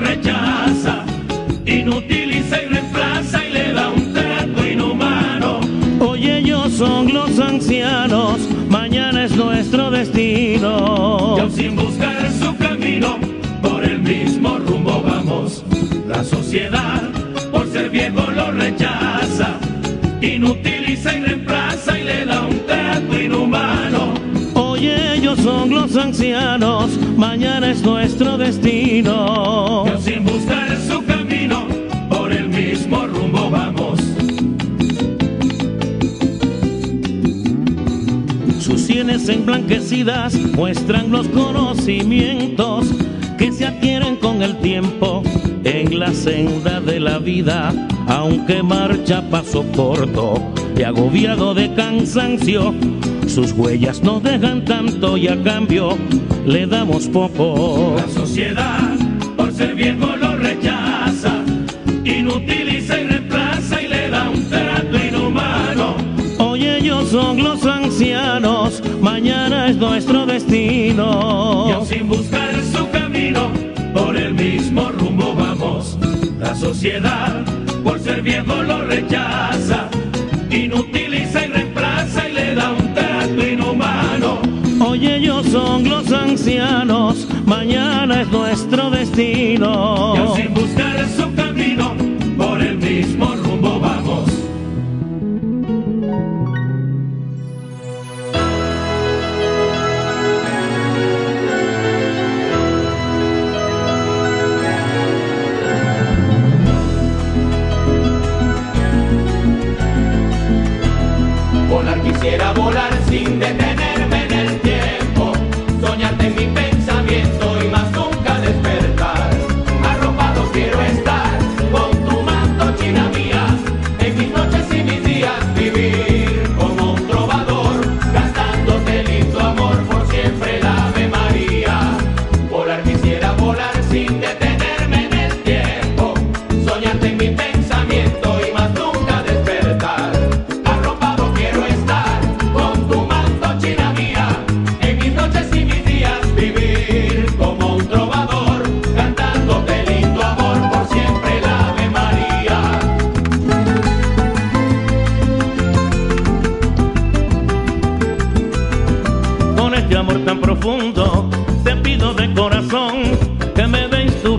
es 9.33 9.37
nuestro 9.37 9.89
destino. 9.89 11.35
Y 11.47 11.51
sin 11.51 11.75
buscar 11.75 12.31
su 12.31 12.55
camino, 12.57 13.17
por 13.61 13.83
el 13.83 13.99
mismo 13.99 14.59
rumbo 14.59 15.01
vamos. 15.01 15.63
La 16.07 16.23
sociedad, 16.23 17.01
por 17.51 17.67
ser 17.71 17.89
viejo, 17.89 18.29
lo 18.31 18.51
rechaza, 18.51 19.57
inutiliza 20.21 21.15
y 21.15 21.21
reemplaza 21.21 21.99
y 21.99 22.03
le 22.03 22.25
da 22.25 22.41
un 22.41 22.59
trato 22.65 23.19
inhumano. 23.19 24.13
Hoy 24.53 24.87
ellos 24.87 25.39
son 25.39 25.69
los 25.69 25.95
ancianos, 25.95 26.91
mañana 27.17 27.71
es 27.71 27.81
nuestro 27.81 28.37
destino. 28.37 29.85
Sienes 39.23 39.39
emblanquecidas 39.39 40.33
muestran 40.33 41.09
los 41.09 41.29
conocimientos 41.29 42.87
que 43.37 43.53
se 43.53 43.65
adquieren 43.65 44.17
con 44.17 44.41
el 44.41 44.57
tiempo 44.57 45.23
en 45.63 45.97
la 45.97 46.11
senda 46.13 46.81
de 46.81 46.99
la 46.99 47.19
vida, 47.19 47.73
aunque 48.07 48.61
marcha 48.61 49.21
paso 49.29 49.63
corto 49.73 50.41
y 50.77 50.83
agobiado 50.83 51.53
de 51.53 51.73
cansancio. 51.73 52.73
Sus 53.25 53.53
huellas 53.53 54.03
no 54.03 54.19
dejan 54.19 54.65
tanto 54.65 55.15
y 55.15 55.29
a 55.29 55.41
cambio 55.41 55.97
le 56.45 56.67
damos 56.67 57.07
poco. 57.07 57.95
La 57.95 58.09
sociedad, 58.09 58.92
mañana 69.23 69.69
es 69.69 69.77
nuestro 69.77 70.25
destino. 70.25 71.81
Y 71.81 71.85
sin 71.85 72.09
buscar 72.09 72.53
su 72.75 72.89
camino, 72.89 73.51
por 73.93 74.17
el 74.17 74.33
mismo 74.33 74.89
rumbo 74.89 75.33
vamos. 75.33 75.97
La 76.39 76.53
sociedad, 76.53 77.41
por 77.85 78.01
ser 78.01 78.21
viejo, 78.21 78.53
lo 78.63 78.85
rechaza, 78.85 79.87
inutiliza 80.49 81.45
y 81.45 81.47
reemplaza 81.47 82.27
y 82.27 82.33
le 82.33 82.55
da 82.55 82.71
un 82.71 82.93
trato 82.93 83.47
inhumano. 83.47 84.41
Hoy 84.85 85.07
ellos 85.07 85.45
son 85.45 85.87
los 85.87 86.11
ancianos, 86.11 87.25
mañana 87.45 88.23
es 88.23 88.27
nuestro 88.27 88.89
destino. 88.89 90.15
Y 90.37 90.52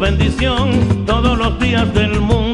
bendición 0.05 1.07
todos 1.07 1.39
los 1.39 1.59
días 1.59 1.93
del 1.95 2.21
mundo. 2.21 2.54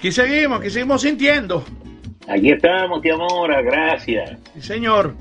Aquí 0.00 0.12
seguimos, 0.12 0.60
aquí 0.60 0.70
seguimos 0.70 1.02
sintiendo. 1.02 1.62
Aquí 2.26 2.52
estamos, 2.52 3.02
tía 3.02 3.18
Mora, 3.18 3.60
gracias. 3.60 4.38
Sí, 4.54 4.62
señor. 4.62 5.14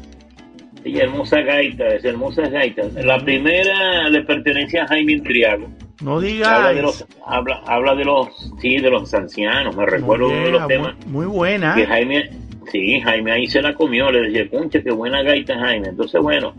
Y 0.86 0.97
hermosa 0.99 1.41
gaita, 1.41 1.86
es 1.89 2.05
hermosa 2.05 2.43
gaita. 2.43 2.84
La 3.03 3.19
primera 3.19 4.07
le 4.07 4.21
pertenece 4.21 4.80
a 4.80 4.88
Jaime 4.88 5.19
Triago. 5.19 5.67
No 6.01 6.21
digas. 6.21 6.47
Habla 6.47 6.73
de 6.73 6.82
los, 6.82 7.05
habla, 7.25 7.93
de 7.93 8.05
los, 8.05 8.53
sí, 8.61 8.77
de 8.77 8.89
los 8.89 9.13
ancianos. 9.13 9.75
Me 9.75 9.86
recuerdo 9.86 10.30
uno 10.30 10.45
de 10.45 10.51
los 10.51 10.67
temas. 10.67 10.95
Muy, 11.07 11.25
muy 11.25 11.25
buena. 11.25 11.75
Que 11.75 11.86
Jaime, 11.86 12.30
sí, 12.71 13.01
Jaime 13.01 13.34
ahí 13.34 13.47
se 13.47 13.61
la 13.61 13.73
comió. 13.73 14.09
Le 14.09 14.30
decía, 14.30 14.49
concha, 14.49 14.82
qué 14.82 14.91
buena 14.91 15.21
gaita, 15.23 15.59
Jaime. 15.59 15.89
Entonces, 15.89 16.21
bueno, 16.21 16.53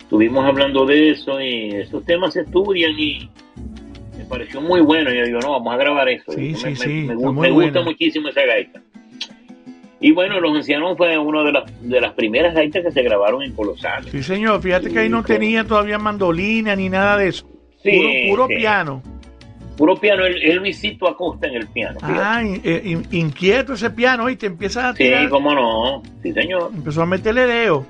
estuvimos 0.00 0.44
hablando 0.44 0.84
de 0.84 1.12
eso 1.12 1.40
y 1.40 1.70
esos 1.70 2.04
temas 2.04 2.34
se 2.34 2.42
estudian 2.42 2.92
y, 2.98 3.23
pareció 4.54 4.60
muy 4.68 4.80
bueno. 4.80 5.12
Y 5.12 5.18
yo 5.18 5.24
digo, 5.24 5.38
no, 5.40 5.52
vamos 5.52 5.74
a 5.74 5.76
grabar 5.76 6.08
eso. 6.08 6.32
Sí, 6.32 6.54
sí, 6.54 6.66
me, 6.66 6.76
sí, 6.76 6.88
me- 6.88 6.94
me 6.94 7.02
está 7.14 7.14
gu- 7.14 7.32
muy 7.32 7.48
me 7.48 7.54
gusta 7.64 7.82
muchísimo 7.82 8.28
esa 8.28 8.44
gaita. 8.44 8.80
Y 10.00 10.12
bueno, 10.12 10.38
Los 10.40 10.54
Ancianos 10.56 10.96
fue 10.98 11.16
una 11.16 11.42
de 11.44 11.52
las, 11.52 11.64
de 11.80 12.00
las 12.00 12.12
primeras 12.12 12.54
gaitas 12.54 12.82
que 12.84 12.90
se 12.90 13.02
grabaron 13.02 13.42
en 13.42 13.52
Colosal. 13.52 14.04
Sí, 14.10 14.22
señor, 14.22 14.60
fíjate 14.60 14.90
que 14.90 14.98
ahí 14.98 15.08
no 15.08 15.22
tenía 15.22 15.64
todavía 15.64 15.98
mandolina 15.98 16.76
ni 16.76 16.90
nada 16.90 17.16
de 17.16 17.28
eso. 17.28 17.48
Sí, 17.82 17.90
puro 17.90 18.08
puro 18.30 18.46
sí. 18.48 18.54
piano. 18.56 19.02
Puro 19.78 19.96
piano, 19.96 20.24
el, 20.26 20.40
el 20.42 20.56
Luisito 20.58 21.08
Acosta 21.08 21.48
en 21.48 21.54
el 21.54 21.66
piano. 21.68 21.98
fíjate. 22.00 22.20
Ah, 22.22 22.42
in- 22.44 22.60
eh, 22.64 22.82
in- 22.84 23.06
inquieto 23.12 23.72
ese 23.72 23.90
piano 23.90 24.28
y 24.28 24.36
te 24.36 24.46
empieza 24.46 24.90
a 24.90 24.92
sí, 24.92 25.04
tirar. 25.04 25.28
cómo 25.30 25.52
no. 25.54 26.02
Sí, 26.22 26.32
señor. 26.32 26.70
Empezó 26.74 27.02
a 27.02 27.06
meterle 27.06 27.46
dedo. 27.46 27.86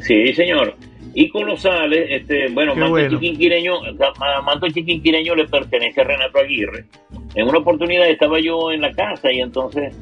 Sí, 0.00 0.32
señor. 0.34 0.74
Y 1.14 1.28
Colosales, 1.28 2.06
este, 2.08 2.48
bueno, 2.48 2.74
Qué 2.74 2.80
Manto 2.80 2.92
bueno. 2.92 3.10
Chiquinquireño, 3.10 3.74
Manto 4.44 4.68
Chiquinquireño 4.68 5.34
le 5.34 5.46
pertenece 5.46 6.00
a 6.00 6.04
Renato 6.04 6.38
Aguirre. 6.38 6.86
En 7.34 7.48
una 7.48 7.58
oportunidad 7.58 8.08
estaba 8.08 8.40
yo 8.40 8.72
en 8.72 8.80
la 8.80 8.92
casa 8.92 9.30
y 9.30 9.40
entonces 9.40 9.94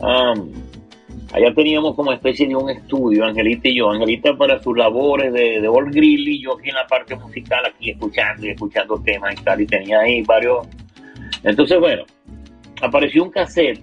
am, 0.00 0.50
allá 1.32 1.52
teníamos 1.54 1.94
como 1.94 2.12
especie 2.12 2.48
de 2.48 2.56
un 2.56 2.70
estudio, 2.70 3.24
Angelita 3.24 3.68
y 3.68 3.76
yo. 3.76 3.90
Angelita 3.90 4.36
para 4.36 4.62
sus 4.62 4.76
labores 4.76 5.32
de, 5.32 5.60
de 5.60 5.68
All 5.68 5.90
Grill 5.90 6.28
y 6.28 6.42
yo 6.42 6.56
aquí 6.58 6.70
en 6.70 6.76
la 6.76 6.86
parte 6.86 7.14
musical, 7.14 7.64
aquí 7.66 7.90
escuchando 7.90 8.46
y 8.46 8.50
escuchando 8.50 9.00
temas 9.04 9.34
y 9.38 9.44
tal, 9.44 9.60
y 9.60 9.66
tenía 9.66 10.00
ahí 10.00 10.22
varios. 10.22 10.66
Entonces, 11.42 11.78
bueno, 11.78 12.04
apareció 12.80 13.22
un 13.22 13.30
cassette 13.30 13.82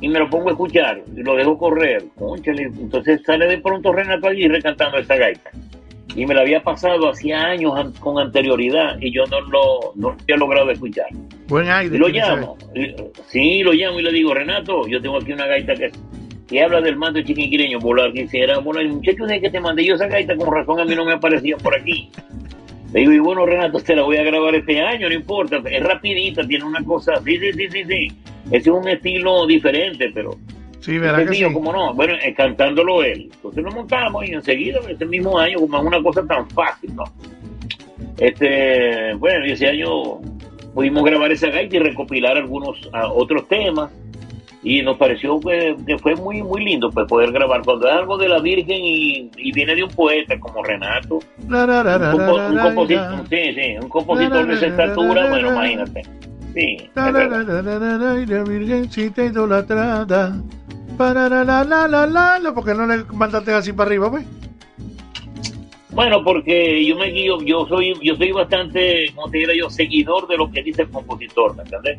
y 0.00 0.08
me 0.08 0.18
lo 0.18 0.28
pongo 0.28 0.48
a 0.48 0.52
escuchar 0.52 1.02
y 1.16 1.22
lo 1.22 1.36
dejo 1.36 1.56
correr. 1.58 2.04
Entonces 2.46 3.20
sale 3.24 3.46
de 3.46 3.58
pronto 3.58 3.92
Renato 3.92 4.26
Aguirre 4.26 4.60
cantando 4.60 4.98
esa 4.98 5.16
gaita. 5.16 5.50
Y 6.16 6.26
me 6.26 6.34
la 6.34 6.40
había 6.42 6.62
pasado 6.62 7.08
hacía 7.08 7.40
años 7.42 7.72
an- 7.76 7.92
con 8.00 8.18
anterioridad 8.18 8.96
y 9.00 9.12
yo 9.12 9.24
no 9.26 9.40
lo 9.42 9.92
no 9.94 10.16
había 10.20 10.36
logrado 10.36 10.70
escuchar. 10.70 11.06
Buen 11.48 11.68
aire. 11.68 11.94
Y 11.94 11.98
lo 11.98 12.08
llamo. 12.08 12.56
sí, 13.28 13.62
lo 13.62 13.72
llamo 13.72 14.00
y 14.00 14.02
le 14.02 14.12
digo, 14.12 14.34
Renato, 14.34 14.86
yo 14.88 15.00
tengo 15.00 15.18
aquí 15.18 15.32
una 15.32 15.46
gaita 15.46 15.74
que, 15.74 15.90
que 16.48 16.62
habla 16.62 16.80
del 16.80 16.96
manto 16.96 17.20
chiquinquireño, 17.22 17.78
volar, 17.78 18.12
quisiera, 18.12 18.58
bueno, 18.58 18.80
el 18.80 18.88
muchacho 18.88 19.24
de 19.24 19.40
que 19.40 19.50
te 19.50 19.60
mandé 19.60 19.84
yo 19.84 19.94
esa 19.94 20.08
gaita, 20.08 20.36
con 20.36 20.52
razón 20.52 20.80
a 20.80 20.84
mí 20.84 20.94
no 20.94 21.04
me 21.04 21.12
aparecía 21.12 21.56
por 21.56 21.76
aquí. 21.76 22.10
Le 22.92 23.00
digo, 23.00 23.12
y 23.12 23.18
bueno, 23.20 23.46
Renato, 23.46 23.78
te 23.80 23.94
la 23.94 24.02
voy 24.02 24.16
a 24.16 24.24
grabar 24.24 24.52
este 24.56 24.80
año, 24.82 25.08
no 25.08 25.14
importa, 25.14 25.60
es 25.64 25.82
rapidita, 25.82 26.44
tiene 26.46 26.64
una 26.64 26.82
cosa, 26.84 27.14
sí, 27.24 27.38
sí, 27.38 27.52
sí, 27.52 27.68
sí, 27.70 27.84
sí. 27.84 28.08
Ese 28.46 28.56
es 28.56 28.66
un 28.68 28.88
estilo 28.88 29.46
diferente, 29.46 30.10
pero 30.12 30.32
Sí, 30.80 30.98
verá 30.98 31.24
que 31.24 31.34
sí. 31.34 31.42
no, 31.42 31.94
bueno, 31.94 32.14
eh, 32.22 32.34
cantándolo 32.34 33.02
él. 33.02 33.30
Entonces 33.34 33.62
nos 33.62 33.74
montamos 33.74 34.26
y 34.26 34.32
enseguida, 34.32 34.80
ese 34.88 35.04
mismo 35.04 35.38
año, 35.38 35.60
como 35.60 35.78
es 35.78 35.84
una 35.84 36.02
cosa 36.02 36.26
tan 36.26 36.48
fácil, 36.50 36.96
¿no? 36.96 37.04
Este, 38.18 39.14
bueno, 39.14 39.44
ese 39.44 39.68
año 39.68 40.20
pudimos 40.74 41.04
grabar 41.04 41.30
esa 41.32 41.48
gaita 41.48 41.76
y 41.76 41.78
recopilar 41.80 42.36
algunos 42.36 42.88
ah, 42.92 43.08
otros 43.12 43.46
temas. 43.48 43.90
Y 44.62 44.82
nos 44.82 44.98
pareció 44.98 45.40
que, 45.40 45.74
que 45.86 45.96
fue 45.98 46.14
muy 46.16 46.42
muy 46.42 46.62
lindo 46.62 46.90
pues 46.90 47.06
poder 47.06 47.32
grabar 47.32 47.62
cuando 47.64 47.88
es 47.88 47.94
algo 47.94 48.18
de 48.18 48.28
la 48.28 48.40
Virgen 48.40 48.84
y, 48.84 49.30
y 49.38 49.52
viene 49.52 49.74
de 49.74 49.84
un 49.84 49.90
poeta 49.90 50.38
como 50.38 50.62
Renato. 50.62 51.20
Compositor 52.62 53.26
sí, 53.30 53.54
sí, 53.54 53.76
un 53.80 53.88
compositor 53.88 54.46
de 54.46 54.54
esa 54.54 54.66
estatura 54.66 55.30
bueno 55.30 55.52
imagínate 55.52 56.02
sí 56.54 56.90
La, 56.94 58.42
virgencita 58.42 59.24
idolatrada. 59.24 60.42
Para 60.96 61.28
la, 61.28 61.44
la, 61.44 61.64
la, 61.64 61.88
la, 61.88 62.06
la, 62.06 62.38
la. 62.38 62.54
¿Por 62.54 62.64
qué 62.64 62.74
no 62.74 62.86
le 62.86 63.04
mandaste 63.12 63.52
así 63.52 63.72
para 63.72 63.88
arriba, 63.88 64.10
pues? 64.10 64.26
Bueno, 65.92 66.22
porque 66.22 66.84
yo 66.84 66.96
me 66.96 67.06
guío, 67.06 67.40
yo 67.42 67.66
soy, 67.66 67.94
yo 68.02 68.14
soy 68.16 68.32
bastante, 68.32 69.10
como 69.14 69.30
te 69.30 69.38
diría 69.38 69.54
yo, 69.56 69.70
seguidor 69.70 70.28
de 70.28 70.36
lo 70.36 70.50
que 70.50 70.62
dice 70.62 70.82
el 70.82 70.90
compositor, 70.90 71.56
¿me 71.56 71.62
entiendes? 71.62 71.98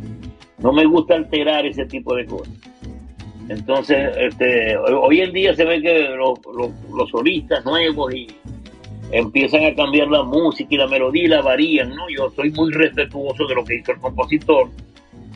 No 0.59 0.71
me 0.71 0.85
gusta 0.85 1.15
alterar 1.15 1.65
ese 1.65 1.85
tipo 1.85 2.15
de 2.15 2.25
cosas. 2.25 2.53
Entonces, 3.49 4.15
este, 4.17 4.77
hoy 4.77 5.21
en 5.21 5.33
día 5.33 5.53
se 5.55 5.65
ve 5.65 5.81
que 5.81 6.09
los, 6.15 6.39
los, 6.55 6.71
los 6.95 7.09
solistas 7.09 7.65
nuevos 7.65 8.13
y 8.13 8.27
empiezan 9.11 9.65
a 9.65 9.75
cambiar 9.75 10.07
la 10.07 10.23
música 10.23 10.67
y 10.73 10.77
la 10.77 10.87
melodía 10.87 11.23
y 11.23 11.27
la 11.27 11.41
varían, 11.41 11.89
¿no? 11.89 12.03
Yo 12.15 12.29
soy 12.35 12.51
muy 12.51 12.71
respetuoso 12.71 13.45
de 13.47 13.55
lo 13.55 13.63
que 13.63 13.75
hizo 13.75 13.91
el 13.91 13.99
compositor 13.99 14.69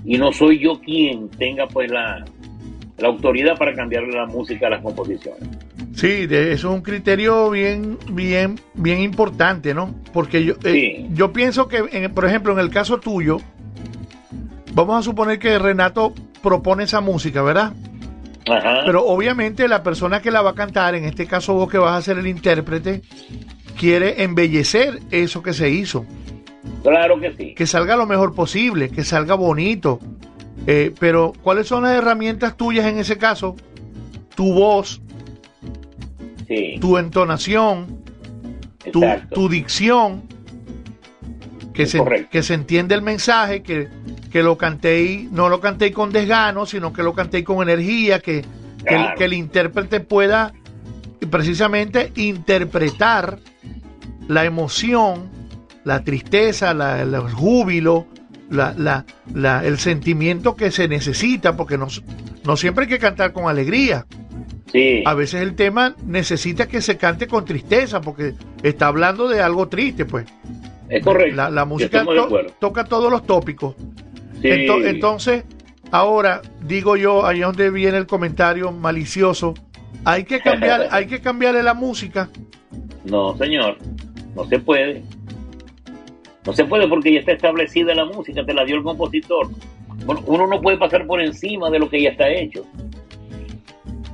y 0.06 0.18
no 0.18 0.32
soy 0.32 0.60
yo 0.60 0.80
quien 0.80 1.30
tenga 1.30 1.68
pues 1.68 1.90
la, 1.92 2.24
la 2.98 3.08
autoridad 3.08 3.58
para 3.58 3.74
cambiarle 3.74 4.14
la 4.14 4.26
música 4.26 4.68
a 4.68 4.70
las 4.72 4.82
composiciones. 4.82 5.42
Sí, 5.94 6.26
de- 6.26 6.52
eso 6.52 6.70
es 6.70 6.76
un 6.76 6.82
criterio 6.82 7.50
bien, 7.50 7.98
bien, 8.12 8.60
bien 8.74 9.00
importante, 9.02 9.74
¿no? 9.74 9.96
Porque 10.14 10.44
yo, 10.44 10.56
eh, 10.64 11.08
yo 11.14 11.32
pienso 11.34 11.68
que, 11.68 11.84
en- 11.92 12.14
por 12.14 12.26
ejemplo, 12.26 12.52
en 12.54 12.60
el 12.60 12.70
caso 12.70 13.00
tuyo, 13.00 13.38
vamos 14.74 14.98
a 15.00 15.02
suponer 15.04 15.40
que 15.40 15.58
Renato 15.58 16.14
propone 16.44 16.84
esa 16.84 17.02
música, 17.02 17.42
¿verdad? 17.42 17.74
Ajá. 18.48 18.82
Pero 18.86 19.04
obviamente 19.06 19.68
la 19.68 19.82
persona 19.82 20.22
que 20.22 20.30
la 20.32 20.42
va 20.42 20.52
a 20.52 20.56
cantar, 20.56 20.94
en 20.96 21.06
este 21.06 21.26
caso 21.26 21.54
vos 21.56 21.70
que 21.70 21.78
vas 21.80 21.98
a 21.98 22.02
ser 22.02 22.18
el 22.20 22.28
intérprete, 22.28 23.02
quiere 23.78 24.24
embellecer 24.24 25.00
eso 25.12 25.42
que 25.44 25.54
se 25.54 25.70
hizo. 25.70 26.06
Claro 26.84 27.20
que 27.20 27.34
sí. 27.38 27.54
Que 27.56 27.66
salga 27.68 27.96
lo 27.96 28.06
mejor 28.06 28.34
posible, 28.34 28.90
que 28.90 29.04
salga 29.04 29.36
bonito. 29.36 30.00
Eh, 30.68 30.94
pero, 31.00 31.34
¿cuáles 31.44 31.68
son 31.68 31.84
las 31.84 31.94
herramientas 31.96 32.58
tuyas 32.58 32.86
en 32.86 32.98
ese 32.98 33.18
caso? 33.18 33.56
Tu 34.36 34.54
voz, 34.54 35.02
Sí. 36.48 36.78
tu 36.80 36.98
entonación, 36.98 38.00
tu, 38.92 39.04
Exacto. 39.04 39.36
tu 39.36 39.50
dicción, 39.50 40.24
que 41.74 41.84
Es 41.84 41.92
se, 41.92 41.98
correcto. 41.98 42.30
que 42.32 42.44
se 42.44 42.54
entiende 42.54 42.96
el 42.96 43.02
mensaje, 43.02 43.62
que, 43.64 43.90
que 44.32 44.44
lo 44.44 44.58
canté, 44.58 45.28
no 45.32 45.50
lo 45.50 45.60
canté 45.60 45.92
con 45.92 46.12
desgano, 46.12 46.66
sino 46.66 46.94
que 46.94 47.04
lo 47.04 47.14
canté 47.14 47.44
con 47.44 47.62
energía, 47.68 48.20
que, 48.20 48.42
que 48.88 48.94
el- 48.96 49.02
Claro. 49.02 49.18
que 49.18 49.26
el 49.26 49.34
intérprete 49.34 50.00
pueda 50.00 50.54
precisamente 51.30 52.11
interpretar 52.16 53.39
la 54.28 54.45
emoción, 54.45 55.30
la 55.84 56.03
tristeza, 56.03 56.74
la- 56.74 57.01
el 57.01 57.16
júbilo, 57.32 58.07
la- 58.49 58.74
la- 58.78 59.05
la- 59.34 59.66
el 59.66 59.78
sentimiento 59.78 60.55
que 60.55 60.72
se 60.72 60.88
necesita, 60.88 61.55
porque 61.55 61.78
no, 61.78 61.88
no 62.43 62.57
siempre 62.57 62.84
hay 62.86 62.89
que 62.89 62.99
cantar 62.99 63.34
con 63.34 63.47
alegría. 63.47 64.05
Sí. 64.72 65.03
A 65.05 65.13
veces 65.13 65.41
el 65.41 65.55
tema 65.55 65.95
necesita 66.05 66.68
que 66.68 66.82
se 66.82 66.97
cante 66.97 67.28
con 67.28 67.45
tristeza, 67.45 68.01
porque 68.01 68.34
está 68.63 68.88
hablando 68.88 69.28
de 69.28 69.41
algo 69.41 69.68
triste, 69.68 70.05
pues. 70.05 70.26
Es 70.89 71.03
correcto. 71.03 71.36
La, 71.36 71.49
música 71.66 71.99
to- 72.24 72.30
toca 72.59 72.84
todos 72.84 73.11
los 73.11 73.26
tópicos. 73.26 73.76
Sí. 74.41 74.49
Ento- 74.49 74.86
entonces, 74.86 75.43
ahora 75.91 76.41
digo 76.68 76.95
yo, 76.97 77.26
ahí 77.26 77.39
es 77.39 77.45
donde 77.45 77.70
viene 77.72 77.97
el 77.97 78.05
comentario 78.07 78.72
malicioso. 78.72 79.53
Hay 80.06 80.24
que 80.24 80.39
cambiar, 80.39 80.88
hay 80.91 81.08
que 81.08 81.20
cambiarle 81.20 81.64
la 81.64 81.74
música. 81.74 82.30
No, 83.03 83.36
señor. 83.38 83.78
No 84.36 84.45
se 84.45 84.60
puede. 84.60 85.03
No 86.45 86.53
se 86.53 86.64
puede 86.66 86.88
porque 86.88 87.14
ya 87.14 87.20
está 87.20 87.32
establecida 87.32 87.93
la 87.95 88.06
música, 88.06 88.45
te 88.45 88.53
la 88.53 88.64
dio 88.66 88.76
el 88.76 88.84
compositor. 88.84 89.49
Bueno, 90.06 90.22
uno 90.28 90.45
no 90.47 90.62
puede 90.62 90.78
pasar 90.78 91.08
por 91.08 91.20
encima 91.22 91.70
de 91.72 91.80
lo 91.80 91.89
que 91.89 92.01
ya 92.01 92.10
está 92.10 92.30
hecho. 92.30 92.64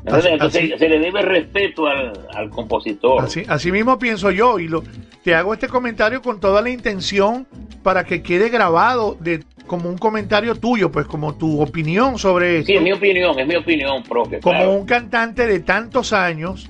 Entonces, 0.06 0.26
Así- 0.26 0.34
entonces 0.34 0.64
así- 0.64 0.78
se 0.80 0.90
le 0.90 1.00
debe 1.00 1.22
respeto 1.22 1.88
al, 1.88 2.14
al 2.34 2.50
compositor. 2.50 3.22
Así, 3.24 3.44
así 3.48 3.72
mismo 3.72 4.00
pienso 4.00 4.32
yo 4.32 4.60
y 4.60 4.68
lo, 4.68 4.84
te 5.24 5.36
hago 5.36 5.54
este 5.54 5.68
comentario 5.68 6.22
con 6.22 6.40
toda 6.40 6.62
la 6.62 6.70
intención 6.70 7.46
para 7.84 8.04
que 8.06 8.24
quede 8.24 8.50
grabado 8.50 9.18
de, 9.20 9.44
como 9.72 9.88
un 9.88 9.98
comentario 9.98 10.56
tuyo, 10.56 10.92
pues 10.92 11.06
como 11.08 11.36
tu 11.36 11.62
opinión 11.62 12.18
sobre 12.18 12.58
esto. 12.58 12.68
Sí, 12.68 12.74
es 12.76 12.82
mi 12.82 12.92
opinión, 12.92 13.40
es 13.40 13.48
mi 13.48 13.56
opinión, 13.56 14.04
profe. 14.04 14.42
como 14.42 14.58
claro. 14.58 14.74
un 14.74 14.86
cantante 14.86 15.48
de 15.48 15.62
tantos 15.62 16.12
años, 16.12 16.70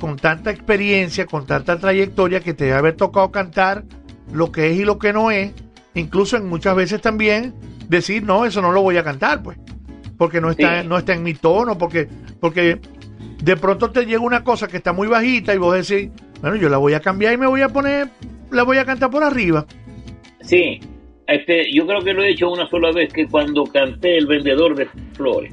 con 0.00 0.16
tanta 0.16 0.50
experiencia, 0.50 1.26
con 1.26 1.46
tanta 1.46 1.78
trayectoria, 1.78 2.40
que 2.40 2.52
te 2.52 2.64
debe 2.64 2.76
haber 2.76 2.96
tocado 2.96 3.30
cantar 3.30 3.84
lo 4.32 4.50
que 4.50 4.72
es 4.72 4.80
y 4.80 4.84
lo 4.84 4.98
que 4.98 5.12
no 5.12 5.30
es, 5.30 5.52
incluso 5.94 6.36
en 6.36 6.48
muchas 6.48 6.74
veces 6.74 7.00
también 7.00 7.54
decir, 7.88 8.24
no, 8.24 8.44
eso 8.44 8.60
no 8.60 8.72
lo 8.72 8.82
voy 8.82 8.96
a 8.96 9.04
cantar, 9.04 9.44
pues, 9.44 9.56
porque 10.18 10.40
no 10.40 10.50
está, 10.50 10.82
Sí. 10.82 10.88
no 10.88 10.98
está 10.98 11.14
en 11.14 11.22
mi 11.22 11.34
tono, 11.34 11.78
porque, 11.78 12.08
porque 12.40 12.80
de 13.44 13.56
pronto 13.58 13.92
te 13.92 14.06
llega 14.06 14.22
una 14.22 14.42
cosa 14.42 14.66
que 14.66 14.78
está 14.78 14.92
muy 14.92 15.06
bajita 15.06 15.54
y 15.54 15.58
vos 15.58 15.86
decís, 15.88 16.10
bueno, 16.40 16.56
yo 16.56 16.68
la 16.68 16.78
voy 16.78 16.94
a 16.94 17.00
cambiar 17.00 17.32
y 17.32 17.36
me 17.36 17.46
voy 17.46 17.60
a 17.60 17.68
poner, 17.68 18.08
la 18.50 18.64
voy 18.64 18.78
a 18.78 18.84
cantar 18.84 19.08
por 19.08 19.22
arriba. 19.22 19.66
Sí, 20.40 20.80
este, 21.30 21.72
yo 21.72 21.86
creo 21.86 22.00
que 22.00 22.12
lo 22.12 22.22
he 22.22 22.30
hecho 22.30 22.50
una 22.50 22.68
sola 22.68 22.92
vez, 22.92 23.12
que 23.12 23.26
cuando 23.26 23.64
canté 23.64 24.18
El 24.18 24.26
Vendedor 24.26 24.74
de 24.74 24.86
Flores. 25.14 25.52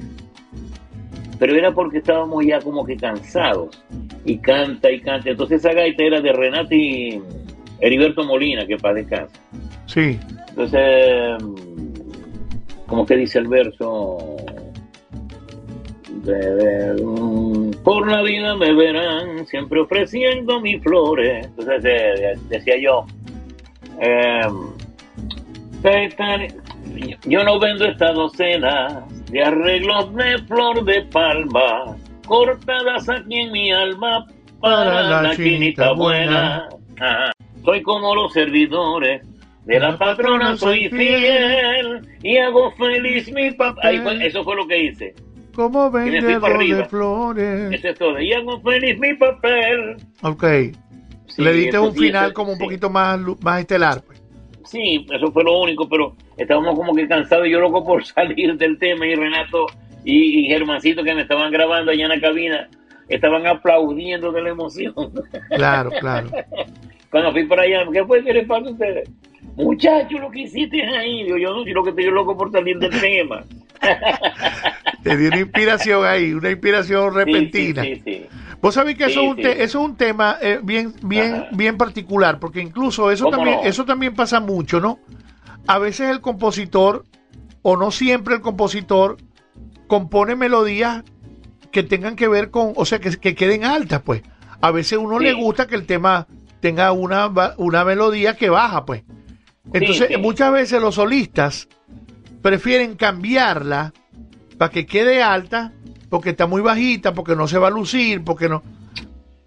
Pero 1.38 1.54
era 1.54 1.72
porque 1.72 1.98
estábamos 1.98 2.44
ya 2.44 2.60
como 2.60 2.84
que 2.84 2.96
cansados. 2.96 3.82
Y 4.24 4.38
canta 4.38 4.90
y 4.90 5.00
canta. 5.00 5.30
Entonces 5.30 5.60
esa 5.60 5.72
gaita 5.72 6.02
era 6.02 6.20
de 6.20 6.32
Renato 6.32 6.74
y 6.74 7.22
Heriberto 7.80 8.24
Molina, 8.24 8.66
que 8.66 8.76
para 8.76 8.94
descansa. 8.94 9.40
Sí, 9.86 10.18
Entonces, 10.50 11.42
como 12.86 13.06
que 13.06 13.16
dice 13.16 13.38
el 13.38 13.48
verso, 13.48 14.36
por 17.84 18.10
la 18.10 18.22
vida 18.22 18.54
me 18.56 18.74
verán 18.74 19.46
siempre 19.46 19.80
ofreciendo 19.80 20.60
mis 20.60 20.82
flores. 20.82 21.46
Entonces 21.46 21.84
eh, 21.84 22.34
decía 22.48 22.74
yo, 22.78 23.06
eh, 24.00 24.42
yo 27.26 27.44
no 27.44 27.58
vendo 27.58 27.84
esta 27.84 28.12
docena 28.12 29.04
de 29.30 29.42
arreglos 29.42 30.14
de 30.14 30.38
flor 30.46 30.84
de 30.84 31.02
palma, 31.12 31.96
cortadas 32.26 33.08
aquí 33.08 33.36
en 33.40 33.52
mi 33.52 33.72
alma 33.72 34.26
para, 34.60 35.22
la 35.22 35.36
chinita 35.36 35.92
buena. 35.92 36.68
Ajá. 37.00 37.32
Soy 37.64 37.82
como 37.82 38.14
los 38.14 38.32
servidores 38.32 39.22
de 39.64 39.78
la 39.80 39.96
patrona, 39.98 40.56
soy 40.56 40.88
fiel 40.88 42.00
y 42.22 42.38
hago 42.38 42.72
feliz 42.72 43.30
mi 43.32 43.50
papá. 43.52 43.82
Fue- 44.02 44.26
eso 44.26 44.42
fue 44.42 44.56
lo 44.56 44.66
que 44.66 44.84
hice. 44.84 45.14
Como 45.54 45.90
vendedor 45.90 46.58
de 46.58 46.84
flores. 46.84 47.72
Eso 47.72 47.88
es 47.88 47.98
todo. 47.98 48.20
Y 48.20 48.32
hago 48.32 48.60
feliz 48.60 48.98
mi 48.98 49.14
papel. 49.14 49.96
Ok. 50.22 50.44
Sí, 51.26 51.42
Le 51.42 51.52
diste 51.52 51.78
un 51.78 51.94
final 51.94 52.32
como 52.32 52.52
un 52.52 52.58
sí. 52.58 52.64
poquito 52.64 52.88
más, 52.88 53.20
más 53.42 53.60
estelar. 53.60 54.02
Pues. 54.02 54.17
Sí, 54.68 55.06
eso 55.10 55.32
fue 55.32 55.44
lo 55.44 55.60
único, 55.60 55.88
pero 55.88 56.14
estábamos 56.36 56.76
como 56.76 56.94
que 56.94 57.08
cansados 57.08 57.46
y 57.46 57.50
yo 57.50 57.60
loco 57.60 57.84
por 57.84 58.04
salir 58.04 58.56
del 58.56 58.78
tema 58.78 59.06
y 59.06 59.14
Renato 59.14 59.66
y, 60.04 60.40
y 60.40 60.48
Germancito 60.48 61.02
que 61.02 61.14
me 61.14 61.22
estaban 61.22 61.50
grabando 61.50 61.90
allá 61.90 62.04
en 62.04 62.10
la 62.10 62.20
cabina 62.20 62.68
estaban 63.08 63.46
aplaudiendo 63.46 64.30
de 64.32 64.42
la 64.42 64.50
emoción. 64.50 64.94
Claro, 65.50 65.90
claro. 66.00 66.28
Cuando 67.10 67.32
fui 67.32 67.46
para 67.46 67.62
allá, 67.62 67.86
¿qué 67.90 68.04
fue 68.04 68.22
que 68.22 68.34
les 68.34 68.46
pasa 68.46 68.68
a 68.68 68.72
ustedes? 68.72 69.10
Muchachos, 69.58 70.20
lo 70.20 70.30
que 70.30 70.40
hiciste 70.42 70.82
ahí, 70.84 71.24
digo, 71.24 71.36
yo 71.36 71.50
no, 71.52 71.64
lo 71.64 71.82
que 71.84 71.90
estoy 71.90 72.04
loco 72.10 72.36
por 72.36 72.50
salir 72.52 72.78
del 72.78 72.90
tema. 73.00 73.44
Te 75.02 75.16
dio 75.16 75.28
una 75.28 75.40
inspiración 75.40 76.04
ahí, 76.04 76.32
una 76.32 76.50
inspiración 76.50 77.14
repentina. 77.14 77.82
Sí, 77.82 77.96
sí, 77.96 78.02
sí. 78.04 78.26
Vos 78.60 78.74
sabés 78.74 78.96
que 78.96 79.04
eso, 79.06 79.20
es 79.22 79.28
un 79.28 79.36
te- 79.36 79.62
eso 79.62 79.78
es 79.80 79.84
un 79.84 79.96
tema 79.96 80.36
eh, 80.42 80.58
bien, 80.62 80.92
bien, 81.02 81.46
bien 81.52 81.76
particular, 81.76 82.38
porque 82.40 82.60
incluso 82.60 83.10
eso 83.10 83.24
¿Cómo 83.26 83.36
también, 83.36 83.56
no? 83.56 83.62
eso 83.68 83.84
también 83.84 84.14
pasa 84.14 84.40
mucho, 84.40 84.80
¿no? 84.80 84.98
A 85.68 85.78
veces 85.78 86.10
el 86.10 86.20
compositor, 86.20 87.04
o 87.62 87.76
no 87.76 87.90
siempre 87.90 88.34
el 88.34 88.40
compositor, 88.40 89.16
compone 89.86 90.34
melodías 90.34 91.04
que 91.70 91.82
tengan 91.82 92.16
que 92.16 92.26
ver 92.28 92.50
con, 92.50 92.72
o 92.74 92.84
sea, 92.84 92.98
que, 92.98 93.10
que 93.18 93.34
queden 93.34 93.64
altas, 93.64 94.02
pues. 94.02 94.22
A 94.60 94.70
veces 94.72 94.98
uno 94.98 95.18
le 95.20 95.32
gusta 95.34 95.66
que 95.68 95.76
el 95.76 95.86
tema 95.86 96.26
tenga 96.60 96.90
una, 96.90 97.30
una 97.58 97.84
melodía 97.84 98.34
que 98.36 98.50
baja, 98.50 98.84
pues. 98.84 99.04
Entonces, 99.72 100.08
sí. 100.10 100.16
muchas 100.16 100.52
veces 100.52 100.80
los 100.80 100.94
solistas 100.96 101.68
prefieren 102.42 102.94
cambiarla 102.96 103.92
para 104.56 104.70
que 104.70 104.86
quede 104.86 105.22
alta, 105.22 105.72
porque 106.08 106.30
está 106.30 106.46
muy 106.46 106.62
bajita, 106.62 107.12
porque 107.14 107.36
no 107.36 107.46
se 107.48 107.58
va 107.58 107.68
a 107.68 107.70
lucir, 107.70 108.24
porque 108.24 108.48
no. 108.48 108.62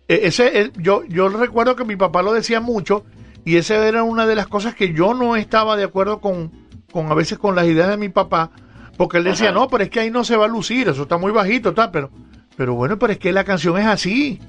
E- 0.07 0.22
Ese, 0.28 0.72
yo, 0.78 1.03
yo 1.05 1.30
recuerdo 1.30 1.76
que 1.76 1.86
mi 1.86 1.95
papá 1.95 2.22
lo 2.22 2.34
decía 2.34 2.61
mucho, 2.61 3.03
y 3.43 3.55
esa 3.57 3.76
era 3.88 4.03
una 4.03 4.28
de 4.28 4.36
las 4.36 4.47
cosas 4.47 4.76
que 4.76 4.93
yo 4.93 5.13
no 5.13 5.36
estaba 5.36 5.76
de 5.76 5.84
acuerdo 5.86 6.22
con, 6.22 6.51
con 6.91 7.11
a 7.11 7.15
veces 7.15 7.39
con 7.39 7.55
las 7.55 7.65
ideas 7.65 7.89
de 7.89 7.97
mi 7.97 8.09
papá, 8.09 8.51
porque 8.97 9.17
él 9.17 9.24
decía, 9.24 9.49
Ajá. 9.49 9.59
no, 9.59 9.67
pero 9.67 9.84
es 9.84 9.89
que 9.89 9.99
ahí 10.01 10.11
no 10.11 10.24
se 10.24 10.38
va 10.38 10.45
a 10.45 10.49
lucir, 10.49 10.88
eso 10.88 11.03
está 11.03 11.17
muy 11.17 11.32
bajito, 11.32 11.74
tal, 11.74 11.89
pero, 11.91 12.11
pero 12.55 12.76
bueno, 12.76 12.99
pero 12.99 13.13
es 13.13 13.19
que 13.19 13.32
la 13.32 13.43
canción 13.43 13.78
es 13.80 13.88
así. 13.88 14.39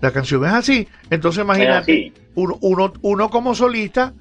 La 0.00 0.10
canción 0.10 0.44
es 0.44 0.52
así. 0.52 0.88
Entonces 1.10 1.44
imagínate, 1.44 1.92
así. 1.92 2.12
uno, 2.34 2.58
uno, 2.60 2.92
uno 3.02 3.30
como 3.30 3.54
solista 3.54 4.12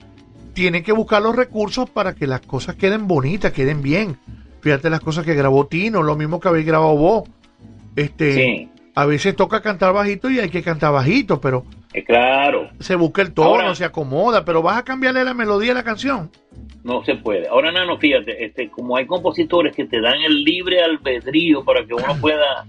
tiene 0.54 0.84
que 0.84 0.92
buscar 0.92 1.22
los 1.22 1.36
recursos 1.36 1.90
para 1.90 2.14
que 2.14 2.28
las 2.28 2.42
cosas 2.42 2.76
queden 2.76 3.08
bonitas, 3.08 3.52
queden 3.54 3.82
bien. 3.82 4.18
Fíjate 4.62 4.90
las 4.90 5.00
cosas 5.00 5.26
que 5.26 5.34
grabó 5.34 5.68
Tino, 5.68 6.04
lo 6.04 6.16
mismo 6.16 6.40
que 6.40 6.48
habéis 6.48 6.66
grabado 6.66 6.96
vos. 6.96 7.24
Este, 7.96 8.34
Sí. 8.34 8.68
A 8.94 9.06
veces 9.06 9.36
toca 9.38 9.62
cantar 9.62 9.94
bajito 9.94 10.30
y 10.30 10.40
hay 10.40 10.50
que 10.50 10.62
cantar 10.62 10.92
bajito, 10.92 11.40
pero 11.40 11.64
Eh, 11.94 12.04
claro, 12.04 12.70
se 12.80 12.96
busca 12.96 13.22
el 13.22 13.34
tono, 13.34 13.50
Ahora- 13.50 13.74
se 13.76 13.86
acomoda, 13.86 14.44
pero 14.44 14.62
vas 14.62 14.78
a 14.78 14.84
cambiarle 14.84 15.24
la 15.24 15.34
melodía 15.34 15.72
a 15.72 15.76
la 15.76 15.84
canción. 15.84 16.30
no 16.84 17.04
se 17.06 17.16
puede. 17.16 17.48
Ahora, 17.48 17.72
Nano, 17.72 17.98
fíjate, 18.00 18.44
este, 18.44 18.70
como 18.70 18.98
hay 18.98 19.06
compositores 19.06 19.76
que 19.76 19.86
te 19.86 20.02
dan 20.02 20.20
el 20.26 20.44
libre 20.44 20.82
albedrío 20.84 21.64
para 21.64 21.86
que 21.86 21.94
uno 21.94 22.16
pueda... 22.22 22.66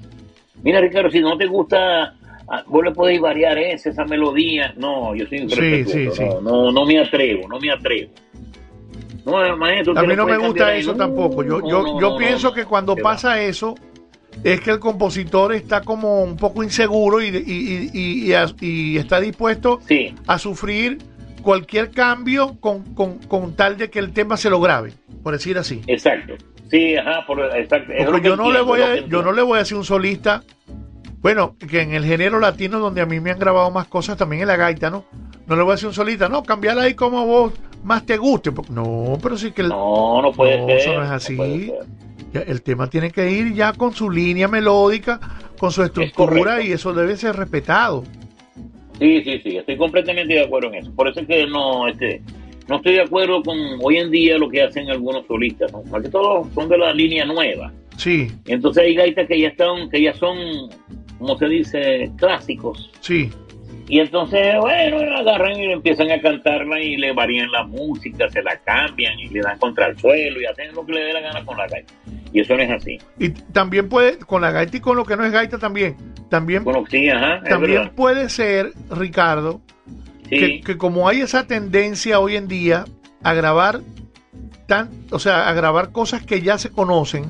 Mira, 0.62 0.80
Ricardo, 0.80 1.10
si 1.10 1.20
no 1.20 1.36
te 1.38 1.46
gusta, 1.46 2.14
vos 2.66 2.84
le 2.84 2.90
podéis 2.92 3.20
variar 3.20 3.56
esa, 3.58 3.90
esa 3.90 4.04
melodía. 4.04 4.74
No, 4.76 5.14
yo 5.14 5.26
soy 5.26 5.40
un 5.40 5.50
Sí, 5.50 5.84
sí, 5.84 6.08
sí. 6.12 6.24
no, 6.24 6.40
no, 6.40 6.72
no 6.72 6.84
me 6.86 6.98
atrevo, 7.00 7.48
no 7.48 7.58
me 7.58 7.70
atrevo. 7.70 8.10
No, 9.24 9.56
maestro, 9.56 9.96
A 9.96 10.02
mí 10.02 10.16
no 10.16 10.26
me 10.26 10.36
gusta 10.36 10.74
eso 10.74 10.92
ahí. 10.92 10.96
tampoco. 10.98 11.44
Yo, 11.44 11.60
yo, 11.68 12.00
yo 12.00 12.16
pienso 12.16 12.52
que 12.52 12.64
cuando 12.64 12.96
va. 12.96 13.02
pasa 13.02 13.40
eso 13.40 13.74
es 14.42 14.60
que 14.60 14.70
el 14.72 14.80
compositor 14.80 15.52
está 15.54 15.82
como 15.82 16.22
un 16.24 16.36
poco 16.36 16.62
inseguro 16.64 17.20
y, 17.22 17.28
y- 17.28 17.90
y- 17.92 18.32
y- 18.60 18.96
está 18.96 19.20
dispuesto 19.20 19.78
Sí, 19.86 20.14
a 20.26 20.38
sufrir 20.38 20.98
cualquier 21.42 21.90
cambio 21.90 22.56
con, 22.60 22.82
con- 22.94 23.18
con 23.18 23.54
tal 23.54 23.76
de 23.76 23.90
que 23.90 23.98
el 23.98 24.12
tema 24.12 24.36
se 24.36 24.50
lo 24.50 24.60
grabe, 24.60 24.92
por 25.22 25.32
decir 25.34 25.56
así. 25.58 25.82
exacto. 25.86 26.34
Sí, 26.70 26.96
ajá, 26.96 27.24
por, 27.26 27.40
exacto. 27.56 27.92
Porque 28.06 28.22
que 28.22 28.28
yo 28.28 28.36
no 28.36 28.50
le 28.50 28.60
voy 28.62 28.80
a, 28.80 28.96
yo 29.06 29.22
no 29.22 29.32
le 29.32 29.42
voy 29.42 29.56
a 29.56 29.58
decir 29.58 29.76
un 29.76 29.84
solista, 29.84 30.42
bueno, 31.22 31.56
que 31.70 31.80
en 31.80 31.92
el 31.94 32.04
género 32.04 32.40
latino 32.40 32.78
donde 32.80 33.00
a 33.00 33.06
mí 33.06 33.20
me 33.20 33.30
han 33.30 33.38
grabado 33.38 33.70
más 33.70 33.86
cosas 33.86 34.16
también 34.16 34.42
en 34.42 34.48
la 34.48 34.56
gaita, 34.56 34.90
¿no? 34.90 35.04
No 35.46 35.56
le 35.56 35.62
voy 35.62 35.72
a 35.72 35.74
decir 35.74 35.88
un 35.88 35.94
solista, 35.94 36.28
no, 36.28 36.42
cambiarla 36.42 36.82
ahí 36.82 36.94
como 36.94 37.18
a 37.20 37.24
vos 37.24 37.52
más 37.84 38.04
te 38.06 38.16
guste. 38.16 38.50
No, 38.70 39.18
pero 39.22 39.36
sí 39.36 39.52
que 39.52 39.62
el, 39.62 39.68
No, 39.68 40.20
no 40.22 40.32
puede 40.32 40.58
No, 40.60 40.66
ser. 40.66 40.76
eso 40.78 40.94
no 40.94 41.04
es 41.04 41.10
así. 41.10 41.72
el 42.32 42.62
tema 42.62 42.88
tiene 42.88 43.10
que 43.10 43.30
ir 43.30 43.54
ya 43.54 43.72
con 43.72 43.92
su 43.92 44.10
línea 44.10 44.48
melódica, 44.48 45.20
con 45.58 45.70
su 45.70 45.82
estructura 45.82 46.60
y 46.62 46.72
eso 46.72 46.92
debe 46.92 47.16
ser 47.16 47.36
respetado. 47.36 48.04
Sí, 48.98 49.22
sí, 49.24 49.40
sí, 49.42 49.56
estoy 49.56 49.76
completamente 49.76 50.34
de 50.34 50.44
acuerdo 50.44 50.68
en 50.68 50.74
eso. 50.76 50.92
Por 50.94 51.08
eso 51.08 51.20
es 51.20 51.26
que 51.26 51.46
no, 51.46 51.88
este, 51.88 52.22
no 52.68 52.76
estoy 52.76 52.94
de 52.94 53.02
acuerdo 53.02 53.42
con 53.42 53.56
hoy 53.82 53.96
en 53.98 54.10
día 54.10 54.38
lo 54.38 54.48
que 54.48 54.62
hacen 54.62 54.88
algunos 54.90 55.26
solistas, 55.26 55.72
¿no? 55.72 55.82
Más 55.84 56.02
que 56.02 56.08
todos 56.08 56.46
son 56.54 56.68
de 56.68 56.78
la 56.78 56.92
línea 56.94 57.24
nueva. 57.24 57.72
Sí, 57.96 58.30
entonces 58.46 58.84
hay 58.84 58.94
gaitas 58.94 59.26
que 59.28 59.38
ya 59.40 59.48
están, 59.48 59.90
que 59.90 60.00
ya 60.02 60.14
son, 60.14 60.36
como 61.22 61.38
se 61.38 61.46
dice, 61.46 62.10
clásicos. 62.16 62.90
sí, 63.00 63.30
Y 63.88 64.00
entonces, 64.00 64.56
bueno, 64.60 64.98
agarran 65.18 65.58
y 65.58 65.72
empiezan 65.72 66.10
a 66.10 66.20
cantarla 66.20 66.80
y 66.80 66.96
le 66.96 67.12
varían 67.12 67.50
la 67.52 67.64
música, 67.64 68.28
se 68.30 68.42
la 68.42 68.56
cambian 68.60 69.18
y 69.18 69.28
le 69.28 69.40
dan 69.40 69.58
contra 69.58 69.86
el 69.86 69.98
suelo 69.98 70.40
y 70.40 70.44
hacen 70.46 70.74
lo 70.74 70.84
que 70.84 70.92
le 70.92 71.00
dé 71.04 71.12
la 71.12 71.20
gana 71.20 71.44
con 71.44 71.56
la 71.56 71.66
gaita. 71.66 71.92
Y 72.32 72.40
eso 72.40 72.56
no 72.56 72.62
es 72.62 72.70
así. 72.70 72.98
y 73.18 73.28
también 73.30 73.88
puede, 73.88 74.18
con 74.18 74.40
la 74.42 74.50
gaita 74.50 74.76
y 74.76 74.80
con 74.80 74.96
lo 74.96 75.04
que 75.04 75.16
no 75.16 75.24
es 75.24 75.32
gaita 75.32 75.58
también, 75.58 75.96
también, 76.30 76.64
Bueno, 76.64 76.84
sí, 76.90 77.08
ajá, 77.10 77.42
también 77.42 77.90
puede 77.90 78.28
ser, 78.28 78.72
Ricardo, 78.90 79.60
Sí, 80.28 80.38
que, 80.38 80.60
que 80.62 80.78
como 80.78 81.08
hay 81.08 81.20
esa 81.20 81.46
tendencia 81.46 82.18
hoy 82.18 82.36
en 82.36 82.48
día 82.48 82.84
a 83.22 83.34
grabar 83.34 83.80
tan, 84.66 84.88
o 85.10 85.18
sea, 85.18 85.48
a 85.48 85.52
grabar 85.52 85.92
cosas 85.92 86.24
que 86.24 86.40
ya 86.40 86.56
se 86.56 86.70
conocen, 86.70 87.24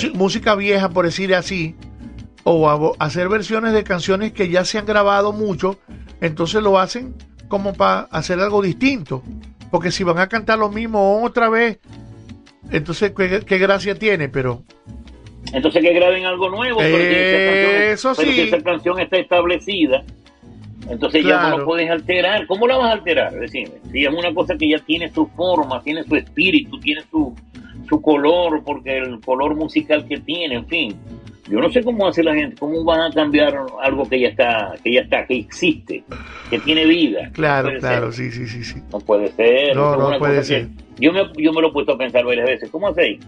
Sí. 0.00 0.10
música 0.14 0.54
vieja 0.54 0.88
por 0.90 1.04
decir 1.04 1.34
así, 1.34 1.74
o 2.44 2.68
a, 2.68 3.04
hacer 3.04 3.28
versiones 3.28 3.72
de 3.72 3.84
canciones 3.84 4.32
que 4.32 4.48
ya 4.48 4.64
se 4.64 4.78
han 4.78 4.86
grabado 4.86 5.32
mucho, 5.32 5.78
entonces 6.20 6.62
lo 6.62 6.78
hacen 6.78 7.14
como 7.48 7.74
para 7.74 8.02
hacer 8.10 8.38
algo 8.40 8.62
distinto, 8.62 9.22
porque 9.70 9.90
si 9.90 10.04
van 10.04 10.18
a 10.18 10.28
cantar 10.28 10.58
lo 10.58 10.68
mismo 10.70 11.22
otra 11.22 11.48
vez, 11.48 11.78
entonces 12.70 13.12
qué, 13.16 13.42
qué 13.46 13.58
gracia 13.58 13.94
tiene, 13.98 14.28
pero 14.28 14.62
Entonces 15.52 15.82
que 15.82 15.92
graben 15.92 16.24
algo 16.24 16.48
nuevo. 16.50 16.78
pero 16.78 16.96
si 16.96 17.04
esa 17.04 17.36
canción- 17.44 17.82
Eso 17.82 18.12
pero 18.16 18.30
si 18.30 18.34
sí. 18.34 18.40
esa 18.42 18.62
canción 18.62 19.00
está 19.00 19.16
establecida, 19.18 20.04
entonces 20.90 21.24
ya 21.24 21.48
no 21.50 21.58
lo 21.58 21.64
puedes 21.64 21.90
alterar. 21.90 22.46
¿Cómo 22.46 22.66
la 22.66 22.76
vas 22.76 22.90
a 22.90 22.92
alterar? 22.92 23.32
Decime. 23.32 23.72
Si 23.90 24.04
es 24.04 24.12
una 24.12 24.34
cosa 24.34 24.56
que 24.56 24.68
ya 24.68 24.78
tiene 24.80 25.10
su 25.12 25.26
forma, 25.28 25.82
tiene 25.82 26.02
su 26.04 26.14
espíritu, 26.16 26.78
tiene 26.80 27.02
su, 27.10 27.34
su 27.88 28.02
color, 28.02 28.62
porque 28.64 28.98
el 28.98 29.20
color 29.20 29.54
musical 29.54 30.06
que 30.06 30.18
tiene, 30.18 30.56
en 30.56 30.66
fin. 30.66 30.96
Yo 31.48 31.60
no 31.60 31.70
sé 31.70 31.82
cómo 31.82 32.06
hace 32.06 32.22
la 32.22 32.34
gente, 32.34 32.56
cómo 32.58 32.84
van 32.84 33.00
a 33.02 33.10
cambiar 33.10 33.54
algo 33.82 34.08
que 34.08 34.18
ya 34.18 34.28
está, 34.28 34.74
que 34.82 34.94
ya 34.94 35.00
está, 35.02 35.26
que 35.26 35.36
existe, 35.36 36.02
que 36.48 36.58
tiene 36.60 36.86
vida. 36.86 37.30
claro, 37.32 37.70
claro, 37.80 38.10
ser. 38.12 38.32
sí, 38.32 38.46
sí, 38.46 38.48
sí, 38.48 38.64
sí. 38.64 38.82
No 38.90 38.98
puede 38.98 39.30
ser. 39.32 39.76
No, 39.76 39.96
no 39.96 40.18
puede 40.18 40.42
ser. 40.42 40.68
yo, 40.98 41.12
me, 41.12 41.20
yo 41.36 41.52
me 41.52 41.60
lo 41.60 41.68
he 41.68 41.72
puesto 41.72 41.92
a 41.92 41.98
pensar 41.98 42.24
varias 42.24 42.46
veces. 42.46 42.70
¿Cómo 42.70 42.88
hacéis? 42.88 43.20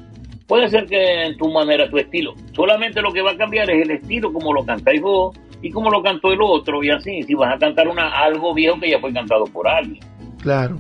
Puede 0.47 0.69
ser 0.71 0.87
que 0.87 1.27
en 1.27 1.37
tu 1.37 1.51
manera, 1.51 1.91
tu 1.91 1.99
estilo. 1.99 2.35
Solamente 2.53 3.03
lo 3.03 3.13
que 3.13 3.21
va 3.21 3.33
a 3.33 3.37
cambiar 3.37 3.69
es 3.69 3.83
el 3.83 3.91
estilo, 3.91 4.33
como 4.33 4.53
lo 4.53 4.65
cantáis 4.65 5.03
vos 5.03 5.37
y 5.61 5.71
como 5.71 5.91
lo 5.91 6.03
cantó 6.03 6.33
el 6.33 6.41
otro. 6.41 6.83
Y 6.83 6.91
así, 6.91 7.23
si 7.23 7.35
vas 7.35 7.55
a 7.55 7.59
cantar 7.59 7.89
una 7.89 8.09
algo 8.09 8.55
viejo 8.55 8.79
que 8.81 8.91
ya 8.91 9.01
fue 9.01 9.13
cantado 9.13 9.45
por 9.45 9.69
alguien. 9.69 10.01
Claro. 10.41 10.79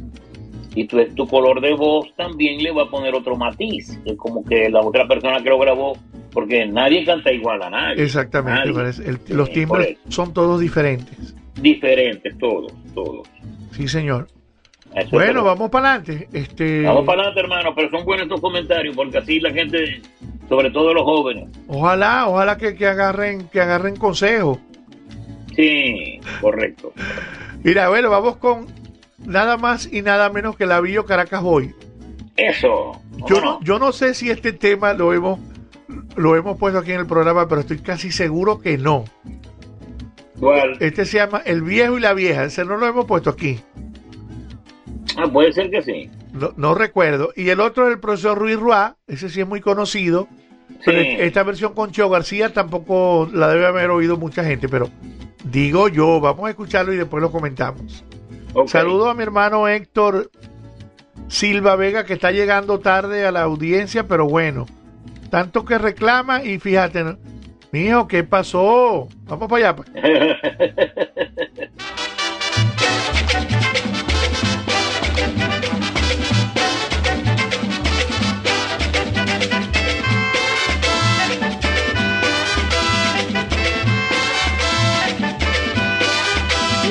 Y 0.74 0.86
tu, 0.86 1.04
tu 1.14 1.26
color 1.26 1.60
de 1.60 1.74
voz 1.74 2.14
también 2.16 2.62
le 2.62 2.70
va 2.70 2.84
a 2.84 2.90
poner 2.90 3.14
otro 3.14 3.36
matiz. 3.36 3.98
Es 4.04 4.16
como 4.16 4.44
que 4.44 4.70
la 4.70 4.80
otra 4.80 5.08
persona 5.08 5.42
que 5.42 5.48
lo 5.50 5.58
grabó, 5.58 5.94
porque 6.36 6.66
nadie 6.66 7.02
canta 7.02 7.32
igual 7.32 7.62
a 7.62 7.70
nadie. 7.70 8.02
Exactamente, 8.04 8.70
Nadie. 8.70 8.90
El- 9.06 9.20
los 9.34 9.48
por 9.48 9.54
timbres 9.54 9.96
son 10.10 10.34
todos 10.34 10.60
diferentes. 10.60 11.34
Diferentes, 11.62 12.36
todos, 12.36 12.74
todos. 12.94 13.26
Sí, 13.72 13.88
señor. 13.88 14.28
Eso 14.94 15.08
Bueno, 15.12 15.42
vamos 15.44 15.70
para 15.70 15.94
adelante. 15.94 16.28
Este, 16.34 16.82
Vamos 16.82 17.06
para 17.06 17.22
adelante, 17.22 17.40
hermano, 17.40 17.74
pero 17.74 17.88
son 17.90 18.04
buenos 18.04 18.24
estos 18.24 18.42
comentarios 18.42 18.94
porque 18.94 19.16
así 19.16 19.40
la 19.40 19.50
gente 19.50 20.02
sobre 20.46 20.70
todo 20.70 20.92
los 20.92 21.04
jóvenes. 21.04 21.48
Ojalá, 21.68 22.28
ojalá 22.28 22.58
que, 22.58 22.74
que 22.74 22.86
agarren, 22.86 23.48
que 23.48 23.62
agarren 23.62 23.96
consejo. 23.96 24.60
Sí, 25.56 26.20
correcto. 26.42 26.92
Mira, 27.64 27.88
bueno, 27.88 28.10
vamos 28.10 28.36
con 28.36 28.66
nada 29.24 29.56
más 29.56 29.90
y 29.90 30.02
nada 30.02 30.28
menos 30.28 30.54
que 30.54 30.66
la 30.66 30.82
Villo 30.82 31.06
Caracas 31.06 31.40
Boy. 31.40 31.74
Eso. 32.36 33.00
Yo 33.26 33.40
no, 33.40 33.58
yo 33.62 33.78
no 33.78 33.90
sé 33.92 34.12
si 34.12 34.28
este 34.30 34.52
tema 34.52 34.92
lo 34.92 35.14
hemos, 35.14 35.40
lo 36.16 36.36
hemos 36.36 36.58
puesto 36.58 36.78
aquí 36.78 36.92
en 36.92 37.00
el 37.00 37.06
programa, 37.06 37.48
pero 37.48 37.60
estoy 37.60 37.78
casi 37.78 38.10
seguro 38.12 38.60
que 38.60 38.78
no. 38.78 39.04
¿Cuál? 40.38 40.76
Este 40.80 41.04
se 41.06 41.18
llama 41.18 41.42
El 41.44 41.62
viejo 41.62 41.96
y 41.96 42.00
la 42.00 42.12
vieja. 42.12 42.44
Ese 42.44 42.64
no 42.64 42.76
lo 42.76 42.86
hemos 42.86 43.06
puesto 43.06 43.30
aquí. 43.30 43.60
Ah, 45.16 45.26
puede 45.32 45.52
ser 45.52 45.70
que 45.70 45.80
sí. 45.82 46.10
No, 46.32 46.52
no 46.56 46.74
recuerdo. 46.74 47.30
Y 47.34 47.48
el 47.48 47.60
otro 47.60 47.86
es 47.86 47.94
el 47.94 48.00
profesor 48.00 48.38
Ruiz 48.38 48.56
Ruá. 48.58 48.96
Ese 49.06 49.30
sí 49.30 49.40
es 49.40 49.46
muy 49.46 49.60
conocido. 49.60 50.28
Pero 50.84 51.00
Sí. 51.00 51.08
esta 51.20 51.42
versión 51.42 51.72
con 51.72 51.90
Cheo 51.92 52.10
García 52.10 52.52
tampoco 52.52 53.28
la 53.32 53.48
debe 53.48 53.66
haber 53.66 53.88
oído 53.90 54.18
mucha 54.18 54.44
gente. 54.44 54.68
Pero 54.68 54.90
digo 55.44 55.88
yo, 55.88 56.20
vamos 56.20 56.46
a 56.46 56.50
escucharlo 56.50 56.92
y 56.92 56.96
después 56.96 57.22
lo 57.22 57.30
comentamos. 57.32 58.04
Saludo 58.66 59.08
a 59.08 59.14
mi 59.14 59.22
hermano 59.22 59.68
Héctor 59.68 60.30
Silva 61.28 61.76
Vega 61.76 62.04
que 62.04 62.14
está 62.14 62.30
llegando 62.30 62.78
tarde 62.80 63.26
a 63.26 63.32
la 63.32 63.42
audiencia, 63.42 64.06
pero 64.06 64.26
bueno, 64.26 64.66
tanto 65.30 65.64
que 65.64 65.78
reclama 65.78 66.42
y 66.42 66.58
fíjate, 66.58 67.16
mijo, 67.72 68.08
¿qué 68.08 68.24
pasó? 68.24 69.08
Vamos 69.24 69.48
para 69.48 69.68
allá. 69.70 69.76
pues. 69.76 69.88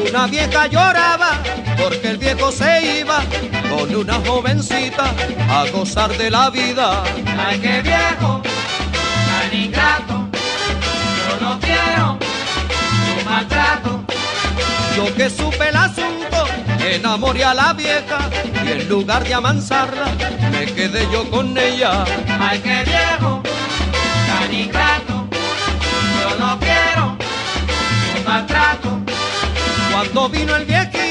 Una 0.10 0.28
vieja 0.28 0.68
lloraba 0.68 1.55
porque 1.86 2.10
el 2.10 2.18
viejo 2.18 2.52
se 2.52 3.00
iba 3.02 3.24
con 3.70 3.96
una 3.96 4.16
jovencita 4.26 5.14
a 5.50 5.66
gozar 5.72 6.18
de 6.18 6.32
la 6.32 6.50
vida. 6.50 7.04
Ay, 7.38 7.60
qué 7.60 7.82
viejo, 7.84 8.42
tan 9.30 9.54
ingrato, 9.54 10.28
yo 11.28 11.46
no 11.46 11.60
quiero 11.60 12.18
tu 12.18 13.30
maltrato. 13.30 14.04
Yo 14.98 15.14
que 15.16 15.30
supe 15.30 15.70
el 15.70 15.76
asunto, 15.76 16.48
enamoré 16.80 17.44
a 17.44 17.54
la 17.54 17.74
vieja 17.74 18.32
y 18.66 18.72
en 18.72 18.90
lugar 18.90 19.24
de 19.24 19.36
amansarla, 19.36 20.08
me 20.52 20.66
quedé 20.66 21.08
yo 21.12 21.30
con 21.30 21.56
ella. 21.56 22.04
Ay, 22.40 22.62
qué 22.64 22.84
viejo, 22.84 23.44
tan 24.28 24.52
ingrato, 24.52 25.28
yo 26.22 26.40
no 26.40 26.60
quiero 26.60 27.16
tu 28.16 28.28
maltrato. 28.28 28.90
Cuando 29.92 30.30
vino 30.30 30.56
el 30.56 30.66
viejito, 30.66 30.96
no 30.96 31.05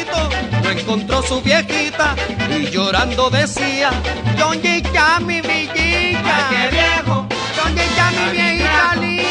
encontró 0.85 1.23
su 1.23 1.41
viejita 1.41 2.15
y 2.51 2.67
llorando 2.71 3.31
decía, 3.31 3.91
¿dónde 4.39 4.77
está 4.77 5.19
mi 5.21 5.41
viejita? 5.41 6.21
Ay, 6.37 6.45
qué 6.51 6.77
viejo, 6.77 7.27
¿Dónde 7.57 7.85
está 7.85 8.11
mi 8.11 8.31
viejita 8.33 8.95
linda? 8.97 9.24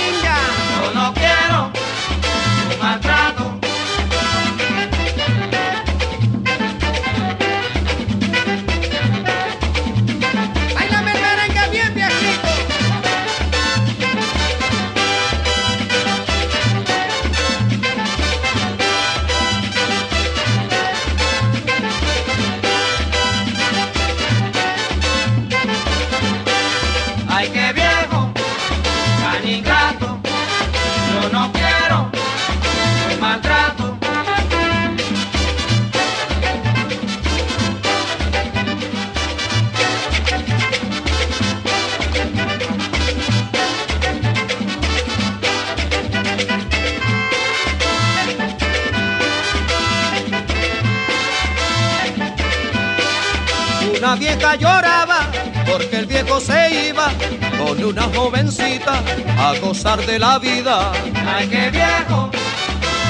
Porque 55.73 55.97
el 55.97 56.05
viejo 56.05 56.39
se 56.39 56.89
iba 56.89 57.11
con 57.57 57.83
una 57.83 58.03
jovencita 58.03 59.01
a 59.39 59.57
gozar 59.59 60.05
de 60.05 60.19
la 60.19 60.37
vida. 60.37 60.91
Ay, 61.27 61.47
qué 61.47 61.71
viejo, 61.71 62.29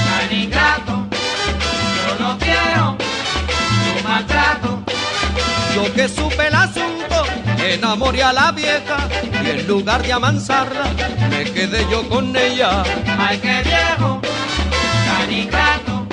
tan 0.08 0.38
ingrato, 0.38 1.06
yo 2.08 2.24
no 2.24 2.38
quiero 2.38 2.98
tu 3.84 4.08
maltrato. 4.08 4.82
Yo 5.76 5.94
que 5.94 6.08
supe 6.08 6.48
el 6.48 6.56
asunto, 6.56 7.26
enamoré 7.58 8.24
a 8.24 8.32
la 8.32 8.52
vieja 8.54 8.98
y 9.44 9.50
en 9.50 9.68
lugar 9.68 10.02
de 10.02 10.14
amansarla, 10.14 10.86
me 11.30 11.44
quedé 11.44 11.86
yo 11.92 12.08
con 12.08 12.34
ella. 12.34 12.84
Ay, 13.20 13.40
qué 13.40 13.62
viejo, 13.64 14.22
tan 15.06 15.34
ingrato, 15.34 16.08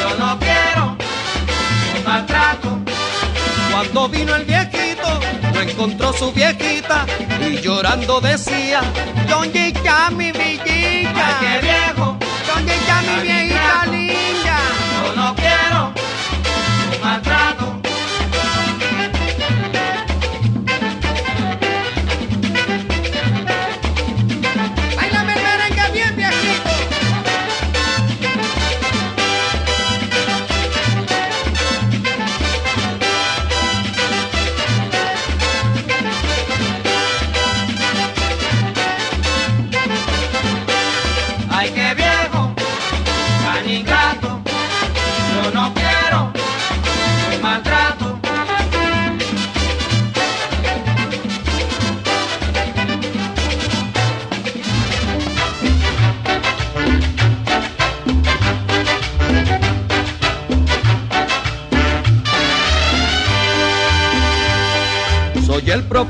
yo 0.00 0.18
no 0.18 0.38
quiero 0.38 0.96
tu 1.94 2.08
maltrato. 2.08 2.78
Cuando 3.72 4.08
vino 4.10 4.34
el 4.34 4.44
viejito, 4.44 4.73
no 4.73 4.73
encontró 5.70 6.12
su 6.12 6.32
viejita 6.32 7.06
y 7.40 7.60
llorando 7.60 8.20
decía, 8.20 8.82
¿dónde 9.28 9.68
está 9.68 10.10
mi 10.10 10.30
viejita? 10.32 11.12
Ay, 11.14 11.34
qué 11.40 11.66
viejo, 11.66 12.16
¿Dónde 12.46 12.74
está 12.74 13.02
mi 13.02 13.22
viejita 13.22 13.86
linda? 13.86 14.13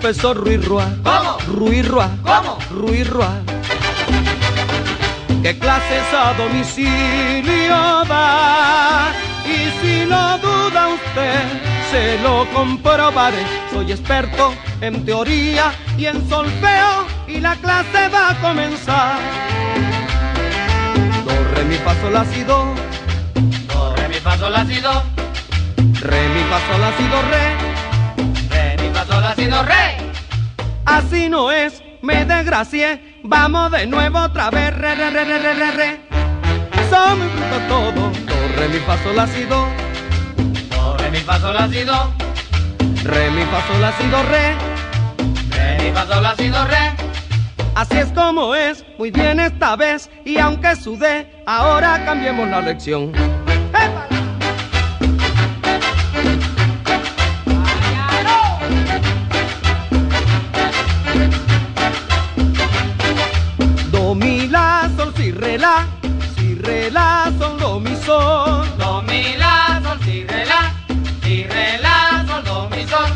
Profesor 0.04 0.36
Ruiz 0.36 0.62
Ruá. 0.66 0.86
¿Cómo? 1.02 1.38
Ruiz 1.46 1.88
Ruá. 1.88 2.10
¿Cómo? 2.22 2.58
Ruiz 2.70 3.08
Ruá. 3.08 3.40
¿Qué 5.42 5.58
clases 5.58 6.04
a 6.12 6.34
domicilio 6.34 8.04
da? 8.06 9.14
Y 9.46 9.70
si 9.80 10.04
no 10.04 10.36
duda 10.40 10.88
usted, 10.88 11.40
se 11.90 12.18
lo 12.22 12.46
comprobaré. 12.52 13.46
Soy 13.72 13.92
experto 13.92 14.52
en 14.82 15.06
teoría 15.06 15.72
y 15.96 16.04
en 16.04 16.28
solfeo 16.28 17.06
y 17.26 17.40
la 17.40 17.56
clase 17.56 18.06
va 18.10 18.32
a 18.32 18.40
comenzar. 18.42 19.16
Do, 21.24 21.32
re, 21.54 21.64
mi, 21.64 21.76
fa, 21.76 21.94
sol, 22.02 22.12
la, 22.12 22.26
si, 22.26 22.44
do. 22.44 22.74
Do, 23.72 23.96
re, 23.96 24.08
mi, 24.08 24.16
fa, 24.16 24.36
sol, 24.36 24.52
la, 24.52 24.66
si, 24.66 24.82
do. 24.82 25.02
Re, 26.02 26.28
mi, 26.28 26.42
fa, 26.50 26.60
sol, 26.68 26.80
la, 26.82 26.92
si, 26.94 27.08
do, 27.08 27.22
re. 27.22 27.44
Re, 28.50 28.76
mi, 28.82 28.94
fa, 28.94 29.06
sol, 29.06 29.22
la, 29.22 29.34
si, 29.34 29.46
do, 29.46 29.62
re. 29.62 29.93
Así 30.94 31.28
no 31.28 31.50
es, 31.50 31.82
me 32.02 32.24
desgracié. 32.24 33.18
Vamos 33.24 33.72
de 33.72 33.84
nuevo 33.84 34.20
otra 34.20 34.48
vez, 34.48 34.72
re, 34.76 34.94
re, 34.94 35.10
re, 35.10 35.24
re, 35.24 35.38
re, 35.40 35.54
re, 35.54 35.70
re. 35.72 36.00
Son 36.88 37.18
muy 37.18 37.26
bruto 37.26 37.58
todo. 37.66 38.10
Do, 38.10 38.34
re, 38.56 38.68
mi, 38.68 38.78
fa, 38.78 38.96
sol, 39.02 39.16
la, 39.16 39.26
si, 39.26 39.42
do. 39.42 39.66
Do, 40.70 40.96
re, 40.96 41.10
mi, 41.10 41.18
fa, 41.18 41.40
sol, 41.40 41.52
la, 41.52 41.68
si, 41.68 41.82
do. 41.82 42.14
Re, 43.02 43.30
mi, 43.32 43.42
fa, 43.42 43.66
sol, 43.66 43.80
la, 43.80 43.92
si, 43.98 44.06
do, 44.08 44.22
re. 44.22 44.54
Re, 45.50 45.82
mi, 45.82 45.92
fa, 45.92 46.06
sol, 46.06 46.22
la, 46.22 46.36
si, 46.36 46.48
do, 46.48 46.64
re. 46.64 46.94
Así 47.74 47.96
es 47.96 48.12
como 48.12 48.54
es, 48.54 48.84
muy 48.96 49.10
bien 49.10 49.40
esta 49.40 49.74
vez, 49.74 50.08
y 50.24 50.38
aunque 50.38 50.76
sudé, 50.76 51.42
ahora 51.44 52.04
cambiemos 52.04 52.48
la 52.48 52.60
lección. 52.60 53.10
La, 65.64 65.86
si, 66.36 66.54
re, 66.66 66.90
la, 66.90 67.32
sol, 67.38 67.56
do, 67.58 67.80
mi, 67.80 67.94
sol. 68.04 68.66
Do, 68.76 69.02
mi, 69.08 69.36
la, 69.42 69.80
sol, 69.84 69.98
si, 70.04 70.24
re, 70.28 70.44
la, 70.44 70.60
si, 71.22 71.46
re, 71.52 71.66
la, 71.84 71.96
sol, 72.28 72.42
do, 72.48 72.56
mi, 72.72 72.82
sol. 72.92 73.08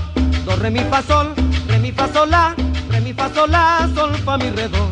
Do, 0.46 0.56
re, 0.56 0.70
mi, 0.70 0.82
fa, 0.90 1.02
sol, 1.02 1.34
re, 1.68 1.78
mi, 1.78 1.92
fa, 1.92 2.06
sol, 2.14 2.30
la, 2.30 2.54
re, 2.90 3.00
mi, 3.00 3.12
fa, 3.12 3.28
sol, 3.34 3.50
la, 3.50 3.64
sol, 3.94 4.14
fa, 4.24 4.36
mi, 4.38 4.48
re, 4.50 4.66
do. 4.68 4.82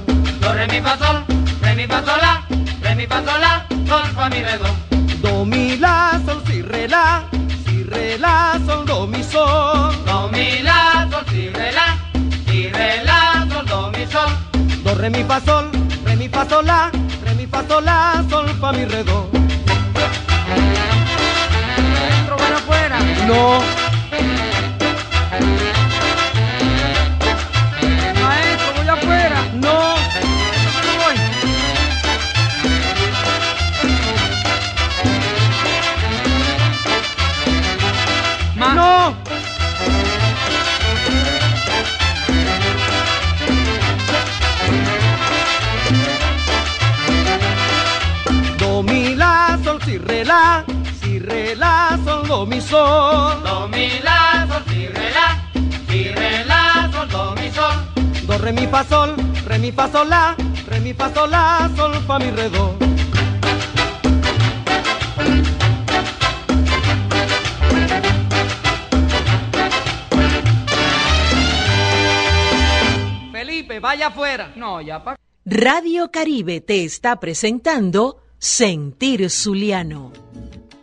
Do, 0.41 0.53
re, 0.53 0.67
mi, 0.73 0.81
fa, 0.87 0.97
sol, 0.99 1.17
re, 1.63 1.75
mi, 1.75 1.87
fa, 1.87 2.03
sol, 2.07 2.21
la, 2.25 2.35
re, 2.83 2.95
mi, 2.95 3.07
fa, 3.07 3.23
sol, 3.27 3.41
la, 3.41 3.53
sol, 3.89 4.05
fa, 4.17 4.29
mi, 4.29 4.43
re, 4.49 4.59
do. 4.63 4.71
Do, 5.23 5.45
mi, 5.45 5.79
la, 5.79 6.21
sol, 6.27 6.43
si, 6.47 6.61
re, 6.61 6.87
la, 6.89 7.25
si, 7.65 7.85
re, 7.85 8.19
la, 8.19 8.61
sol, 8.67 8.85
do, 8.85 9.07
mi, 9.07 9.23
sol. 9.23 9.95
Do, 10.05 10.29
mi, 10.35 10.63
la, 10.69 11.09
sol, 11.11 11.25
si, 11.31 11.49
re, 11.49 11.73
la, 11.79 11.89
si, 12.45 12.69
re, 12.77 12.91
la, 13.09 13.47
sol, 13.51 13.65
do, 13.73 13.81
mi, 13.97 14.05
sol. 14.13 14.31
Do, 14.85 14.95
re, 15.01 15.09
mi, 15.09 15.25
fa, 15.25 15.41
sol, 15.41 15.65
re, 16.05 16.17
mi, 16.17 16.29
fa, 16.29 16.45
sol, 16.49 16.65
la, 16.67 16.91
mi, 17.51 17.63
sol, 17.69 17.85
la, 17.85 18.25
sol, 18.29 18.49
fa, 18.61 18.73
mi, 18.73 18.85
re, 18.85 19.03
do. 19.05 19.29
Maestro, 21.93 22.37
van 22.37 22.53
afuera. 22.53 22.99
No, 23.27 23.61
la, 50.37 50.65
si, 51.01 51.19
re, 51.19 51.55
la, 51.57 51.99
sol, 52.05 52.27
do, 52.27 52.45
mi, 52.47 52.61
sol. 52.61 53.43
Do, 53.43 53.69
mi, 53.69 53.89
la, 54.03 54.47
sol, 54.49 54.63
si, 54.69 54.87
re, 54.87 55.11
la, 55.17 55.29
si, 55.89 56.01
re, 56.13 56.45
la, 56.45 56.89
sol, 56.93 57.09
do, 57.09 57.35
mi, 57.39 57.51
sol. 57.51 57.77
Do, 58.27 58.39
re, 58.39 58.53
mi, 58.53 58.67
fa, 58.67 58.85
sol, 58.85 59.15
re, 59.47 59.59
mi, 59.59 59.73
fa, 59.73 59.89
sol, 59.91 60.09
la, 60.09 60.35
re, 60.69 60.81
mi, 60.81 60.93
fa, 60.93 61.11
sol, 61.15 61.31
la, 61.31 61.71
sol, 61.77 61.93
fa, 62.07 62.19
mi, 62.19 62.31
re, 62.31 62.51
do. 62.51 62.77
Felipe, 73.33 73.81
vaya 73.81 74.09
afuera. 74.09 74.53
No, 74.55 74.81
ya 74.81 75.03
pa. 75.03 75.17
Radio 75.49 76.11
Caribe 76.11 76.61
te 76.61 76.83
está 76.85 77.21
presentando 77.21 78.26
Sentir 78.39 79.29
Zuliano. 79.31 80.13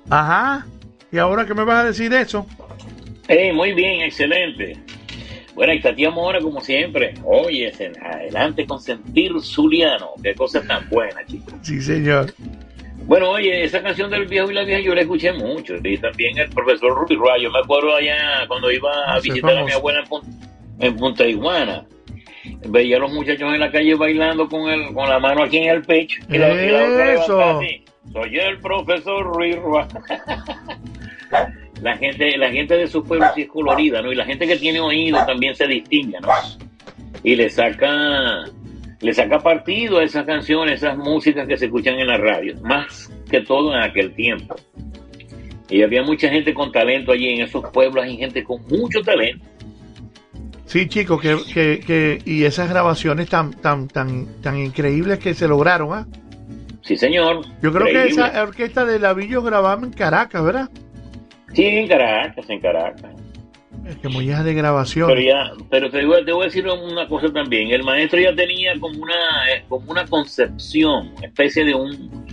Ajá. 0.10 0.66
¿Y 1.12 1.18
ahora 1.18 1.46
qué 1.46 1.54
me 1.54 1.64
vas 1.64 1.84
a 1.84 1.88
decir 1.88 2.12
eso? 2.14 2.46
Eh, 3.28 3.54
muy 3.54 3.74
bien, 3.74 4.02
excelente. 4.02 4.78
Bueno, 5.54 5.72
estatíamos 5.74 6.18
ahora 6.24 6.40
como 6.40 6.60
siempre. 6.62 7.14
Oye, 7.24 7.72
adelante 8.02 8.66
con 8.66 8.82
sentir 8.82 9.32
Zuliano. 9.42 10.10
Qué 10.22 10.34
cosa 10.34 10.62
tan 10.64 10.90
buena, 10.90 11.24
chicos. 11.28 11.54
Sí, 11.62 11.80
señor. 11.82 12.34
Bueno, 13.06 13.30
oye, 13.30 13.64
esa 13.64 13.82
canción 13.84 14.10
del 14.10 14.26
viejo 14.26 14.50
y 14.50 14.56
la 14.56 14.64
vieja 14.64 14.82
yo 14.82 14.96
la 14.96 15.02
escuché 15.02 15.32
mucho. 15.32 15.76
Y 15.84 15.98
también 15.98 16.38
el 16.40 16.50
profesor 16.50 16.96
Ruby 16.96 17.16
Rayo. 17.16 17.52
Me 17.52 17.60
acuerdo 17.60 17.96
allá 17.96 18.48
cuando 18.48 18.72
iba 18.72 18.90
a 19.14 19.20
visitar 19.20 19.56
a 19.58 19.64
mi 19.66 19.72
abuela 19.74 20.00
en, 20.00 20.06
Pun- 20.08 20.24
en 20.80 20.96
Punta 20.96 21.26
Iguana. 21.28 21.86
Veía 22.68 22.98
a 22.98 23.00
los 23.00 23.12
muchachos 23.12 23.54
en 23.54 23.60
la 23.60 23.72
calle 23.72 23.96
bailando 23.96 24.48
con 24.48 24.70
el, 24.70 24.94
con 24.94 25.10
la 25.10 25.20
mano 25.20 25.44
aquí 25.44 25.58
en 25.58 25.70
el 25.70 25.82
pecho. 25.82 26.22
Y 26.30 26.38
la, 26.38 26.50
y 26.54 26.70
la 26.70 26.84
otra 26.84 27.06
levantada 27.06 27.60
así. 27.60 27.86
Soy 28.12 28.38
el 28.38 28.60
profesor 28.60 29.26
Ruiz. 29.34 29.58
La 31.84 31.98
gente, 31.98 32.38
la 32.38 32.50
gente 32.50 32.78
de 32.78 32.88
su 32.88 33.04
pueblo 33.04 33.26
sí 33.36 33.42
es 33.42 33.50
colorida, 33.50 34.02
¿no? 34.02 34.10
Y 34.10 34.16
la 34.16 34.24
gente 34.24 34.48
que 34.48 34.56
tiene 34.56 34.80
oído 34.80 35.18
también 35.26 35.54
se 35.54 35.68
distingue, 35.68 36.18
¿no? 36.22 36.30
Y 37.24 37.36
le 37.36 37.50
saca, 37.50 38.46
le 39.02 39.14
saca 39.14 39.40
partido 39.40 40.00
a 40.00 40.04
esas 40.06 40.26
canciones, 40.26 40.76
esas 40.76 40.98
músicas 40.98 41.46
que 41.46 41.58
se 41.58 41.66
escuchan 41.66 42.00
en 42.00 42.08
la 42.08 42.18
radio, 42.18 42.56
más 42.62 43.12
que 43.30 43.42
todo 43.42 43.74
en 43.74 43.82
aquel 43.82 44.14
tiempo. 44.14 44.56
Y 45.70 45.82
había 45.82 46.04
mucha 46.04 46.30
gente 46.30 46.54
con 46.54 46.72
talento 46.72 47.12
allí 47.12 47.34
en 47.34 47.42
esos 47.42 47.70
pueblos, 47.72 48.06
hay 48.06 48.16
gente 48.16 48.46
con 48.46 48.62
mucho 48.68 49.02
talento. 49.02 49.46
Sí, 50.74 50.88
chicos, 50.88 51.22
que, 51.22 51.38
que, 51.54 51.82
que, 51.86 52.20
y 52.26 52.46
esas 52.46 52.68
grabaciones 52.68 53.30
tan, 53.30 53.54
tan, 53.54 53.88
tan, 53.88 54.42
tan 54.42 54.58
increíbles 54.58 55.20
que 55.20 55.36
se 55.36 55.48
lograron, 55.48 55.94
¿ah? 55.94 56.08
Sí, 56.82 56.98
señor. 56.98 57.46
Yo 57.62 57.72
creo 57.72 57.86
que 57.86 58.06
esa 58.06 58.42
orquesta 58.42 58.84
de 58.84 58.98
Lavillos 58.98 59.46
grababa 59.46 59.80
en 59.86 59.92
Caracas, 59.92 60.44
¿verdad? 60.44 60.72
Sí, 61.54 61.64
en 61.64 61.88
Caracas, 61.88 62.50
en 62.50 62.60
Caracas. 62.60 63.12
Es 63.86 63.98
que 63.98 64.10
mollejas 64.10 64.46
de 64.46 64.56
grabación. 64.56 65.10
Pero 65.10 65.22
ya, 65.22 65.52
pero 65.70 65.92
te 65.92 66.04
voy 66.04 66.42
a 66.42 66.46
decir 66.46 66.68
una 66.68 67.08
cosa 67.08 67.32
también. 67.32 67.70
El 67.70 67.84
maestro 67.84 68.20
ya 68.20 68.34
tenía 68.34 68.74
como 68.80 68.98
una, 68.98 69.54
eh, 69.54 69.64
como 69.70 69.92
una 69.92 70.08
concepción, 70.08 71.14
especie 71.22 71.66
de 71.66 71.76
un, 71.76 72.26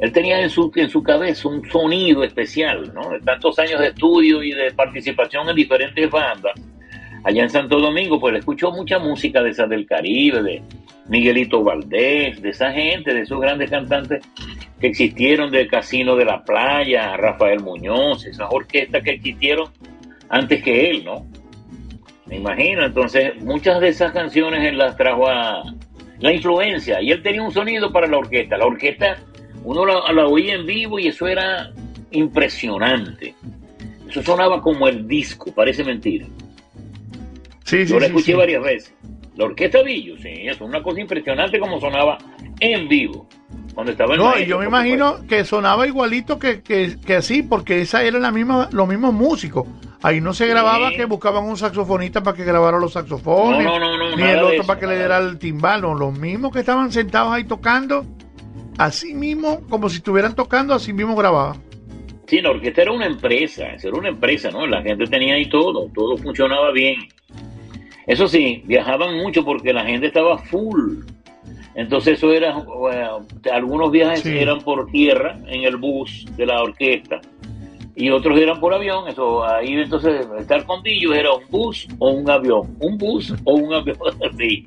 él 0.00 0.10
tenía 0.10 0.40
en 0.40 0.50
su, 0.50 0.72
en 0.74 0.90
su 0.90 1.00
cabeza 1.00 1.46
un 1.46 1.64
sonido 1.70 2.24
especial, 2.24 2.92
¿no? 2.92 3.10
De 3.10 3.20
tantos 3.20 3.56
años 3.60 3.78
de 3.78 3.86
estudio 3.86 4.42
y 4.42 4.50
de 4.50 4.72
participación 4.72 5.48
en 5.48 5.54
diferentes 5.54 6.10
bandas. 6.10 6.54
Allá 7.24 7.42
en 7.42 7.50
Santo 7.50 7.80
Domingo, 7.80 8.20
pues 8.20 8.34
le 8.34 8.38
escuchó 8.40 8.70
mucha 8.70 8.98
música 8.98 9.42
de 9.42 9.50
esas 9.50 9.68
del 9.70 9.86
Caribe, 9.86 10.42
de 10.42 10.62
Miguelito 11.08 11.64
Valdés, 11.64 12.40
de 12.42 12.50
esa 12.50 12.70
gente, 12.70 13.14
de 13.14 13.22
esos 13.22 13.40
grandes 13.40 13.70
cantantes 13.70 14.22
que 14.78 14.88
existieron 14.88 15.50
del 15.50 15.68
Casino 15.68 16.16
de 16.16 16.26
la 16.26 16.44
Playa, 16.44 17.16
Rafael 17.16 17.60
Muñoz, 17.60 18.26
esas 18.26 18.48
orquestas 18.50 19.02
que 19.02 19.12
existieron 19.12 19.70
antes 20.28 20.62
que 20.62 20.90
él, 20.90 21.04
¿no? 21.04 21.26
Me 22.26 22.36
imagino, 22.36 22.84
entonces 22.84 23.42
muchas 23.42 23.80
de 23.80 23.88
esas 23.88 24.12
canciones 24.12 24.62
él 24.62 24.76
las 24.76 24.96
trajo 24.96 25.26
a 25.28 25.62
la 26.20 26.32
influencia 26.32 27.00
y 27.00 27.10
él 27.10 27.22
tenía 27.22 27.42
un 27.42 27.52
sonido 27.52 27.90
para 27.90 28.06
la 28.06 28.18
orquesta. 28.18 28.58
La 28.58 28.66
orquesta 28.66 29.16
uno 29.62 29.86
la, 29.86 30.12
la 30.12 30.26
oía 30.26 30.54
en 30.54 30.66
vivo 30.66 30.98
y 30.98 31.08
eso 31.08 31.26
era 31.26 31.70
impresionante. 32.10 33.34
Eso 34.08 34.22
sonaba 34.22 34.60
como 34.60 34.88
el 34.88 35.08
disco, 35.08 35.52
parece 35.54 35.82
mentira. 35.82 36.26
Sí, 37.64 37.86
sí, 37.86 37.92
Yo 37.92 37.98
la 37.98 38.06
escuché 38.06 38.32
sí. 38.32 38.34
varias 38.34 38.62
veces. 38.62 38.94
La 39.36 39.46
orquesta 39.46 39.82
Villo, 39.82 40.16
sí, 40.18 40.28
eso 40.28 40.64
es 40.64 40.70
una 40.70 40.82
cosa 40.82 41.00
impresionante 41.00 41.58
como 41.58 41.80
sonaba 41.80 42.18
en 42.60 42.88
vivo. 42.88 43.26
Cuando 43.74 43.90
estaba 43.90 44.14
en 44.14 44.20
No, 44.20 44.38
y 44.38 44.46
yo 44.46 44.60
me 44.60 44.66
imagino 44.66 45.26
que 45.26 45.44
sonaba 45.44 45.86
igualito 45.88 46.38
que, 46.38 46.62
que, 46.62 46.96
que 47.04 47.16
así, 47.16 47.42
porque 47.42 47.80
esa 47.80 48.04
eran 48.04 48.22
la 48.22 48.30
misma, 48.30 48.68
los 48.70 48.86
mismos 48.86 49.12
músicos. 49.12 49.66
Ahí 50.02 50.20
no 50.20 50.34
se 50.34 50.46
grababa 50.46 50.90
que 50.90 51.06
buscaban 51.06 51.44
un 51.44 51.56
saxofonista 51.56 52.22
para 52.22 52.36
que 52.36 52.44
grabara 52.44 52.78
los 52.78 52.92
saxofones, 52.92 53.64
No, 53.64 53.80
no, 53.80 53.96
no, 53.96 54.10
no, 54.10 54.16
ni 54.16 54.22
el 54.22 54.38
otro 54.38 54.52
eso, 54.52 54.66
para 54.66 54.78
que 54.78 54.86
le 54.86 54.96
diera 54.96 55.16
el 55.16 55.38
timbal, 55.38 55.80
no, 55.80 55.94
los 55.94 56.16
mismos 56.16 56.52
que 56.52 56.60
estaban 56.60 56.92
sentados 56.92 57.32
ahí 57.32 57.44
tocando, 57.44 58.04
así 58.76 59.14
mismo, 59.14 59.62
como 59.70 59.88
si 59.88 59.96
estuvieran 59.96 60.34
tocando, 60.34 60.74
así 60.74 60.92
mismo 60.92 61.16
grababan. 61.16 61.56
Sí, 62.26 62.40
la 62.40 62.50
orquesta 62.50 62.82
era 62.82 62.92
una 62.92 63.06
empresa, 63.06 63.64
era 63.82 63.96
una 63.96 64.10
empresa, 64.10 64.50
¿no? 64.50 64.66
La 64.66 64.82
gente 64.82 65.06
tenía 65.06 65.34
ahí 65.34 65.48
todo, 65.48 65.88
todo 65.94 66.16
funcionaba 66.18 66.70
bien. 66.70 66.96
Eso 68.06 68.28
sí, 68.28 68.62
viajaban 68.66 69.16
mucho 69.16 69.44
porque 69.44 69.72
la 69.72 69.84
gente 69.84 70.06
estaba 70.08 70.38
full. 70.38 71.00
Entonces 71.74 72.18
eso 72.18 72.32
era, 72.32 72.54
bueno, 72.54 73.26
algunos 73.52 73.90
viajes 73.90 74.20
Sí. 74.20 74.36
eran 74.38 74.60
por 74.60 74.86
tierra 74.90 75.38
en 75.48 75.64
el 75.64 75.76
bus 75.76 76.24
de 76.36 76.46
la 76.46 76.62
orquesta 76.62 77.20
y 77.96 78.10
otros 78.10 78.38
eran 78.38 78.60
por 78.60 78.72
avión. 78.74 79.08
Eso 79.08 79.44
ahí 79.44 79.72
entonces 79.74 80.26
estar 80.38 80.64
con 80.66 80.82
era 80.84 81.32
un 81.32 81.42
bus 81.50 81.88
o 81.98 82.10
un 82.10 82.28
avión, 82.30 82.76
un 82.78 82.96
bus 82.98 83.34
o 83.44 83.54
un 83.54 83.72
avión 83.74 83.96
así. 84.32 84.66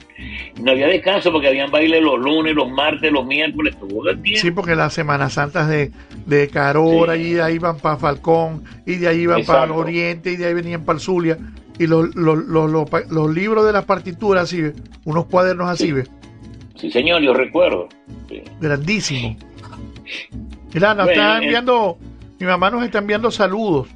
No 0.61 0.71
había 0.71 0.87
descanso 0.87 1.31
porque 1.31 1.47
habían 1.47 1.71
baile 1.71 2.01
los 2.01 2.19
lunes, 2.19 2.53
los 2.55 2.69
martes, 2.69 3.11
los 3.11 3.25
miércoles, 3.25 3.77
todo 3.79 4.09
el 4.09 4.21
tiempo. 4.21 4.41
Sí, 4.41 4.51
porque 4.51 4.75
las 4.75 4.93
Semanas 4.93 5.33
Santas 5.33 5.69
de, 5.69 5.91
de 6.25 6.49
Carora, 6.49 7.15
Sí. 7.15 7.21
y 7.21 7.33
de 7.33 7.41
ahí 7.43 7.55
iban 7.55 7.77
para 7.77 7.97
Falcón, 7.97 8.63
y 8.85 8.95
de 8.95 9.07
ahí 9.07 9.21
iban 9.21 9.43
para 9.45 9.63
el. 9.65 9.71
Oriente, 9.71 10.31
y 10.31 10.35
de 10.35 10.47
ahí 10.47 10.53
venían 10.53 10.83
para 10.83 10.97
el 10.97 11.01
Zulia. 11.01 11.37
Y 11.79 11.87
los, 11.87 12.15
los, 12.15 12.45
los, 12.47 13.35
libros 13.35 13.65
de 13.65 13.73
las 13.73 13.85
partituras, 13.85 14.43
así, 14.45 14.63
unos 15.05 15.25
cuadernos 15.25 15.69
así, 15.69 15.87
Sí. 15.87 15.91
ve, 15.91 16.07
Sí, 16.75 16.91
señor, 16.91 17.21
yo 17.21 17.33
recuerdo. 17.33 17.87
Sí. 18.29 18.43
grandísimos. 18.59 19.37
Mira, 20.73 20.93
nos 20.93 21.05
Bueno, 21.05 21.11
está 21.21 21.39
eh. 21.39 21.43
enviando, 21.43 21.97
mi 22.39 22.45
mamá 22.45 22.69
nos 22.69 22.83
está 22.83 22.99
enviando 22.99 23.31
saludos. 23.31 23.87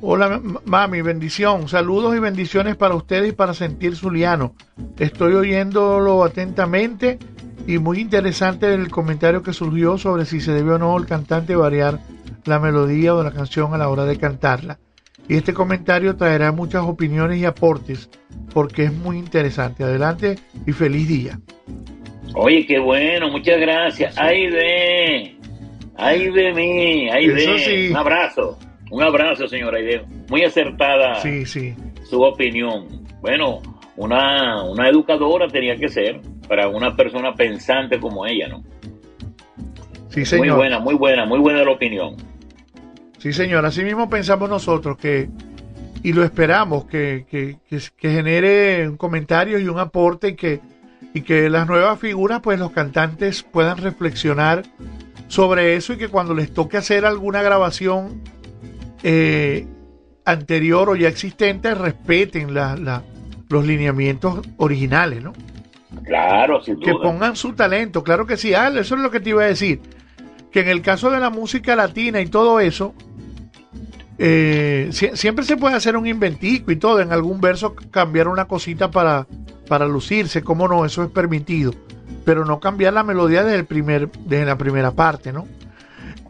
Hola, 0.00 0.40
mami, 0.66 1.00
bendición. 1.00 1.68
Saludos 1.68 2.14
y 2.14 2.18
bendiciones 2.18 2.76
para 2.76 2.94
ustedes 2.94 3.30
y 3.30 3.32
para 3.32 3.54
Sentir 3.54 3.96
Zuliano. 3.96 4.54
Estoy 4.98 5.34
oyéndolo 5.34 6.24
atentamente 6.24 7.18
y 7.66 7.78
muy 7.78 8.00
interesante 8.00 8.74
el 8.74 8.90
comentario 8.90 9.42
que 9.42 9.54
surgió 9.54 9.96
sobre 9.96 10.26
si 10.26 10.40
se 10.40 10.52
debe 10.52 10.72
o 10.74 10.78
no 10.78 10.96
el 10.98 11.06
cantante 11.06 11.56
variar 11.56 12.00
la 12.44 12.58
melodía 12.58 13.14
o 13.14 13.22
la 13.22 13.32
canción 13.32 13.72
a 13.72 13.78
la 13.78 13.88
hora 13.88 14.04
de 14.04 14.18
cantarla. 14.18 14.78
Y 15.28 15.36
este 15.36 15.54
comentario 15.54 16.16
traerá 16.16 16.52
muchas 16.52 16.82
opiniones 16.82 17.38
y 17.38 17.44
aportes 17.44 18.10
porque 18.52 18.84
es 18.84 18.92
muy 18.92 19.18
interesante. 19.18 19.82
Adelante 19.84 20.36
y 20.66 20.72
feliz 20.72 21.08
día. 21.08 21.40
Oye, 22.34 22.66
qué 22.66 22.78
bueno, 22.78 23.30
muchas 23.30 23.58
gracias. 23.60 24.16
Ay, 24.18 24.48
de. 24.48 25.36
Ay, 25.96 26.30
de 26.30 26.52
mí. 26.52 27.08
Ay, 27.10 27.28
de. 27.28 27.58
sí. 27.58 27.88
Un 27.90 27.96
abrazo. 27.96 28.58
Un 28.90 29.02
abrazo, 29.02 29.48
señora 29.48 29.78
Aide. 29.78 30.04
Muy 30.28 30.42
acertada 30.44 31.16
Sí, 31.16 31.46
sí. 31.46 31.74
su 32.08 32.20
opinión. 32.22 32.86
Bueno, 33.20 33.60
una, 33.96 34.62
una 34.64 34.88
educadora 34.88 35.48
tenía 35.48 35.76
que 35.76 35.88
ser 35.88 36.20
para 36.48 36.68
una 36.68 36.94
persona 36.94 37.34
pensante 37.34 37.98
como 37.98 38.26
ella, 38.26 38.48
¿no? 38.48 38.62
Sí, 40.10 40.20
Muy 40.20 40.26
señor. 40.26 40.56
buena, 40.56 40.78
muy 40.78 40.94
buena, 40.94 41.24
muy 41.24 41.38
buena 41.40 41.64
la 41.64 41.70
opinión. 41.72 42.14
Sí, 43.24 43.32
señor. 43.32 43.64
Así 43.64 43.82
mismo 43.82 44.10
pensamos 44.10 44.50
nosotros 44.50 44.98
que, 44.98 45.30
y 46.02 46.12
lo 46.12 46.22
esperamos, 46.24 46.84
que, 46.84 47.24
que, 47.30 47.56
que, 47.70 47.78
que 47.96 48.10
genere 48.10 48.86
un 48.86 48.98
comentario 48.98 49.58
y 49.58 49.66
un 49.66 49.78
aporte 49.78 50.28
y 50.28 50.34
que, 50.34 50.60
y 51.14 51.22
que 51.22 51.48
las 51.48 51.66
nuevas 51.66 51.98
figuras, 51.98 52.40
pues 52.42 52.58
los 52.58 52.70
cantantes 52.72 53.42
puedan 53.42 53.78
reflexionar 53.78 54.64
sobre 55.28 55.74
eso 55.74 55.94
y 55.94 55.96
que 55.96 56.08
cuando 56.08 56.34
les 56.34 56.52
toque 56.52 56.76
hacer 56.76 57.06
alguna 57.06 57.40
grabación 57.40 58.20
eh, 59.02 59.66
anterior 60.26 60.90
o 60.90 60.94
ya 60.94 61.08
existente, 61.08 61.74
respeten 61.74 62.52
la- 62.52 62.76
la- 62.76 63.04
los 63.48 63.66
lineamientos 63.66 64.46
originales, 64.58 65.22
¿no? 65.24 65.32
Claro, 66.04 66.62
sin 66.62 66.78
que 66.78 66.90
duda. 66.90 67.04
pongan 67.04 67.36
su 67.36 67.54
talento, 67.54 68.04
claro 68.04 68.26
que 68.26 68.36
sí, 68.36 68.52
ah, 68.52 68.68
eso 68.68 68.96
es 68.96 69.00
lo 69.00 69.10
que 69.10 69.20
te 69.20 69.30
iba 69.30 69.44
a 69.44 69.46
decir, 69.46 69.80
que 70.50 70.60
en 70.60 70.68
el 70.68 70.82
caso 70.82 71.10
de 71.10 71.20
la 71.20 71.30
música 71.30 71.74
latina 71.74 72.20
y 72.20 72.26
todo 72.26 72.60
eso, 72.60 72.94
eh, 74.18 74.88
sie- 74.92 75.16
siempre 75.16 75.44
se 75.44 75.56
puede 75.56 75.74
hacer 75.76 75.96
un 75.96 76.06
inventico 76.06 76.70
y 76.70 76.76
todo, 76.76 77.00
en 77.00 77.12
algún 77.12 77.40
verso 77.40 77.74
cambiar 77.90 78.28
una 78.28 78.46
cosita 78.46 78.90
para, 78.90 79.26
para 79.68 79.86
lucirse, 79.86 80.42
cómo 80.42 80.68
no, 80.68 80.84
eso 80.84 81.02
es 81.02 81.10
permitido, 81.10 81.74
pero 82.24 82.44
no 82.44 82.60
cambiar 82.60 82.92
la 82.92 83.02
melodía 83.02 83.42
desde, 83.42 83.58
el 83.58 83.66
primer, 83.66 84.10
desde 84.24 84.44
la 84.46 84.56
primera 84.56 84.92
parte, 84.92 85.32
¿no? 85.32 85.46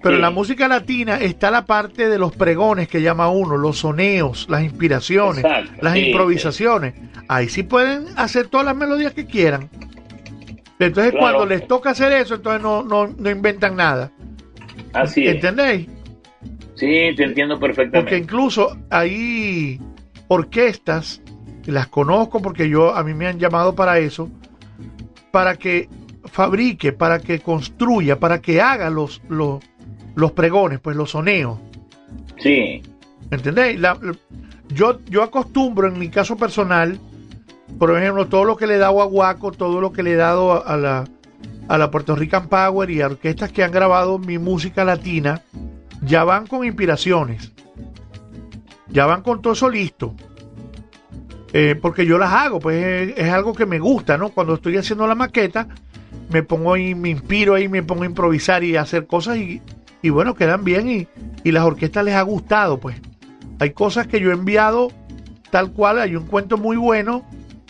Pero 0.03 0.17
en 0.17 0.23
la 0.23 0.31
música 0.31 0.69
latina 0.69 1.17
está 1.17 1.51
la 1.51 1.65
parte 1.65 2.11
de 2.11 2.19
los 2.19 2.37
pregones 2.37 2.89
que 2.89 3.01
llama 3.01 3.31
uno, 3.31 3.57
los 3.57 3.79
soneos, 3.79 4.47
las 4.51 4.63
inspiraciones, 4.63 5.43
Exacto, 5.43 5.73
las 5.81 5.95
sí, 5.95 6.01
improvisaciones. 6.11 6.95
Ahí 7.27 7.49
sí 7.49 7.63
pueden 7.63 8.05
hacer 8.17 8.49
todas 8.49 8.67
las 8.67 8.77
melodías 8.77 9.15
que 9.15 9.25
quieran. 9.25 9.71
Entonces 10.79 11.13
Claro. 11.13 11.19
cuando 11.39 11.47
les 11.47 11.67
toca 11.67 11.91
hacer 11.91 12.13
eso, 12.13 12.35
entonces 12.35 12.61
no, 12.63 12.83
no, 12.83 13.07
no 13.07 13.31
inventan 13.31 13.77
nada. 13.77 14.11
Así 14.93 15.27
es. 15.27 15.37
¿Entendéis? 15.37 15.89
Sí, 16.77 17.15
te 17.17 17.25
entiendo 17.25 17.59
Porque 17.61 17.75
perfectamente. 17.75 18.19
incluso 18.19 18.77
hay 18.91 19.81
orquestas, 20.29 21.23
las 21.67 21.87
conozco 21.89 22.41
porque 22.43 22.69
yo 22.69 22.95
a 22.95 23.05
mí 23.05 23.15
me 23.15 23.27
han 23.27 23.39
llamado 23.39 23.75
para 23.75 23.99
eso, 23.99 24.29
para 25.31 25.57
que 25.57 25.89
fabrique, 26.25 26.93
para 26.93 27.21
que 27.21 27.39
construya, 27.41 28.19
para 28.19 28.41
que 28.41 28.61
haga 28.61 28.91
los, 28.91 29.23
los, 29.29 29.63
los 30.15 30.33
pregones, 30.33 30.81
pues 30.81 30.97
los 30.97 31.11
soneos. 31.11 31.59
Sí, 32.39 32.83
¿Entendéis? 33.31 33.79
La- 33.81 33.99
la- 34.01 34.17
yo, 34.69 34.99
yo 35.09 35.23
acostumbro 35.23 35.87
en 35.89 35.99
mi 35.99 36.09
caso 36.09 36.37
personal, 36.37 36.99
por 37.79 37.97
ejemplo, 37.97 38.27
todo 38.27 38.45
lo 38.45 38.57
que 38.57 38.67
le 38.67 38.75
he 38.75 38.79
dado 38.79 39.01
a 39.03 39.05
Guaco, 39.07 39.53
todo 39.53 39.81
lo 39.81 39.93
que 39.93 40.03
le 40.03 40.13
he 40.13 40.17
dado 40.17 40.53
a, 40.53 40.59
a 40.59 40.77
la, 40.77 41.05
a 41.69 41.79
la 41.79 41.91
Puerto 41.91 42.17
Rican 42.17 42.49
Power 42.49 42.91
y 42.91 43.01
a 43.01 43.07
orquestas 43.07 43.53
que 43.53 43.63
han 43.63 43.73
grabado 43.73 44.19
mi 44.19 44.39
música 44.39 44.85
latina, 44.85 45.43
ya 46.05 46.25
van 46.25 46.47
con 46.47 46.65
inspiraciones. 46.65 47.53
Ya 48.89 49.07
van 49.07 49.23
con 49.23 49.43
todo 49.43 49.53
eso 49.53 49.69
listo. 49.69 50.15
Eh, 51.53 51.79
porque 51.81 52.05
yo 52.05 52.19
las 52.19 52.33
hago, 52.33 52.59
pues 52.59 53.13
es, 53.17 53.31
algo 53.31 53.55
que 53.55 53.67
me 53.67 53.79
gusta, 53.79 54.19
¿no? 54.19 54.31
Cuando 54.31 54.55
estoy 54.55 54.77
haciendo 54.77 55.07
la 55.07 55.15
maqueta, 55.15 55.69
me 56.31 56.43
pongo 56.43 56.75
ahí, 56.75 56.95
me 56.95 57.11
inspiro 57.11 57.55
ahí, 57.55 57.69
me 57.69 57.83
pongo 57.83 58.03
a 58.03 58.07
improvisar 58.07 58.65
y 58.65 58.77
hacer 58.77 59.07
cosas 59.07 59.37
y, 59.37 59.63
y 60.03 60.11
bueno, 60.11 60.35
quedan 60.35 60.65
bien 60.65 60.89
y, 60.89 61.09
y 61.45 61.53
las 61.53 61.65
orquestas 61.65 62.05
les 62.05 62.15
ha 62.15 62.23
gustado, 62.23 62.81
pues. 62.81 63.01
Hay 63.61 63.71
cosas 63.71 64.09
que 64.09 64.21
yo 64.21 64.31
he 64.31 64.35
enviado 64.35 64.91
tal 65.51 65.71
cual, 65.71 66.01
hay 66.01 66.17
un 66.17 66.27
cuento 66.27 66.59
muy 66.59 66.77
bueno 66.77 67.25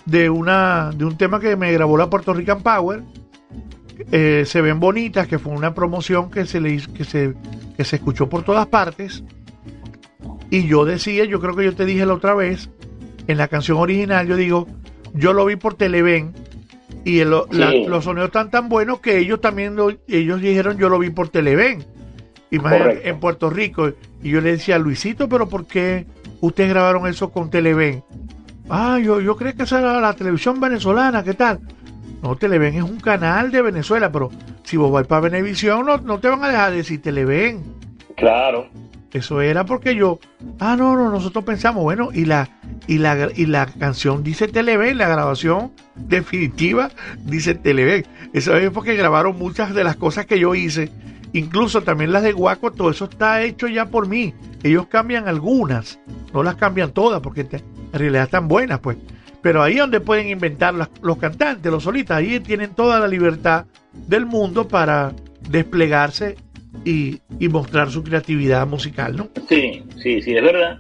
de 0.07 0.31
una 0.31 0.91
de 0.97 1.05
un 1.05 1.19
tema 1.19 1.41
que 1.41 1.57
me 1.57 1.71
grabó 1.73 1.99
la 1.99 2.09
Puerto 2.09 2.33
Rican 2.33 2.63
Power. 2.63 3.03
Eh, 4.13 4.45
se 4.47 4.61
ven 4.61 4.81
bonitas, 4.81 5.27
que 5.29 5.39
fue 5.39 5.53
una 5.53 5.75
promoción 5.75 6.31
que 6.31 6.47
se 6.47 6.61
le 6.61 6.71
hizo- 6.71 6.93
que 6.93 7.05
se, 7.05 7.35
que 7.77 7.85
se 7.85 7.97
escuchó 7.97 8.29
por 8.29 8.43
todas 8.43 8.67
partes. 8.67 9.23
Y 10.51 10.67
yo 10.67 10.85
decía, 10.85 11.25
yo 11.25 11.41
creo 11.41 11.57
que 11.57 11.65
yo 11.65 11.75
te 11.75 11.85
dije 11.85 12.07
la 12.07 12.15
otra 12.15 12.35
vez, 12.35 12.71
en 13.27 13.39
la 13.39 13.49
canción 13.49 13.79
original, 13.79 14.27
yo 14.27 14.37
digo, 14.37 14.67
yo 15.15 15.33
lo 15.33 15.45
vi 15.47 15.57
por 15.57 15.75
Televen 15.75 16.33
y 17.05 17.21
el- 17.21 17.31
la- 17.31 17.73
los 17.89 18.05
sonidos 18.05 18.29
están 18.29 18.51
tan 18.51 18.69
buenos 18.69 19.01
que 19.01 19.19
ellos 19.19 19.41
también 19.41 19.77
lo- 19.77 19.93
ellos 20.09 20.41
dijeron 20.41 20.77
yo 20.79 20.89
lo 20.89 20.99
vi 20.99 21.11
por 21.11 21.29
Televen. 21.29 21.85
Imagínate, 22.51 23.09
en 23.09 23.19
Puerto 23.21 23.51
Rico. 23.51 23.93
Y 24.23 24.31
yo 24.31 24.41
le 24.41 24.53
decía, 24.53 24.79
Luisito, 24.79 25.29
pero 25.29 25.49
¿por 25.49 25.67
qué 25.67 26.07
ustedes 26.41 26.71
grabaron 26.71 27.07
eso 27.07 27.31
con 27.31 27.51
Televen? 27.51 28.05
Ah, 28.69 28.99
yo, 29.03 29.21
yo 29.21 29.37
creo 29.37 29.55
que 29.55 29.65
esa 29.65 29.81
era 29.81 30.01
la 30.01 30.15
televisión 30.15 30.61
venezolana, 30.61 31.23
¿qué 31.25 31.35
tal? 31.35 31.61
No, 32.25 32.35
Televen 32.37 32.75
es 32.75 32.83
un 32.83 32.99
canal 33.01 33.51
de 33.53 33.61
Venezuela, 33.61 34.11
pero 34.11 34.31
si 34.63 34.79
vos 34.79 34.91
vais 34.91 35.07
para 35.07 35.21
Venevisión, 35.21 35.85
no, 35.85 35.99
no 35.99 36.19
te 36.19 36.29
van 36.31 36.43
a 36.43 36.49
dejar 36.49 36.71
de 36.71 36.79
decir 36.79 37.01
Televen. 37.03 37.63
claro. 38.17 38.67
Eso 39.13 39.41
era 39.41 39.65
porque 39.65 39.95
yo, 39.95 40.19
ah, 40.59 40.75
no, 40.77 40.97
no, 40.97 41.09
nosotros 41.09 41.45
pensamos, 41.45 41.85
bueno, 41.85 42.09
y 42.13 42.25
la, 42.25 42.49
y 42.89 42.99
la, 42.99 43.29
y 43.37 43.47
la 43.47 43.67
canción 43.67 44.25
dice 44.25 44.49
Televen, 44.49 44.99
la 44.99 45.07
grabación 45.07 45.71
definitiva 45.95 46.91
dice 47.25 47.55
Televen. 47.55 48.05
Eso 48.33 48.57
es 48.57 48.71
porque 48.71 48.97
grabaron 48.97 49.39
muchas 49.39 49.73
de 49.73 49.85
las 49.85 49.95
cosas 49.95 50.27
que 50.27 50.41
yo 50.41 50.57
hice, 50.57 50.91
incluso 51.33 51.83
también 51.83 52.11
las 52.11 52.25
de 52.25 52.33
Guaco, 52.33 52.73
todo 52.73 52.91
eso 52.91 53.05
está 53.05 53.41
hecho 53.43 53.69
ya 53.69 53.87
por 53.87 54.09
mí. 54.09 54.35
Ellos 54.65 54.87
cambian 54.89 55.29
algunas, 55.29 56.01
no 56.33 56.43
las 56.43 56.57
cambian 56.57 56.91
todas, 56.91 57.21
porque 57.21 57.45
te- 57.45 57.59
en 57.93 57.93
realidad 58.01 58.25
están 58.25 58.49
buenas, 58.49 58.81
pues. 58.81 58.97
Pero 59.45 59.63
ahí 59.63 59.75
es 59.75 59.81
donde 59.81 60.01
pueden 60.01 60.27
inventar 60.29 60.73
las- 60.75 60.89
los 61.03 61.19
cantantes, 61.19 61.71
los 61.71 61.83
solistas, 61.85 62.17
ahí 62.17 62.41
tienen 62.41 62.75
toda 62.75 62.99
la 62.99 63.07
libertad 63.07 63.67
del 63.93 64.25
mundo 64.27 64.67
para 64.67 65.13
desplegarse 65.51 66.37
y, 66.85 67.21
y 67.39 67.49
mostrar 67.49 67.91
su 67.91 68.03
creatividad 68.03 68.67
musical, 68.67 69.15
¿no? 69.15 69.29
Sí, 69.49 69.85
sí, 70.03 70.23
sí, 70.23 70.35
es 70.35 70.43
verdad. 70.43 70.79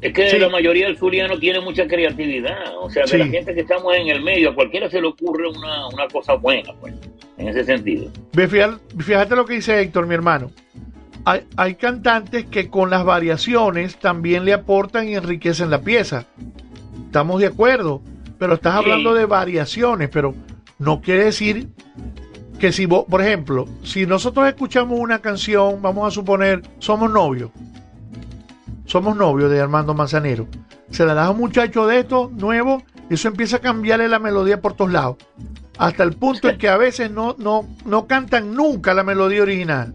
Es 0.00 0.12
que 0.14 0.30
Sí. 0.30 0.38
la 0.38 0.48
mayoría 0.48 0.86
del 0.86 0.96
zuliano 0.98 1.38
tiene 1.38 1.60
mucha 1.60 1.86
creatividad. 1.86 2.76
O 2.80 2.90
sea, 2.90 3.02
de 3.02 3.08
Sí. 3.08 3.18
la 3.18 3.26
gente 3.26 3.54
que 3.54 3.60
estamos 3.60 3.94
en 3.94 4.08
el 4.08 4.22
medio, 4.22 4.50
a 4.50 4.54
cualquiera 4.54 4.90
se 4.90 5.00
le 5.00 5.06
ocurre 5.06 5.48
una, 5.48 5.86
una 5.88 6.08
cosa 6.08 6.32
buena, 6.34 6.72
pues, 6.80 6.94
en 7.38 7.48
ese 7.48 7.62
sentido. 7.64 8.10
Fíjate 8.98 9.36
lo 9.36 9.44
que 9.44 9.54
dice 9.54 9.80
Héctor, 9.80 10.06
mi 10.06 10.14
hermano. 10.14 10.50
Hay, 11.24 11.42
hay 11.56 11.74
cantantes 11.76 12.46
que 12.46 12.68
con 12.68 12.90
las 12.90 13.04
variaciones 13.04 13.96
también 13.96 14.44
le 14.44 14.54
aportan 14.54 15.08
y 15.08 15.14
enriquecen 15.14 15.70
la 15.70 15.82
pieza. 15.82 16.24
Estamos 17.12 17.42
de 17.42 17.46
acuerdo, 17.48 18.00
pero 18.38 18.54
estás 18.54 18.72
Sí. 18.72 18.78
hablando 18.78 19.12
de 19.12 19.26
variaciones, 19.26 20.08
pero 20.08 20.34
no 20.78 21.02
quiere 21.02 21.24
decir 21.24 21.68
que 22.58 22.72
si 22.72 22.86
vos, 22.86 23.04
por 23.06 23.20
ejemplo, 23.20 23.68
si 23.84 24.06
nosotros 24.06 24.48
escuchamos 24.48 24.98
una 24.98 25.18
canción, 25.18 25.82
vamos 25.82 26.08
a 26.08 26.10
suponer, 26.10 26.62
somos 26.78 27.12
novios, 27.12 27.50
somos 28.86 29.14
novios 29.14 29.50
de 29.50 29.60
Armando 29.60 29.92
Manzanero, 29.92 30.46
se 30.88 31.04
la 31.04 31.12
das 31.12 31.26
a 31.26 31.30
un 31.32 31.36
muchacho 31.36 31.86
de 31.86 31.98
estos 31.98 32.32
nuevo, 32.32 32.82
y 33.10 33.14
eso 33.14 33.28
empieza 33.28 33.56
a 33.58 33.60
cambiarle 33.60 34.08
la 34.08 34.18
melodía 34.18 34.62
por 34.62 34.72
todos 34.72 34.90
lados, 34.90 35.18
hasta 35.76 36.04
el 36.04 36.14
punto 36.14 36.48
en 36.48 36.56
que 36.56 36.70
a 36.70 36.78
veces 36.78 37.10
no, 37.10 37.36
no, 37.38 37.68
no 37.84 38.06
cantan 38.06 38.54
nunca 38.54 38.94
la 38.94 39.02
melodía 39.04 39.42
original. 39.42 39.92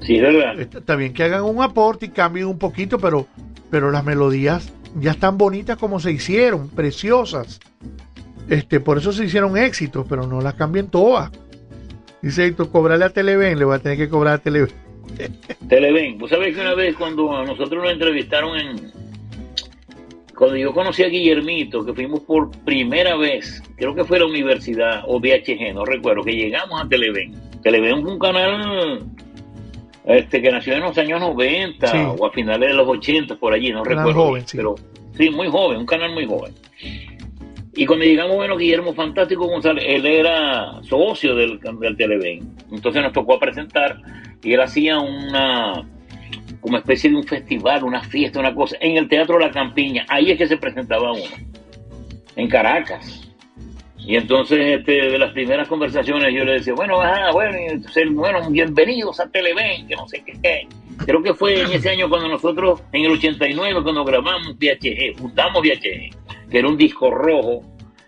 Sí, 0.00 0.16
es 0.16 0.22
verdad. 0.22 0.58
Está 0.58 0.96
bien 0.96 1.12
que 1.12 1.22
hagan 1.22 1.44
un 1.44 1.62
aporte 1.62 2.06
y 2.06 2.08
cambien 2.08 2.46
un 2.48 2.58
poquito, 2.58 2.98
pero, 2.98 3.28
pero 3.70 3.92
las 3.92 4.02
melodías 4.02 4.72
ya 4.98 5.12
están 5.12 5.38
bonitas 5.38 5.76
como 5.76 6.00
se 6.00 6.12
hicieron, 6.12 6.68
preciosas. 6.68 7.60
Este, 8.48 8.80
por 8.80 8.98
eso 8.98 9.12
se 9.12 9.24
hicieron 9.24 9.56
éxitos, 9.56 10.06
pero 10.08 10.26
no 10.26 10.40
las 10.40 10.54
cambien 10.54 10.88
todas. 10.88 11.30
Dice 12.22 12.46
Héctor, 12.46 12.70
cobrarle 12.70 13.04
a 13.04 13.10
Televen, 13.10 13.58
le 13.58 13.64
voy 13.64 13.76
a 13.76 13.78
tener 13.78 13.98
que 13.98 14.08
cobrar 14.08 14.34
a 14.34 14.38
Televen. 14.38 14.72
Televen. 15.68 16.18
Vos 16.18 16.30
sabés 16.30 16.54
que 16.54 16.60
una 16.60 16.74
vez 16.74 16.96
cuando 16.96 17.36
a 17.36 17.44
nosotros 17.44 17.82
nos 17.82 17.92
entrevistaron 17.92 18.58
en... 18.58 18.92
Cuando 20.36 20.56
yo 20.56 20.72
conocí 20.72 21.02
a 21.02 21.08
Guillermito, 21.08 21.84
que 21.84 21.92
fuimos 21.92 22.20
por 22.20 22.50
primera 22.64 23.16
vez, 23.16 23.62
creo 23.76 23.94
que 23.94 24.04
fue 24.04 24.20
la 24.20 24.26
universidad 24.26 25.02
o 25.06 25.18
VHG, 25.18 25.74
no 25.74 25.84
recuerdo, 25.84 26.22
que 26.22 26.32
llegamos 26.32 26.80
a 26.80 26.88
Televen. 26.88 27.34
Televen 27.62 28.02
fue 28.02 28.12
un 28.12 28.18
canal 28.20 29.04
este 30.16 30.40
que 30.42 30.50
nació 30.50 30.74
en 30.74 30.80
los 30.80 30.96
años 30.98 31.20
90 31.20 31.86
Sí. 31.86 31.98
o 32.18 32.26
a 32.26 32.32
finales 32.32 32.68
de 32.70 32.74
los 32.74 32.88
80 32.88 33.36
por 33.36 33.52
allí, 33.52 33.70
no 33.70 33.82
Canal 33.82 34.06
recuerdo. 34.06 34.28
joven, 34.28 34.46
sí. 34.48 34.56
Pero 34.56 34.74
sí, 35.16 35.30
muy 35.30 35.48
joven, 35.48 35.78
un 35.78 35.86
canal 35.86 36.12
muy 36.12 36.26
joven. 36.26 36.54
Y 37.74 37.86
cuando 37.86 38.04
llegamos, 38.04 38.34
bueno, 38.36 38.56
Guillermo 38.56 38.92
Fantástico 38.94 39.46
González, 39.46 39.84
él 39.86 40.04
era 40.06 40.82
socio 40.82 41.36
del, 41.36 41.60
del 41.60 41.96
Televen. 41.96 42.54
Entonces 42.72 43.02
nos 43.02 43.12
tocó 43.12 43.38
presentar 43.38 43.98
y 44.42 44.52
él 44.52 44.60
hacía 44.60 44.98
una 44.98 45.86
como 46.60 46.76
especie 46.78 47.08
de 47.10 47.16
un 47.16 47.22
festival, 47.24 47.84
una 47.84 48.02
fiesta, 48.02 48.40
una 48.40 48.52
cosa, 48.54 48.76
en 48.80 48.96
el 48.96 49.08
Teatro 49.08 49.38
La 49.38 49.50
Campiña. 49.52 50.04
Ahí 50.08 50.32
es 50.32 50.38
que 50.38 50.48
se 50.48 50.56
presentaba 50.56 51.12
uno, 51.12 51.22
en 52.34 52.48
Caracas. 52.48 53.27
Y 54.08 54.16
entonces, 54.16 54.78
este, 54.78 55.10
de 55.10 55.18
las 55.18 55.32
primeras 55.32 55.68
conversaciones, 55.68 56.32
yo 56.32 56.42
le 56.42 56.52
decía, 56.52 56.72
bueno, 56.72 56.98
ajá, 56.98 57.30
bueno, 57.30 57.58
entonces, 57.58 58.10
bueno, 58.10 58.40
bienvenidos 58.48 59.20
a 59.20 59.28
Televen, 59.28 59.86
que 59.86 59.94
no 59.94 60.08
sé 60.08 60.24
qué. 60.24 60.66
Creo 61.04 61.22
que 61.22 61.34
fue 61.34 61.60
en 61.60 61.72
ese 61.72 61.90
año 61.90 62.08
cuando 62.08 62.26
nosotros, 62.26 62.80
en 62.92 63.04
el 63.04 63.12
89, 63.12 63.82
cuando 63.82 64.06
grabamos 64.06 64.56
VHG, 64.56 65.18
fundamos 65.18 65.60
VHG, 65.60 66.48
que 66.50 66.58
era 66.58 66.66
un 66.66 66.78
disco 66.78 67.10
rojo, 67.10 67.62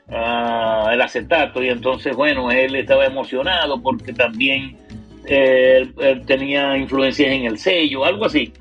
ah, 0.09 0.89
el 0.91 1.03
acetato, 1.03 1.63
y 1.63 1.69
entonces, 1.69 2.17
bueno, 2.17 2.51
él 2.51 2.77
estaba 2.77 3.05
emocionado 3.05 3.83
porque 3.83 4.15
también 4.15 4.79
eh, 5.27 5.87
tenía 6.27 6.79
influencias 6.79 7.31
en 7.31 7.45
el 7.45 7.59
sello, 7.59 8.07
algo 8.07 8.25
así. 8.25 8.55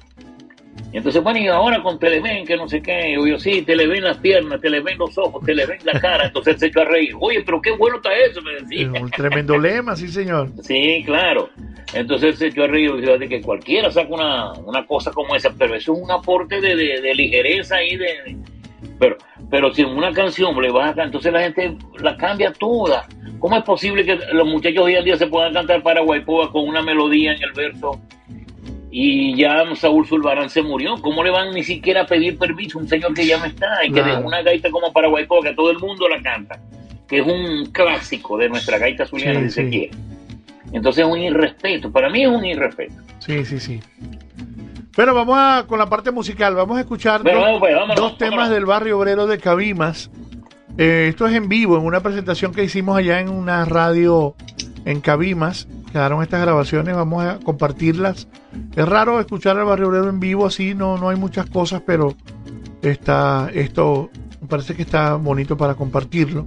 Y 0.92 0.98
entonces, 0.98 1.22
bueno, 1.22 1.38
y 1.40 1.48
ahora 1.48 1.84
con 1.84 2.00
Televen, 2.00 2.46
que 2.48 2.58
no 2.58 2.68
sé 2.68 2.82
qué, 2.82 3.14
yo, 3.14 3.28
yo 3.28 3.38
sí, 3.38 3.62
Televen 3.62 4.04
las 4.04 4.18
piernas, 4.18 4.60
Televen 4.60 4.98
los 4.98 5.16
ojos, 5.20 5.44
Televen 5.46 5.78
la 5.84 6.00
cara, 6.00 6.26
entonces 6.26 6.56
él 6.56 6.60
se 6.60 6.66
echó 6.68 6.82
a 6.82 6.86
reír. 6.86 7.12
Oye, 7.20 7.44
pero 7.46 7.62
qué 7.62 7.72
bueno 7.72 7.98
está 7.98 8.10
eso, 8.18 8.42
me 8.42 8.54
decía. 8.56 9.02
Un 9.02 9.12
tremendo 9.12 9.58
lema, 9.58 9.96
sí, 9.96 10.08
señor. 10.08 10.50
Sí, 10.64 11.04
claro. 11.06 11.50
Entonces 11.94 12.38
se 12.40 12.48
echó 12.48 12.64
a 12.64 12.68
reír 12.68 12.92
de 12.96 13.28
que 13.30 13.42
cualquiera 13.42 13.92
saca 13.92 14.12
una, 14.14 14.54
una 14.66 14.86
cosa 14.88 15.12
como 15.12 15.36
esa, 15.36 15.52
pero 15.58 15.76
eso 15.76 15.94
es 15.94 16.00
un 16.02 16.10
aporte 16.12 16.60
de, 16.60 16.76
de, 16.76 17.02
de 17.02 17.16
ligereza 17.16 17.84
y 17.84 17.96
de, 17.96 18.06
de- 18.06 18.38
Pero, 19.00 19.18
pero 19.52 19.72
si 19.74 19.84
en 19.84 19.90
una 19.90 20.12
canción 20.12 20.60
le 20.60 20.72
vas 20.72 20.86
a 20.86 20.88
cantar, 20.88 21.06
entonces 21.06 21.32
la 21.34 21.42
gente 21.42 21.78
la 22.00 22.18
cambia 22.18 22.52
toda. 22.52 23.08
¿Cómo 23.40 23.56
es 23.58 23.64
posible 23.64 24.04
que 24.06 24.20
los 24.34 24.48
muchachos 24.48 24.84
hoy 24.84 24.96
en 24.96 25.06
día 25.06 25.16
se 25.18 25.28
puedan 25.28 25.54
cantar 25.54 25.82
Paraguaypoa 25.84 26.52
con 26.52 26.68
una 26.68 26.82
melodía 26.82 27.34
en 27.34 27.42
el 27.44 27.52
verso 27.54 28.00
y 28.92 29.36
ya 29.36 29.64
Saúl 29.76 30.06
Zulbarán 30.08 30.50
se 30.50 30.62
murió? 30.62 30.96
¿Cómo 31.02 31.24
le 31.24 31.30
van 31.32 31.54
ni 31.54 31.64
siquiera 31.64 32.02
a 32.02 32.06
pedir 32.06 32.38
permiso 32.38 32.80
a 32.80 32.82
un 32.82 32.88
señor 32.88 33.14
que 33.14 33.26
ya 33.26 33.38
no 33.38 33.46
está 33.46 33.86
y 33.86 33.92
que 33.92 34.02
dejó 34.02 34.22
una 34.22 34.42
gaita 34.42 34.70
como 34.72 34.92
Paraguaypoa 34.92 35.44
que 35.44 35.54
todo 35.54 35.72
el 35.72 35.80
mundo 35.80 36.08
la 36.08 36.22
canta? 36.22 36.60
Que 37.08 37.20
es 37.20 37.26
un 37.28 37.66
clásico 37.72 38.38
de 38.38 38.50
nuestra 38.50 38.78
gaita 38.78 39.06
zuliana, 39.06 39.42
Sí, 39.42 39.46
si 39.50 39.52
se 39.52 39.70
quiere. 39.70 39.92
Entonces 40.72 41.06
es 41.06 41.12
un 41.12 41.20
irrespeto, 41.20 41.92
para 41.92 42.10
mí 42.10 42.24
es 42.24 42.30
un 42.30 42.46
irrespeto. 42.46 42.94
Sí, 43.20 43.44
sí, 43.46 43.60
sí. 43.60 43.80
Bueno, 44.96 45.14
vamos 45.14 45.38
a, 45.38 45.66
con 45.68 45.80
la 45.80 45.88
parte 45.88 46.12
musical. 46.12 46.56
Vamos 46.56 46.78
a 46.78 46.82
escuchar 46.82 47.22
Bueno, 47.24 47.40
dos, 47.40 47.46
vamos, 47.48 47.60
pues, 47.62 47.76
vámonos, 47.76 47.96
dos 47.96 48.18
temas 48.18 48.32
vámonos. 48.32 48.54
del 48.56 48.66
barrio 48.66 49.00
obrero 49.00 49.28
de 49.28 49.38
Cabimas. 49.38 50.12
Eh, 50.78 51.08
esto 51.10 51.28
es 51.28 51.36
en 51.36 51.48
vivo, 51.50 51.78
en 51.78 51.86
una 51.86 52.02
presentación 52.02 52.54
que 52.54 52.64
hicimos 52.64 52.98
allá 52.98 53.20
en 53.20 53.30
una 53.30 53.66
radio 53.66 54.36
en 54.86 55.02
Cabimas. 55.02 55.68
Quedaron 55.92 56.22
estas 56.22 56.42
grabaciones, 56.42 56.96
vamos 56.96 57.24
a 57.24 57.40
compartirlas. 57.40 58.28
Es 58.76 58.88
raro 58.88 59.20
escuchar 59.20 59.58
al 59.58 59.66
barrio 59.66 59.88
obrero 59.90 60.10
en 60.10 60.20
vivo 60.20 60.46
así, 60.46 60.76
no, 60.76 60.98
no 60.98 61.10
hay 61.10 61.18
muchas 61.18 61.48
cosas, 61.50 61.82
pero 61.86 62.16
está, 62.82 63.50
esto 63.54 64.10
me 64.42 64.48
parece 64.48 64.76
que 64.76 64.84
está 64.84 65.16
bonito 65.16 65.58
para 65.58 65.76
compartirlo. 65.76 66.46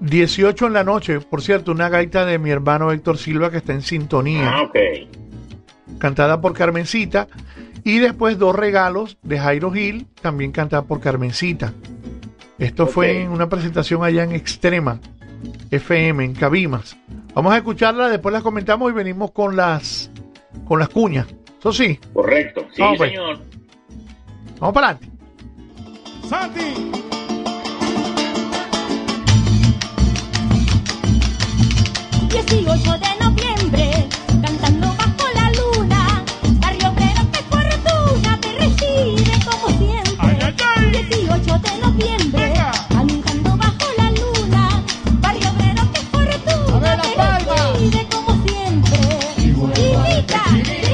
18 0.00 0.66
en 0.66 0.72
la 0.72 0.84
noche, 0.84 1.20
por 1.20 1.42
cierto, 1.42 1.72
una 1.72 1.88
gaita 1.88 2.26
de 2.26 2.38
mi 2.38 2.50
hermano 2.50 2.92
Héctor 2.92 3.18
Silva 3.18 3.50
que 3.50 3.56
está 3.58 3.72
en 3.72 3.82
sintonía 3.82 4.50
Ah, 4.52 4.62
ok. 4.62 4.76
cantada 5.98 6.40
por 6.40 6.52
Carmencita. 6.52 7.28
Y 7.84 7.98
después 8.00 8.36
dos 8.36 8.54
regalos 8.56 9.16
de 9.22 9.38
Jairo 9.38 9.70
Gil, 9.70 10.06
también 10.20 10.50
cantada 10.50 10.82
por 10.82 11.00
Carmencita. 11.00 11.72
Esto 12.58 12.88
fue 12.88 13.22
en 13.22 13.30
una 13.30 13.48
presentación 13.48 14.02
allá 14.02 14.24
en 14.24 14.32
Extrema, 14.32 14.98
FM, 15.70 16.24
en 16.24 16.34
Cabimas. 16.34 16.96
Vamos 17.36 17.52
a 17.52 17.58
escucharla, 17.58 18.08
después 18.08 18.32
las 18.32 18.42
comentamos 18.42 18.90
y 18.90 18.94
venimos 18.94 19.30
con 19.30 19.54
las 19.56 20.10
con 20.66 20.78
las 20.78 20.88
cuñas. 20.88 21.26
Eso 21.60 21.70
sí, 21.70 22.00
Correcto. 22.14 22.66
Sí, 22.74 22.80
Vamos, 22.80 22.96
pues. 22.96 23.10
señor. 23.10 23.38
vamos 24.58 24.74
para 24.74 24.88
adelante. 24.88 25.10
Santi. 26.28 26.90
18 32.28 32.98
de 32.98 33.24
noviembre, 33.24 34.08
cantando 34.42 34.86
bajo 34.96 35.24
la 35.34 35.50
luna, 35.52 36.24
barrio 36.60 36.88
obrero 36.90 37.22
que 37.32 37.40
fortuna 37.50 38.38
te 38.40 38.52
recibe 38.58 39.32
como 39.44 39.68
siempre. 39.78 40.54
18 41.08 41.58
de 41.58 41.78
noviembre, 41.80 42.25
Yeah. 50.46 50.85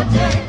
En 0.00 0.47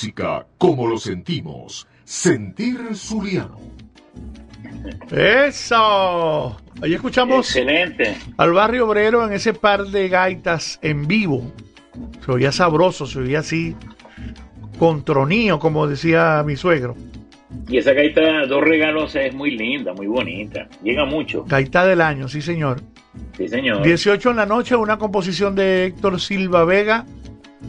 música 0.00 0.46
como 0.56 0.86
lo 0.86 0.96
sentimos. 0.96 1.86
Sentir 2.04 2.78
Zuliano. 2.94 3.58
Eso. 5.10 6.56
Ahí 6.82 6.94
escuchamos 6.94 7.54
Excelente. 7.54 8.16
al 8.38 8.52
barrio 8.52 8.88
obrero 8.88 9.26
en 9.26 9.34
ese 9.34 9.52
par 9.52 9.84
de 9.84 10.08
gaitas 10.08 10.78
en 10.80 11.06
vivo. 11.06 11.52
Se 12.24 12.32
oía 12.32 12.50
sabroso, 12.50 13.04
se 13.04 13.18
oía 13.18 13.40
así 13.40 13.76
con 14.78 15.04
tronío, 15.04 15.58
como 15.58 15.86
decía 15.86 16.42
mi 16.46 16.56
suegro. 16.56 16.96
Y 17.68 17.76
esa 17.76 17.92
gaita, 17.92 18.46
dos 18.46 18.62
regalos, 18.64 19.14
es 19.16 19.34
muy 19.34 19.50
linda, 19.50 19.92
muy 19.92 20.06
bonita. 20.06 20.66
Llega 20.82 21.04
mucho. 21.04 21.44
Gaita 21.46 21.84
del 21.84 22.00
año, 22.00 22.26
sí 22.26 22.40
señor. 22.40 22.80
Sí, 23.36 23.48
señor. 23.48 23.82
18 23.82 24.30
en 24.30 24.36
la 24.36 24.46
noche, 24.46 24.76
una 24.76 24.96
composición 24.96 25.54
de 25.54 25.84
Héctor 25.84 26.18
Silva 26.22 26.64
Vega. 26.64 27.04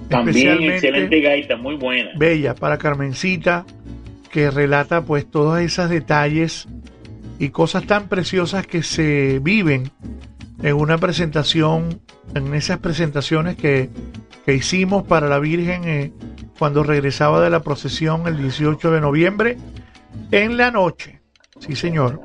También 0.10 0.64
excelente 0.64 1.20
gaita, 1.22 1.58
muy 1.58 1.76
buena. 1.76 2.12
Bella 2.16 2.56
para 2.56 2.78
Carmencita, 2.78 3.66
que 4.32 4.52
relata 4.52 5.04
pues 5.04 5.30
todos 5.30 5.60
esos 5.60 5.90
detalles 5.90 6.68
y 7.40 7.50
cosas 7.50 7.86
tan 7.86 8.08
preciosas 8.08 8.68
que 8.68 8.84
se 8.84 9.40
viven 9.40 9.92
en 10.62 10.76
una 10.76 10.98
presentación, 10.98 12.02
en 12.36 12.54
esas 12.54 12.78
presentaciones 12.80 13.56
que, 13.56 13.90
que 14.46 14.54
hicimos 14.54 15.04
para 15.04 15.28
la 15.28 15.40
Virgen 15.40 15.84
eh, 15.86 16.12
cuando 16.58 16.84
regresaba 16.84 17.42
de 17.42 17.50
la 17.50 17.62
procesión 17.62 18.28
el 18.28 18.38
18 18.38 18.92
de 18.92 19.02
noviembre 19.02 19.58
en 20.32 20.58
la 20.58 20.72
noche. 20.72 21.22
Sí, 21.60 21.76
señor. 21.76 22.22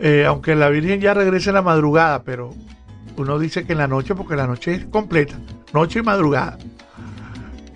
Eh, 0.00 0.24
aunque 0.26 0.54
la 0.54 0.68
Virgen 0.68 1.00
ya 1.00 1.14
regrese 1.14 1.50
en 1.50 1.54
la 1.54 1.62
madrugada, 1.62 2.22
pero 2.22 2.54
uno 3.16 3.38
dice 3.38 3.64
que 3.64 3.72
en 3.72 3.78
la 3.78 3.88
noche 3.88 4.14
porque 4.14 4.36
la 4.36 4.46
noche 4.46 4.74
es 4.74 4.84
completa, 4.86 5.34
noche 5.72 5.98
y 6.00 6.02
madrugada. 6.02 6.58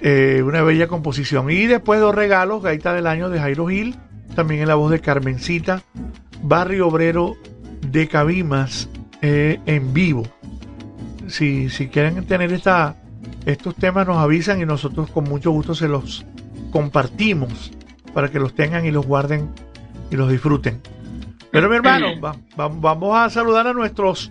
Eh, 0.01 0.43
una 0.45 0.63
bella 0.63 0.87
composición. 0.87 1.51
Y 1.51 1.67
después 1.67 2.01
dos 2.01 2.15
regalos, 2.15 2.63
Gaita 2.63 2.93
del 2.93 3.07
Año 3.07 3.31
de 3.31 3.39
Jairo 3.41 3.67
Gil, 3.69 3.97
también 4.35 4.61
en 4.63 4.69
la 4.69 4.75
voz 4.75 4.91
de 4.91 5.01
Carmencita, 5.01 5.83
Barrio 6.43 6.89
Obrero 6.89 7.35
de 7.91 8.07
Cabimas 8.09 8.89
eh, 9.23 9.61
en 9.67 9.95
vivo. 9.95 10.25
Si, 11.27 11.71
si 11.71 11.89
quieren 11.89 12.23
tener 12.27 12.53
esta, 12.53 12.97
estos 13.47 13.75
temas 13.77 14.07
nos 14.07 14.19
avisan 14.19 14.61
y 14.61 14.67
nosotros 14.67 15.11
con 15.11 15.25
mucho 15.25 15.51
gusto 15.53 15.75
se 15.75 15.89
los 15.89 16.27
compartimos 16.71 17.73
para 18.13 18.31
que 18.31 18.39
los 18.39 18.55
tengan 18.55 18.85
y 18.85 18.91
los 18.91 19.07
guarden 19.07 19.49
y 20.11 20.17
los 20.17 20.31
disfruten. 20.31 20.81
Pero 21.51 21.71
mi 21.71 21.77
hermano, 21.77 22.09
va- 22.21 22.37
va- 22.61 22.69
vamos 22.69 23.17
a 23.17 23.31
saludar 23.31 23.67
a 23.69 23.73
nuestros 23.73 24.31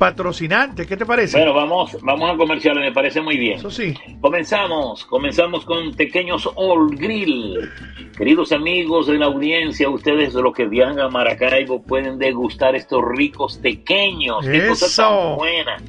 patrocinantes. 0.00 0.86
¿Qué 0.86 0.96
te 0.96 1.04
parece? 1.04 1.36
Bueno, 1.36 1.52
vamos, 1.52 1.98
vamos 2.00 2.30
a 2.30 2.36
comerciales, 2.38 2.82
me 2.82 2.90
parece 2.90 3.20
muy 3.20 3.36
bien. 3.36 3.58
Eso 3.58 3.70
sí. 3.70 3.94
Comenzamos, 4.22 5.04
comenzamos 5.04 5.66
con 5.66 5.92
Pequeños 5.92 6.48
All 6.56 6.96
Grill. 6.96 7.70
Queridos 8.16 8.50
amigos 8.52 9.08
de 9.08 9.18
la 9.18 9.26
audiencia, 9.26 9.90
ustedes 9.90 10.32
los 10.32 10.54
que 10.54 10.64
viajan 10.66 10.98
a 11.00 11.10
Maracaibo 11.10 11.82
pueden 11.82 12.18
degustar 12.18 12.74
estos 12.74 13.02
ricos 13.14 13.58
pequeños. 13.58 14.46
Qué 14.46 14.72
tan. 14.96 15.84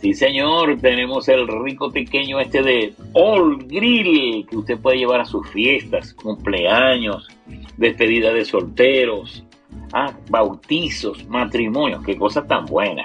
Sí, 0.00 0.14
señor, 0.14 0.78
tenemos 0.80 1.28
el 1.28 1.48
rico 1.64 1.90
pequeño 1.90 2.38
este 2.38 2.62
de 2.62 2.92
All 3.14 3.66
Grill 3.66 4.46
que 4.48 4.56
usted 4.58 4.78
puede 4.78 4.98
llevar 4.98 5.22
a 5.22 5.24
sus 5.24 5.48
fiestas, 5.48 6.12
cumpleaños, 6.14 7.26
despedida 7.78 8.32
de 8.32 8.44
solteros, 8.44 9.43
ah, 9.94 10.12
bautizos, 10.28 11.26
matrimonios, 11.28 12.04
qué 12.04 12.16
cosa 12.16 12.46
tan 12.46 12.66
buena. 12.66 13.04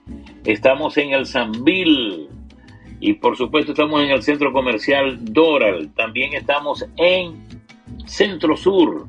Estamos 0.45 0.97
en 0.97 1.13
el 1.13 1.27
Sanville. 1.27 2.29
Y 3.01 3.13
por 3.15 3.37
supuesto 3.37 3.73
estamos 3.73 4.01
en 4.03 4.11
el 4.11 4.23
centro 4.23 4.53
comercial 4.53 5.19
Doral. 5.21 5.93
También 5.95 6.33
estamos 6.33 6.87
en 6.97 7.35
Centro 8.07 8.57
Sur. 8.57 9.07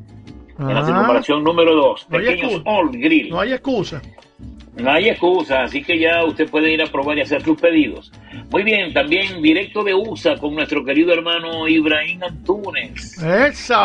En 0.59 0.67
la 0.73 0.85
circunvalación 0.85 1.43
número 1.43 1.75
2. 1.75 2.07
No 2.09 2.17
hay 2.17 2.25
Pequeños. 2.25 2.61
All 2.65 2.89
Grill. 2.91 3.29
No 3.29 3.39
hay 3.39 3.53
excusa. 3.53 4.01
No 4.75 4.91
hay 4.91 5.09
excusa, 5.09 5.63
así 5.63 5.83
que 5.83 5.99
ya 5.99 6.23
usted 6.25 6.49
puede 6.49 6.71
ir 6.73 6.81
a 6.81 6.87
probar 6.87 7.17
y 7.17 7.21
hacer 7.21 7.43
sus 7.43 7.59
pedidos. 7.61 8.11
Muy 8.49 8.63
bien, 8.63 8.91
también 8.91 9.39
directo 9.41 9.83
de 9.83 9.93
USA 9.93 10.35
con 10.35 10.55
nuestro 10.55 10.83
querido 10.83 11.13
hermano 11.13 11.67
Ibrahim 11.67 12.23
Antunes. 12.23 13.21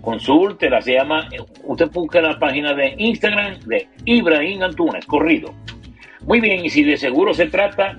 Consúltela, 0.01 0.81
se 0.81 0.93
llama, 0.93 1.29
usted 1.63 1.89
busca 1.91 2.21
la 2.21 2.37
página 2.37 2.75
de 2.75 2.93
Instagram 2.97 3.59
de 3.61 3.87
Ibrahim 4.05 4.61
Antunes, 4.61 5.03
corrido. 5.05 5.53
Muy 6.27 6.41
bien, 6.41 6.65
y 6.65 6.69
si 6.69 6.83
de 6.83 6.97
seguro 6.97 7.33
se 7.33 7.47
trata, 7.47 7.97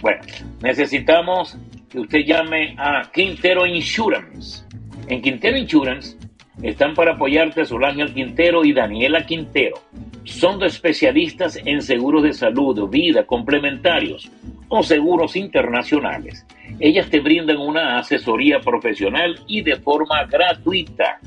bueno, 0.00 0.22
necesitamos 0.62 1.58
que 1.90 2.00
usted 2.00 2.20
llame 2.20 2.74
a 2.78 3.10
Quintero 3.12 3.66
Insurance. 3.66 4.64
En 5.08 5.20
Quintero 5.20 5.58
Insurance 5.58 6.16
están 6.62 6.94
para 6.94 7.12
apoyarte 7.12 7.64
Solange 7.64 8.12
Quintero 8.12 8.64
y 8.64 8.72
Daniela 8.72 9.26
Quintero. 9.26 9.76
Son 10.24 10.58
dos 10.58 10.74
especialistas 10.74 11.56
en 11.64 11.80
seguros 11.82 12.22
de 12.22 12.32
salud, 12.32 12.88
vida, 12.88 13.26
complementarios 13.26 14.30
o 14.68 14.82
seguros 14.82 15.36
internacionales. 15.36 16.46
Ellas 16.80 17.10
te 17.10 17.20
brindan 17.20 17.58
una 17.58 17.98
asesoría 17.98 18.60
profesional 18.60 19.38
y 19.46 19.60
de 19.62 19.76
forma 19.76 20.24
gratuita. 20.24 21.20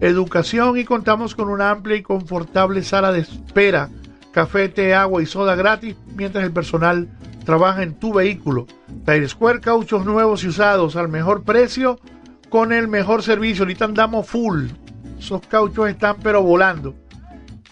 educación 0.00 0.78
y 0.78 0.84
contamos 0.84 1.34
con 1.34 1.48
una 1.48 1.70
amplia 1.70 1.96
y 1.96 2.02
confortable 2.02 2.82
sala 2.82 3.12
de 3.12 3.20
espera, 3.20 3.88
café, 4.32 4.68
té, 4.68 4.94
agua 4.94 5.22
y 5.22 5.26
soda 5.26 5.54
gratis 5.54 5.96
mientras 6.16 6.44
el 6.44 6.52
personal 6.52 7.08
trabaja 7.44 7.82
en 7.82 7.94
tu 7.94 8.12
vehículo. 8.12 8.66
Tire 9.04 9.28
Square, 9.28 9.60
cauchos 9.60 10.04
nuevos 10.04 10.44
y 10.44 10.48
usados 10.48 10.96
al 10.96 11.08
mejor 11.08 11.42
precio 11.42 11.98
con 12.48 12.72
el 12.72 12.88
mejor 12.88 13.22
servicio. 13.22 13.64
Ahorita 13.64 13.84
andamos 13.84 14.26
full. 14.26 14.66
Esos 15.18 15.46
cauchos 15.46 15.88
están 15.88 16.16
pero 16.22 16.42
volando. 16.42 16.94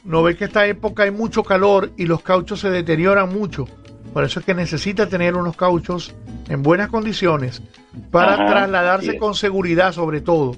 No 0.05 0.22
ve 0.22 0.36
que 0.36 0.44
esta 0.44 0.66
época 0.66 1.02
hay 1.02 1.10
mucho 1.10 1.42
calor 1.42 1.90
y 1.97 2.06
los 2.06 2.22
cauchos 2.22 2.60
se 2.60 2.70
deterioran 2.70 3.28
mucho. 3.28 3.66
Por 4.12 4.24
eso 4.24 4.40
es 4.40 4.47
que 4.47 4.55
necesita 4.55 5.09
tener 5.09 5.36
unos 5.36 5.56
cauchos 5.56 6.14
en 6.48 6.62
buenas 6.62 6.88
condiciones 6.88 7.62
para 8.10 8.34
Ajá, 8.34 8.47
trasladarse 8.47 9.18
con 9.18 9.34
seguridad 9.34 9.92
sobre 9.92 10.20
todo. 10.20 10.56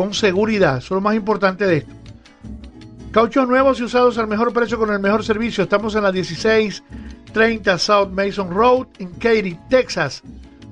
Con 0.00 0.14
seguridad, 0.14 0.78
eso 0.78 0.86
es 0.86 0.90
lo 0.92 1.02
más 1.02 1.14
importante 1.14 1.66
de 1.66 1.76
esto. 1.76 1.92
Cauchos 3.12 3.46
nuevos 3.46 3.80
y 3.80 3.82
usados 3.82 4.16
al 4.16 4.28
mejor 4.28 4.54
precio 4.54 4.78
con 4.78 4.90
el 4.90 4.98
mejor 4.98 5.22
servicio. 5.22 5.62
Estamos 5.62 5.94
en 5.94 6.02
la 6.02 6.10
1630 6.10 7.76
South 7.76 8.08
Mason 8.08 8.48
Road 8.48 8.86
en 8.98 9.10
Katy, 9.10 9.58
Texas. 9.68 10.22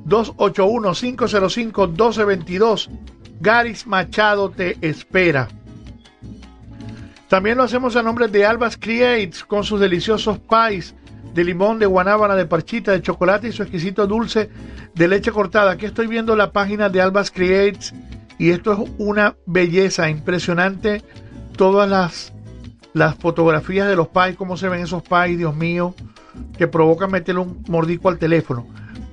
281-505-1222. 0.06 2.88
Garis 3.38 3.86
Machado 3.86 4.48
te 4.48 4.78
espera. 4.80 5.48
También 7.28 7.58
lo 7.58 7.64
hacemos 7.64 7.96
a 7.96 8.02
nombre 8.02 8.28
de 8.28 8.46
Albas 8.46 8.78
Creates 8.78 9.44
con 9.44 9.62
sus 9.62 9.78
deliciosos 9.78 10.38
pies 10.38 10.94
de 11.34 11.44
limón, 11.44 11.78
de 11.78 11.84
guanábana, 11.84 12.34
de 12.34 12.46
parchita, 12.46 12.92
de 12.92 13.02
chocolate 13.02 13.48
y 13.48 13.52
su 13.52 13.62
exquisito 13.62 14.06
dulce 14.06 14.48
de 14.94 15.06
leche 15.06 15.32
cortada. 15.32 15.72
Aquí 15.72 15.84
estoy 15.84 16.06
viendo 16.06 16.34
la 16.34 16.50
página 16.50 16.88
de 16.88 17.02
Albas 17.02 17.30
Creates 17.30 17.92
y 18.38 18.50
esto 18.50 18.72
es 18.72 18.90
una 18.98 19.34
belleza 19.46 20.08
impresionante. 20.10 21.02
Todas 21.56 21.88
las, 21.88 22.32
las 22.94 23.16
fotografías 23.16 23.88
de 23.88 23.96
los 23.96 24.08
pies, 24.08 24.36
cómo 24.36 24.56
se 24.56 24.68
ven 24.68 24.80
esos 24.82 25.02
pies, 25.02 25.36
Dios 25.38 25.54
mío, 25.56 25.94
que 26.56 26.68
provocan 26.68 27.10
meterle 27.10 27.40
un 27.42 27.62
mordico 27.68 28.08
al 28.08 28.18
teléfono. 28.18 28.66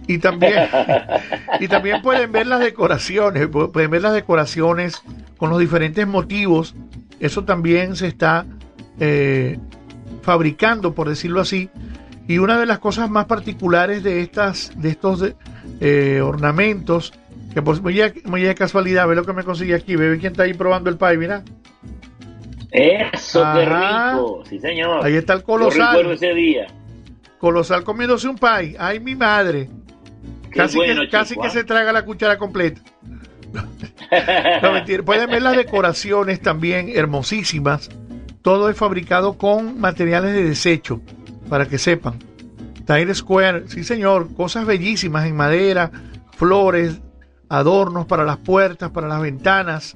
Y 0.07 0.19
también, 0.19 0.67
y 1.59 1.67
también 1.67 2.01
pueden 2.03 2.31
ver 2.31 2.45
las 2.45 2.59
decoraciones, 2.59 3.49
pu- 3.49 3.71
pueden 3.71 3.89
ver 3.89 4.03
las 4.03 4.13
decoraciones 4.13 5.01
con 5.37 5.49
los 5.49 5.59
diferentes 5.59 6.05
motivos. 6.07 6.75
Eso 7.19 7.43
también 7.45 7.95
se 7.95 8.07
está 8.07 8.45
eh, 8.99 9.57
fabricando, 10.21 10.93
por 10.93 11.09
decirlo 11.09 11.41
así. 11.41 11.69
Y 12.27 12.37
una 12.39 12.59
de 12.59 12.65
las 12.67 12.79
cosas 12.79 13.09
más 13.09 13.25
particulares 13.25 14.03
de 14.03 14.21
estas, 14.21 14.71
de 14.75 14.89
estos 14.89 15.33
eh, 15.79 16.21
ornamentos, 16.23 17.13
que 17.55 17.61
por 17.61 17.81
muy 17.81 18.01
muy 18.25 18.41
de 18.41 18.53
casualidad, 18.53 19.07
ve 19.07 19.15
lo 19.15 19.23
que 19.23 19.31
me 19.31 19.45
conseguí 19.45 19.71
aquí, 19.71 19.95
ve 19.95 20.17
quién 20.19 20.33
está 20.33 20.43
ahí 20.43 20.53
probando 20.53 20.89
el 20.89 20.97
pie, 20.97 21.17
mira. 21.17 21.41
Eso, 22.69 23.39
qué 23.41 23.63
Ajá. 23.63 24.11
rico. 24.11 24.43
Sí, 24.49 24.59
señor. 24.59 25.05
Ahí 25.05 25.15
está 25.15 25.31
el 25.35 25.39
Yo 25.39 25.45
colosal. 25.45 25.87
recuerdo 25.87 26.11
ese 26.11 26.33
día. 26.33 26.67
Colosal 27.39 27.85
comiéndose 27.85 28.27
un 28.27 28.37
pie. 28.37 28.75
Ay, 28.77 28.99
mi 28.99 29.15
madre. 29.15 29.69
Qué 30.51 30.57
Casi, 30.59 30.75
bueno, 30.75 31.03
que, 31.03 31.09
casi 31.09 31.35
que 31.35 31.47
¿ah? 31.47 31.49
se 31.49 31.63
traga 31.63 31.93
la 31.93 32.03
cuchara 32.03 32.37
completa. 32.37 32.81
No, 34.61 34.73
mentira. 34.73 35.01
Pueden 35.03 35.29
ver 35.29 35.41
las 35.41 35.55
decoraciones 35.55 36.41
también 36.41 36.89
hermosísimas. 36.93 37.89
Todo 38.41 38.69
es 38.69 38.75
fabricado 38.77 39.37
con 39.37 39.79
materiales 39.79 40.33
de 40.33 40.43
desecho, 40.43 41.01
para 41.49 41.65
que 41.67 41.77
sepan. 41.77 42.19
Tire 42.85 43.15
Square, 43.15 43.69
sí 43.69 43.83
señor, 43.85 44.33
cosas 44.35 44.65
bellísimas 44.65 45.25
en 45.25 45.35
madera, 45.37 45.89
flores, 46.37 47.01
adornos 47.49 48.05
para 48.05 48.23
las 48.23 48.37
puertas, 48.37 48.91
para 48.91 49.07
las 49.07 49.19
ventanas, 49.21 49.95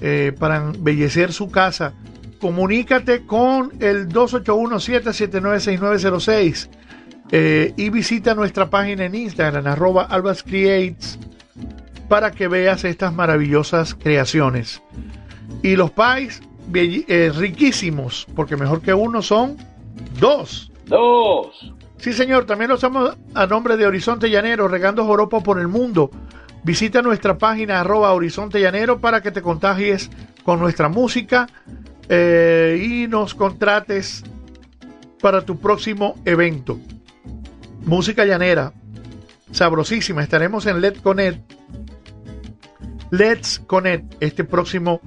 eh, 0.00 0.32
para 0.38 0.56
embellecer 0.56 1.32
su 1.32 1.50
casa. 1.50 1.94
Comunícate 2.40 3.26
con 3.26 3.72
el 3.80 4.08
281-779-6906 4.08 6.68
eh, 7.30 7.72
y 7.76 7.90
visita 7.90 8.34
nuestra 8.34 8.68
página 8.68 9.04
en 9.06 9.14
Instagram, 9.14 9.66
arroba 9.66 10.04
Albas 10.04 10.42
Creates, 10.42 11.18
para 12.08 12.30
que 12.30 12.48
veas 12.48 12.84
estas 12.84 13.14
maravillosas 13.14 13.94
creaciones. 13.94 14.82
Y 15.62 15.76
los 15.76 15.90
pies, 15.90 16.42
eh, 16.74 17.32
riquísimos, 17.34 18.26
porque 18.34 18.56
mejor 18.56 18.82
que 18.82 18.92
uno 18.92 19.22
son 19.22 19.56
dos. 20.20 20.70
Dos. 20.86 21.72
Sí, 21.96 22.12
señor, 22.12 22.44
también 22.44 22.68
lo 22.68 22.74
hacemos 22.74 23.16
a 23.34 23.46
nombre 23.46 23.78
de 23.78 23.86
Horizonte 23.86 24.28
Llanero, 24.28 24.68
regando 24.68 25.06
joropo 25.06 25.42
por 25.42 25.58
el 25.58 25.68
mundo. 25.68 26.10
Visita 26.64 27.02
nuestra 27.02 27.36
página 27.36 27.80
arroba 27.80 28.12
Horizonte 28.12 28.58
Llanero 28.58 28.98
para 28.98 29.20
que 29.20 29.30
te 29.30 29.42
contagies 29.42 30.10
con 30.44 30.58
nuestra 30.58 30.88
música 30.88 31.46
eh, 32.08 32.82
y 32.82 33.06
nos 33.06 33.34
contrates 33.34 34.24
para 35.20 35.42
tu 35.42 35.58
próximo 35.58 36.16
evento. 36.24 36.78
Música 37.84 38.24
llanera, 38.24 38.72
sabrosísima. 39.52 40.22
Estaremos 40.22 40.64
en 40.66 40.80
Let 40.80 41.02
Connect. 41.02 41.52
Let's 43.10 43.60
Connect 43.66 44.14
este 44.20 44.44
próximo 44.44 45.00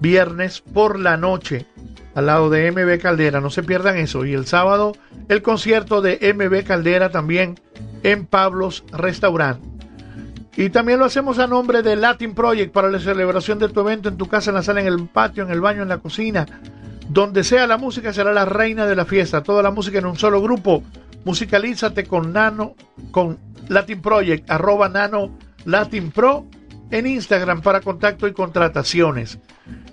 viernes 0.00 0.60
por 0.60 0.98
la 0.98 1.16
noche 1.16 1.66
al 2.14 2.26
lado 2.26 2.50
de 2.50 2.70
MB 2.70 3.00
Caldera. 3.00 3.40
No 3.40 3.50
se 3.50 3.62
pierdan 3.62 3.96
eso. 3.98 4.24
Y 4.24 4.34
el 4.34 4.46
sábado 4.46 4.92
el 5.28 5.42
concierto 5.42 6.02
de 6.02 6.34
MB 6.34 6.66
Caldera 6.66 7.10
también 7.10 7.58
en 8.02 8.26
Pablos 8.26 8.84
Restaurant. 8.92 9.73
Y 10.56 10.70
también 10.70 11.00
lo 11.00 11.04
hacemos 11.04 11.38
a 11.38 11.46
nombre 11.46 11.82
de 11.82 11.96
Latin 11.96 12.34
Project 12.34 12.72
para 12.72 12.90
la 12.90 13.00
celebración 13.00 13.58
de 13.58 13.68
tu 13.68 13.80
evento 13.80 14.08
en 14.08 14.16
tu 14.16 14.28
casa, 14.28 14.50
en 14.50 14.56
la 14.56 14.62
sala, 14.62 14.80
en 14.80 14.86
el 14.86 15.08
patio, 15.08 15.42
en 15.42 15.50
el 15.50 15.60
baño, 15.60 15.82
en 15.82 15.88
la 15.88 15.98
cocina. 15.98 16.46
Donde 17.08 17.42
sea 17.44 17.66
la 17.66 17.76
música 17.76 18.12
será 18.12 18.32
la 18.32 18.44
reina 18.44 18.86
de 18.86 18.94
la 18.94 19.04
fiesta. 19.04 19.42
Toda 19.42 19.62
la 19.62 19.70
música 19.70 19.98
en 19.98 20.06
un 20.06 20.16
solo 20.16 20.40
grupo. 20.40 20.82
Musicalízate 21.24 22.04
con 22.04 22.32
Nano, 22.32 22.76
con 23.10 23.38
Latin 23.68 24.00
Project, 24.00 24.50
arroba 24.50 24.88
Nano 24.88 25.36
Latin 25.64 26.10
Pro 26.10 26.46
en 26.90 27.06
Instagram 27.06 27.62
para 27.62 27.80
contacto 27.80 28.28
y 28.28 28.32
contrataciones. 28.32 29.38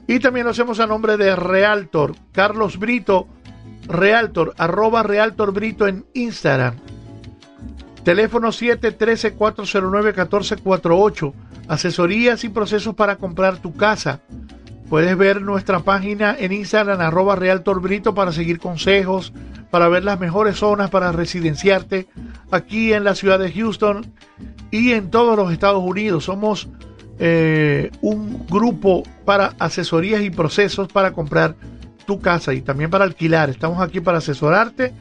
Y 0.07 0.19
también 0.19 0.45
lo 0.45 0.51
hacemos 0.51 0.79
a 0.79 0.87
nombre 0.87 1.17
de 1.17 1.35
Realtor, 1.35 2.15
Carlos 2.31 2.77
Brito, 2.77 3.27
Realtor, 3.87 4.53
arroba 4.57 5.03
Realtor 5.03 5.53
Brito 5.53 5.87
en 5.87 6.05
Instagram. 6.13 6.75
Teléfono 8.03 8.49
713-409-1448. 8.49 11.33
Asesorías 11.67 12.43
y 12.43 12.49
procesos 12.49 12.95
para 12.95 13.17
comprar 13.17 13.59
tu 13.59 13.75
casa. 13.75 14.21
Puedes 14.89 15.15
ver 15.17 15.41
nuestra 15.41 15.79
página 15.79 16.35
en 16.37 16.51
Instagram, 16.51 16.99
arroba 16.99 17.35
Realtor 17.35 17.79
Brito, 17.79 18.13
para 18.13 18.33
seguir 18.33 18.59
consejos, 18.59 19.31
para 19.69 19.87
ver 19.87 20.03
las 20.03 20.19
mejores 20.19 20.57
zonas 20.57 20.89
para 20.89 21.13
residenciarte 21.13 22.09
aquí 22.51 22.91
en 22.91 23.05
la 23.05 23.15
ciudad 23.15 23.39
de 23.39 23.53
Houston 23.53 24.13
y 24.69 24.91
en 24.91 25.09
todos 25.09 25.37
los 25.37 25.53
Estados 25.53 25.81
Unidos. 25.81 26.25
Somos 26.25 26.67
eh, 27.19 27.89
un 28.01 28.45
grupo 28.47 29.03
para 29.23 29.53
asesorías 29.59 30.23
y 30.23 30.29
procesos 30.29 30.89
para 30.89 31.13
comprar 31.13 31.55
tu 32.05 32.19
casa 32.19 32.53
y 32.53 32.59
también 32.61 32.89
para 32.89 33.05
alquilar. 33.05 33.49
Estamos 33.49 33.81
aquí 33.81 34.01
para 34.01 34.17
asesorarte 34.17 34.91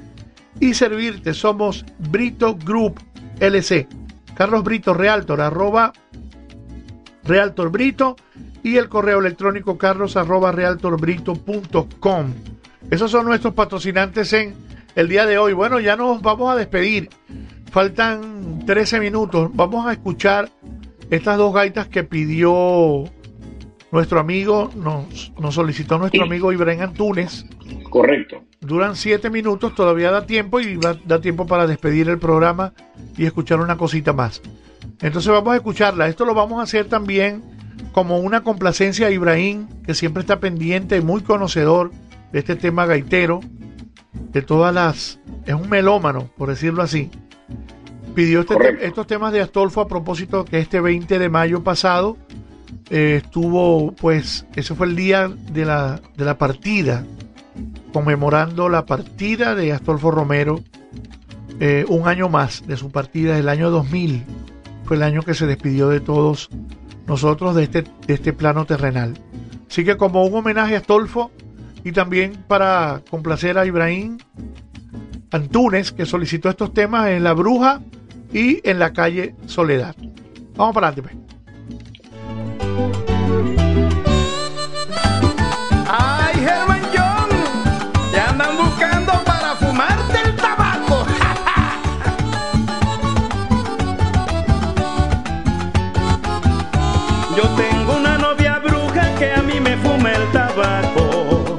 y 0.58 0.74
servirte. 0.74 1.34
Somos 1.34 1.84
Brito 1.98 2.56
Group 2.56 3.00
LC. 3.38 3.86
Carlos 4.34 4.64
Brito 4.64 4.94
Realtor, 4.94 5.40
arroba 5.40 5.92
Realtor 7.24 7.70
Brito 7.70 8.16
y 8.62 8.76
el 8.76 8.88
correo 8.88 9.20
electrónico 9.20 9.78
carlos 9.78 10.16
arroba 10.16 10.52
realtorbrito.com. 10.52 12.34
Esos 12.90 13.10
son 13.10 13.26
nuestros 13.26 13.54
patrocinantes 13.54 14.32
en 14.32 14.54
el 14.94 15.08
día 15.08 15.26
de 15.26 15.38
hoy. 15.38 15.52
Bueno, 15.52 15.80
ya 15.80 15.96
nos 15.96 16.22
vamos 16.22 16.50
a 16.52 16.56
despedir. 16.56 17.08
faltan 17.70 18.64
13 18.66 19.00
minutos. 19.00 19.50
Vamos 19.54 19.86
a 19.86 19.92
escuchar 19.92 20.50
estas 21.10 21.38
dos 21.38 21.54
gaitas 21.54 21.88
que 21.88 22.04
pidió 22.04 23.04
nuestro 23.92 24.20
amigo, 24.20 24.70
nos, 24.76 25.32
nos 25.38 25.54
solicitó 25.54 25.98
nuestro 25.98 26.22
amigo 26.24 26.52
Ibrahim 26.52 26.82
Antunes. 26.82 27.46
Correcto. 27.90 28.44
Duran 28.60 28.94
7 28.94 29.30
minutos, 29.30 29.74
todavía 29.74 30.10
da 30.10 30.26
tiempo 30.26 30.60
y 30.60 30.76
va, 30.76 30.94
da 31.06 31.20
tiempo 31.20 31.46
para 31.46 31.66
despedir 31.66 32.08
el 32.10 32.18
programa 32.18 32.74
y 33.16 33.24
escuchar 33.24 33.60
una 33.60 33.76
cosita 33.78 34.12
más. 34.12 34.42
Entonces 35.00 35.32
vamos 35.32 35.54
a 35.54 35.56
escucharla. 35.56 36.08
Esto 36.08 36.26
lo 36.26 36.34
vamos 36.34 36.60
a 36.60 36.64
hacer 36.64 36.86
también 36.86 37.42
como 37.92 38.18
una 38.18 38.42
complacencia 38.44 39.06
a 39.06 39.10
Ibrahim, 39.10 39.66
que 39.86 39.94
siempre 39.94 40.20
está 40.20 40.40
pendiente 40.40 40.98
y 40.98 41.00
muy 41.00 41.22
conocedor 41.22 41.90
de 42.32 42.38
este 42.38 42.54
tema 42.54 42.84
gaitero, 42.84 43.40
de 44.12 44.42
todas 44.42 44.74
las... 44.74 45.18
Es 45.46 45.54
un 45.54 45.70
melómano, 45.70 46.30
por 46.36 46.50
decirlo 46.50 46.82
así. 46.82 47.10
Pidió 48.14 48.40
este 48.40 48.56
te- 48.56 48.86
estos 48.86 49.06
temas 49.06 49.32
de 49.32 49.40
Astolfo 49.40 49.80
a 49.80 49.88
propósito 49.88 50.44
que 50.44 50.58
este 50.58 50.80
20 50.80 51.18
de 51.18 51.28
mayo 51.30 51.64
pasado 51.64 52.18
eh, 52.90 53.22
estuvo, 53.24 53.92
pues, 53.92 54.44
ese 54.54 54.74
fue 54.74 54.86
el 54.86 54.96
día 54.96 55.28
de 55.28 55.64
la, 55.64 56.00
de 56.16 56.24
la 56.24 56.36
partida, 56.36 57.06
conmemorando 57.92 58.68
la 58.68 58.86
partida 58.86 59.54
de 59.54 59.72
Astolfo 59.72 60.10
Romero, 60.10 60.60
eh, 61.58 61.84
un 61.88 62.08
año 62.08 62.28
más 62.28 62.66
de 62.66 62.76
su 62.76 62.90
partida, 62.90 63.38
el 63.38 63.48
año 63.48 63.70
2000, 63.70 64.24
fue 64.84 64.96
el 64.96 65.02
año 65.02 65.22
que 65.22 65.34
se 65.34 65.46
despidió 65.46 65.88
de 65.88 66.00
todos 66.00 66.48
nosotros 67.06 67.54
de 67.54 67.64
este, 67.64 67.82
de 67.82 68.14
este 68.14 68.32
plano 68.32 68.64
terrenal. 68.64 69.14
Así 69.68 69.84
que 69.84 69.96
como 69.96 70.24
un 70.24 70.34
homenaje 70.34 70.74
a 70.74 70.78
Astolfo 70.78 71.30
y 71.84 71.92
también 71.92 72.44
para 72.48 73.02
complacer 73.10 73.58
a 73.58 73.66
Ibrahim 73.66 74.18
Antunes, 75.30 75.92
que 75.92 76.06
solicitó 76.06 76.48
estos 76.48 76.74
temas 76.74 77.08
en 77.08 77.24
La 77.24 77.34
Bruja 77.34 77.80
y 78.32 78.60
en 78.68 78.78
la 78.78 78.92
calle 78.92 79.34
Soledad. 79.46 79.94
Vamos 80.56 80.74
para 80.74 80.88
adelante. 80.88 81.16
¡Ay, 81.16 81.29
andan 88.40 88.56
buscando 88.56 89.12
para 89.24 89.54
fumarte 89.56 90.20
el 90.24 90.34
tabaco. 90.36 91.04
Yo 97.36 97.42
tengo 97.50 97.96
una 97.96 98.16
novia 98.18 98.58
bruja 98.58 99.14
que 99.18 99.32
a 99.32 99.42
mí 99.42 99.60
me 99.60 99.76
fuma 99.76 100.12
el 100.12 100.32
tabaco. 100.32 101.58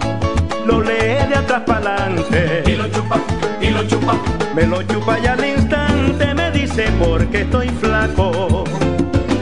Lo 0.65 0.81
lee 0.81 1.27
de 1.29 1.35
atrás 1.35 1.61
para 1.65 1.95
adelante. 1.95 2.63
Y 2.65 2.75
lo 2.75 2.87
chupa, 2.87 3.19
y 3.61 3.69
lo 3.69 3.87
chupa. 3.87 4.15
Me 4.55 4.65
lo 4.65 4.81
chupa 4.83 5.19
y 5.19 5.27
al 5.27 5.45
instante 5.45 6.33
me 6.33 6.49
dice 6.51 6.89
porque 6.99 7.41
estoy 7.41 7.69
flaco. 7.69 8.63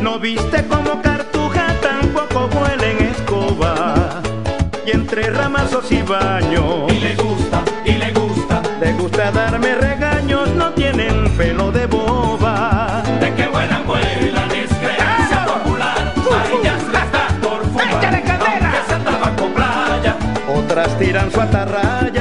No 0.01 0.19
viste 0.19 0.65
como 0.67 1.01
cartuja, 1.01 1.67
tampoco 1.81 2.49
huele 2.55 2.91
en 2.91 3.05
escoba. 3.05 4.21
Y 4.85 4.91
entre 4.91 5.29
ramazos 5.31 5.91
y 5.91 6.01
baños. 6.01 6.89
Y 7.89 7.93
le 7.93 8.11
gusta, 8.11 8.61
le 8.79 8.93
gusta. 8.93 9.31
Darme 9.31 9.75
regaños, 9.75 10.49
no 10.55 10.71
tienen 10.73 11.29
pelo 11.37 11.71
de 11.71 11.87
boba. 11.87 13.03
De 13.19 13.33
que 13.33 13.47
vuelan, 13.47 13.85
vuelan, 13.87 14.51
es 14.51 14.69
creencia 14.81 15.45
popular. 15.45 16.13
A 16.31 16.47
ellas 16.53 16.83
les 16.93 17.11
da 17.11 17.27
por 17.41 17.65
fumar. 17.65 17.93
Aunque 17.93 18.81
sea 18.87 18.99
tabaco 19.03 19.47
playa. 19.55 20.15
Otras 20.55 20.99
tiran 20.99 21.31
su 21.31 21.41
atarraya 21.41 22.18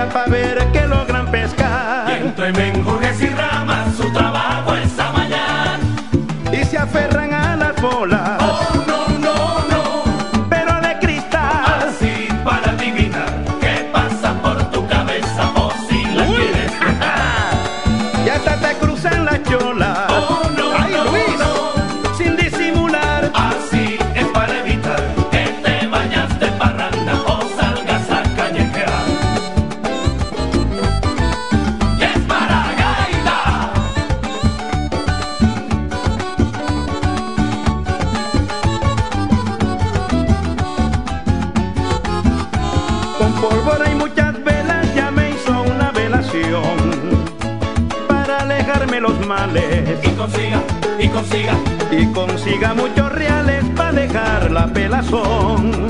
consiga, 50.28 50.62
y 50.98 51.08
consiga, 51.08 51.54
y 51.90 52.06
consiga 52.12 52.74
muchos 52.74 53.12
reales 53.12 53.64
para 53.76 53.92
dejar 53.92 54.50
la 54.50 54.66
pelazón. 54.66 55.88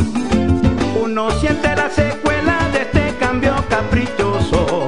Uno 1.02 1.30
siente 1.32 1.74
la 1.74 1.90
secuela 1.90 2.58
de 2.72 2.82
este 2.82 3.14
cambio 3.18 3.54
caprichoso, 3.68 4.86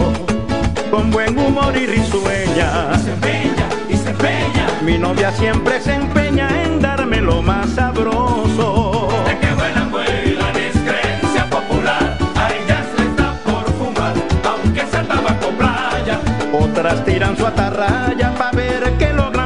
con 0.91 1.11
buen 1.11 1.37
humor 1.39 1.77
y 1.77 1.87
risueña. 1.87 2.91
Y 2.95 2.99
se 2.99 3.13
empeña, 3.13 3.67
y 3.89 3.97
se 3.97 4.11
empeña. 4.11 4.67
Mi 4.85 4.99
novia 4.99 5.33
siempre 5.33 5.81
se 5.81 5.95
empeña 5.95 6.49
en 6.63 6.81
darme 6.81 7.21
lo 7.21 7.43
más 7.43 7.71
sabroso. 7.71 9.09
De 9.27 9.39
que 9.39 9.53
vuelan, 9.55 9.91
vuelan 9.91 10.57
es 10.57 10.77
creencia 10.77 11.45
popular. 11.51 12.19
A 12.37 12.49
ellas 12.53 12.87
les 12.99 13.17
da 13.17 13.35
por 13.45 13.65
fumar, 13.73 14.15
aunque 14.45 14.87
sea 14.87 15.03
tabaco 15.03 15.49
playa. 15.59 16.21
Otras 16.53 17.05
tiran 17.05 17.37
su 17.37 17.47
atarraya 17.47 18.33
pa' 18.35 18.51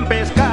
ver 0.09 0.44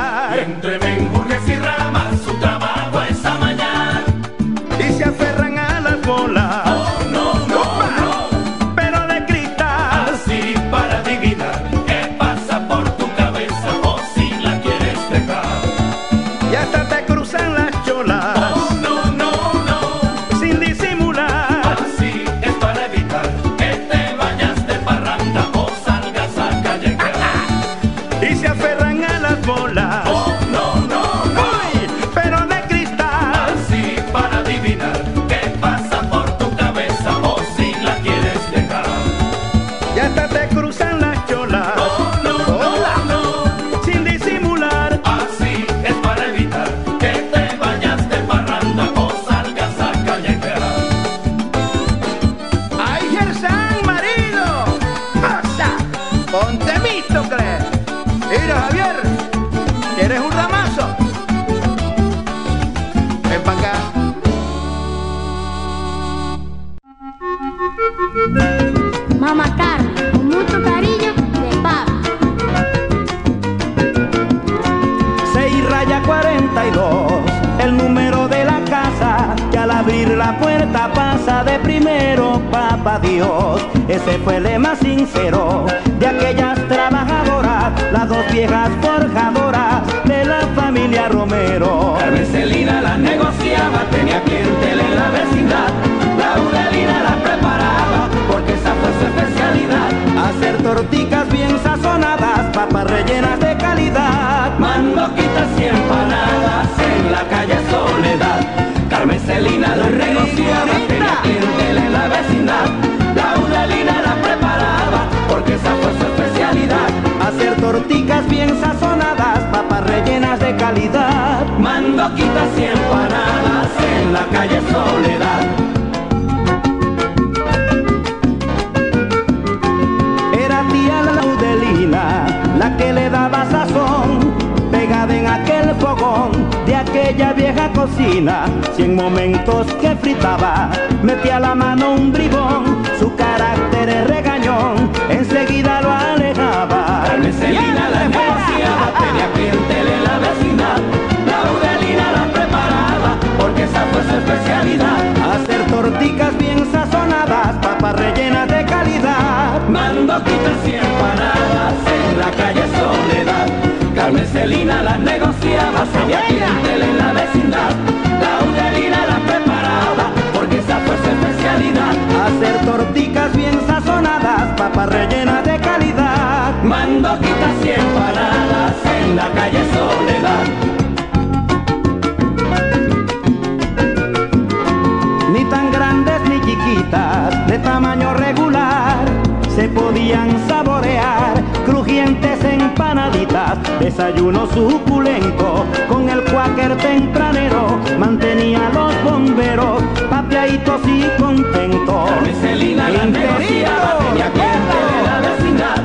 podían 190.12 190.48
saborear, 190.48 191.42
crujientes 191.66 192.44
empanaditas, 192.44 193.58
desayuno 193.80 194.46
suculento, 194.48 195.66
con 195.88 196.10
el 196.10 196.22
cuáquer 196.26 196.76
tempranero, 196.78 197.80
mantenía 197.98 198.70
los 198.74 198.92
bomberos, 199.04 199.82
papeaditos 200.10 200.82
y 200.86 201.04
contentos. 201.22 202.10
Carmen 202.10 202.36
Celina 202.42 202.90
la 202.90 203.06
negociaba, 203.06 204.00
tenía 204.10 204.32
clientela 204.32 204.98
en 204.98 205.06
la 205.06 205.20
vecindad. 205.30 205.78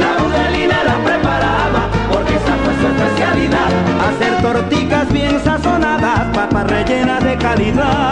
Laudelina 0.00 0.84
la 0.84 0.96
preparaba, 1.04 1.82
porque 2.10 2.34
esa 2.36 2.56
fue 2.64 2.74
su 2.80 2.86
especialidad. 2.86 3.68
Hacer 4.08 4.42
torticas 4.42 5.12
bien 5.12 5.38
sazonadas, 5.44 6.34
papas 6.34 6.70
rellenas 6.70 7.22
de 7.22 7.36
calidad. 7.36 8.03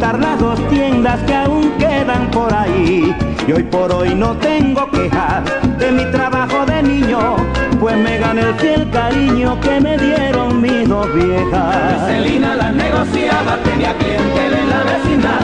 Las 0.00 0.38
dos 0.38 0.58
tiendas 0.70 1.20
que 1.26 1.34
aún 1.34 1.70
quedan 1.78 2.30
por 2.30 2.52
ahí. 2.54 3.14
Y 3.46 3.52
hoy 3.52 3.62
por 3.64 3.92
hoy 3.92 4.14
no 4.14 4.34
tengo 4.36 4.90
quejas 4.90 5.42
de 5.78 5.92
mi 5.92 6.04
trabajo 6.10 6.64
de 6.64 6.82
niño, 6.82 7.36
pues 7.78 7.96
me 7.96 8.18
gané 8.18 8.40
el 8.40 8.54
fiel 8.54 8.88
cariño 8.90 9.60
que 9.60 9.80
me 9.80 9.98
dieron 9.98 10.60
mis 10.60 10.88
dos 10.88 11.06
viejas. 11.14 12.06
Celina 12.06 12.56
las 12.56 12.72
negociaba, 12.74 13.56
tenía 13.62 13.92
clientela 13.98 14.58
en 14.58 14.70
la 14.70 14.82
vecindad. 14.84 15.40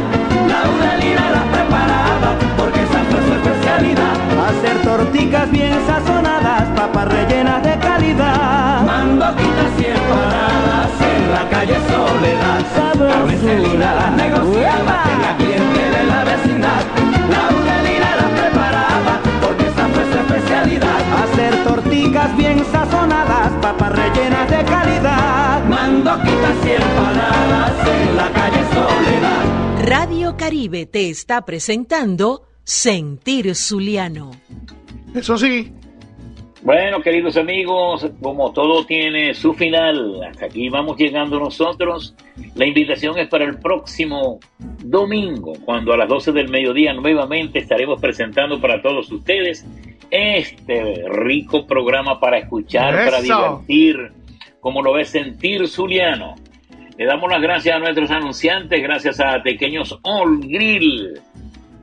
Laudelina 0.48 1.30
las 1.36 1.44
preparaba, 1.54 2.05
Hacer 4.66 4.82
torticas 4.82 5.50
bien 5.52 5.72
sazonadas, 5.86 6.64
papas 6.74 7.06
rellenas 7.06 7.62
de 7.62 7.78
calidad. 7.78 8.82
Mandoquitas 8.84 9.80
y 9.80 9.84
empanadas 9.84 10.90
en 11.00 11.32
la 11.32 11.48
calle 11.48 11.76
Soledad. 11.88 12.66
Celina 13.40 13.94
las 13.94 14.12
negociaba, 14.16 15.04
tenía 15.04 15.36
clientela 15.36 16.00
en 16.00 16.08
la 16.08 16.24
vecindad. 16.24 16.82
Laudelina 17.30 18.16
las 18.16 18.40
preparaba, 18.40 19.20
porque 19.40 19.66
esa 19.68 19.86
fue 19.86 20.04
su 20.10 20.18
especialidad. 20.18 21.00
Hacer 21.22 21.64
torticas 21.64 22.36
bien 22.36 22.64
sazonadas, 22.72 23.52
papas 23.62 23.92
rellenas 23.92 24.50
de 24.50 24.64
calidad. 24.64 25.64
Mandoquitas 25.64 26.56
y 26.64 26.70
empanadas 26.70 27.72
en 27.86 28.16
la 28.16 28.30
calle 28.32 28.64
Soledad. 28.74 29.88
Radio 29.88 30.36
Caribe 30.36 30.86
te 30.86 31.08
está 31.10 31.44
presentando 31.44 32.42
Sentir 32.64 33.54
Zuliano. 33.54 34.32
Eso 35.16 35.38
sí, 35.38 35.72
Bueno, 36.60 37.00
queridos 37.00 37.38
amigos, 37.38 38.06
como 38.20 38.52
todo 38.52 38.84
tiene 38.84 39.32
su 39.32 39.54
final, 39.54 40.22
hasta 40.28 40.44
aquí 40.44 40.68
vamos 40.68 40.98
llegando 40.98 41.38
nosotros. 41.38 42.14
La 42.54 42.66
invitación 42.66 43.18
es 43.18 43.26
para 43.28 43.46
el 43.46 43.58
próximo 43.58 44.40
domingo, 44.84 45.54
cuando 45.64 45.94
a 45.94 45.96
las 45.96 46.08
12 46.08 46.32
del 46.32 46.50
mediodía 46.50 46.92
nuevamente 46.92 47.60
estaremos 47.60 47.98
presentando 47.98 48.60
para 48.60 48.82
todos 48.82 49.10
ustedes 49.10 49.64
este 50.10 51.04
rico 51.08 51.66
programa 51.66 52.20
para 52.20 52.36
escuchar, 52.36 53.06
para 53.06 53.22
divertir, 53.22 54.12
como 54.60 54.82
lo 54.82 54.92
ves 54.92 55.08
sentir 55.08 55.66
Zuliano. 55.66 56.34
Le 56.98 57.06
damos 57.06 57.30
las 57.30 57.40
gracias 57.40 57.74
a 57.74 57.78
nuestros 57.78 58.10
anunciantes, 58.10 58.82
gracias 58.82 59.18
a 59.20 59.42
Pequeños 59.42 59.98
All 60.02 60.40
Grill. 60.40 61.20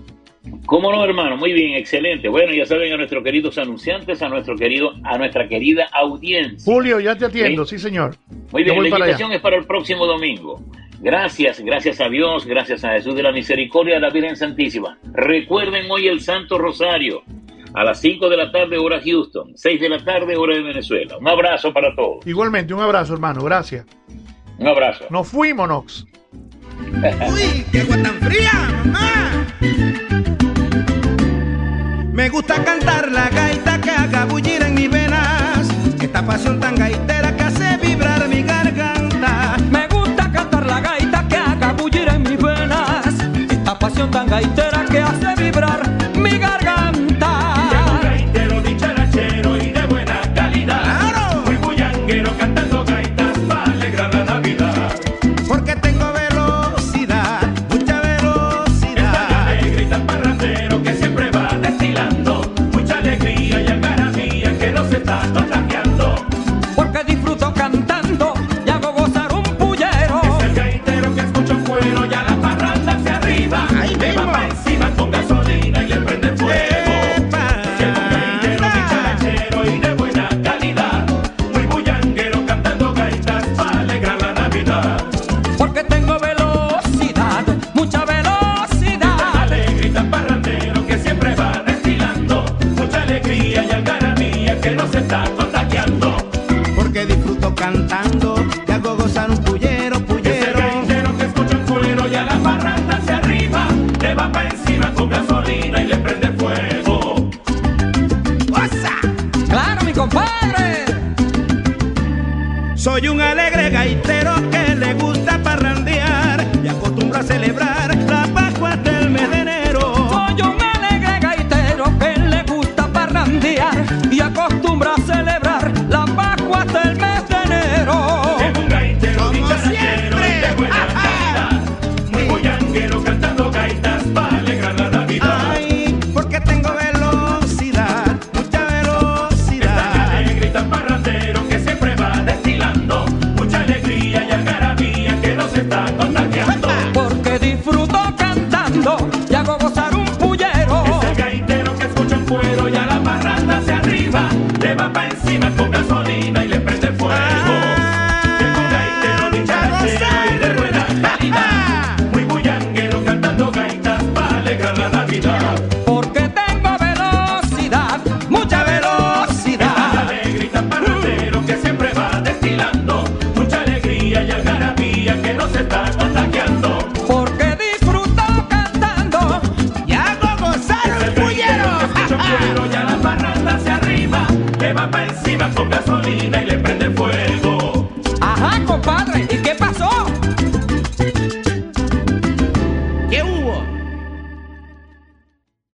¿Cómo 0.66 0.92
no, 0.92 1.04
hermano? 1.04 1.36
Muy 1.36 1.52
bien, 1.52 1.74
excelente. 1.74 2.28
Bueno, 2.28 2.52
ya 2.52 2.66
saben 2.66 2.92
a 2.92 2.96
nuestros 2.96 3.22
queridos 3.22 3.56
anunciantes, 3.58 4.22
a 4.22 4.28
nuestro 4.28 4.56
querido, 4.56 4.92
a 5.04 5.18
nuestra 5.18 5.48
querida 5.48 5.88
audiencia. 5.92 6.72
Julio, 6.72 7.00
ya 7.00 7.16
te 7.16 7.26
atiendo, 7.26 7.64
sí, 7.64 7.78
señor. 7.78 8.16
Muy 8.52 8.64
bien, 8.64 8.82
la 8.82 8.88
invitación 8.88 9.32
es 9.32 9.40
para 9.40 9.56
el 9.56 9.64
próximo 9.64 10.06
domingo. 10.06 10.62
Gracias, 11.00 11.60
gracias 11.60 12.00
a 12.00 12.08
Dios, 12.08 12.46
gracias 12.46 12.82
a 12.84 12.92
Jesús 12.92 13.14
de 13.14 13.22
la 13.22 13.30
Misericordia, 13.30 13.98
a 13.98 14.00
la 14.00 14.10
Virgen 14.10 14.36
Santísima. 14.36 14.98
Recuerden 15.12 15.90
hoy 15.90 16.08
el 16.08 16.20
Santo 16.20 16.56
Rosario, 16.56 17.22
a 17.74 17.84
las 17.84 18.00
5 18.00 18.28
de 18.30 18.36
la 18.36 18.50
tarde, 18.50 18.78
hora 18.78 19.00
Houston, 19.04 19.52
6 19.54 19.80
de 19.80 19.88
la 19.90 20.02
tarde, 20.02 20.36
hora 20.36 20.56
de 20.56 20.62
Venezuela. 20.62 21.18
Un 21.18 21.28
abrazo 21.28 21.74
para 21.74 21.94
todos. 21.94 22.26
Igualmente, 22.26 22.72
un 22.72 22.80
abrazo, 22.80 23.12
hermano, 23.12 23.42
gracias. 23.42 23.84
Un 24.58 24.66
abrazo. 24.66 25.04
Nos 25.10 25.28
fuimos, 25.28 25.68
Nox. 25.68 26.06
Uy, 26.80 27.64
qué 27.70 27.80
agua 27.80 28.02
tan 28.02 28.14
fría, 28.20 28.52
mamá. 28.84 29.46
Me 32.14 32.28
gusta 32.28 32.62
cantar 32.62 33.10
la 33.10 33.28
gaita 33.28 33.80
que 33.80 33.90
haga 33.90 34.24
bullir 34.24 34.62
en 34.62 34.74
mis 34.74 34.88
venas. 34.88 35.66
Esta 36.00 36.24
pasión 36.24 36.60
tan 36.60 36.76
gaitera 36.76 37.36
que 37.36 37.42
hace 37.42 37.76
vibrar 37.78 38.28
mi 38.28 38.40
garganta. 38.44 39.56
Me 39.68 39.88
gusta 39.88 40.30
cantar 40.30 40.64
la 40.64 40.80
gaita 40.80 41.26
que 41.26 41.36
haga 41.36 41.72
bullir 41.72 42.08
en 42.08 42.22
mis 42.22 42.40
venas. 42.40 43.06
Esta 43.50 43.76
pasión 43.76 44.12
tan 44.12 44.28
gaitera 44.28 44.84
que 44.88 45.00
hace 45.00 45.42
vibrar 45.42 45.93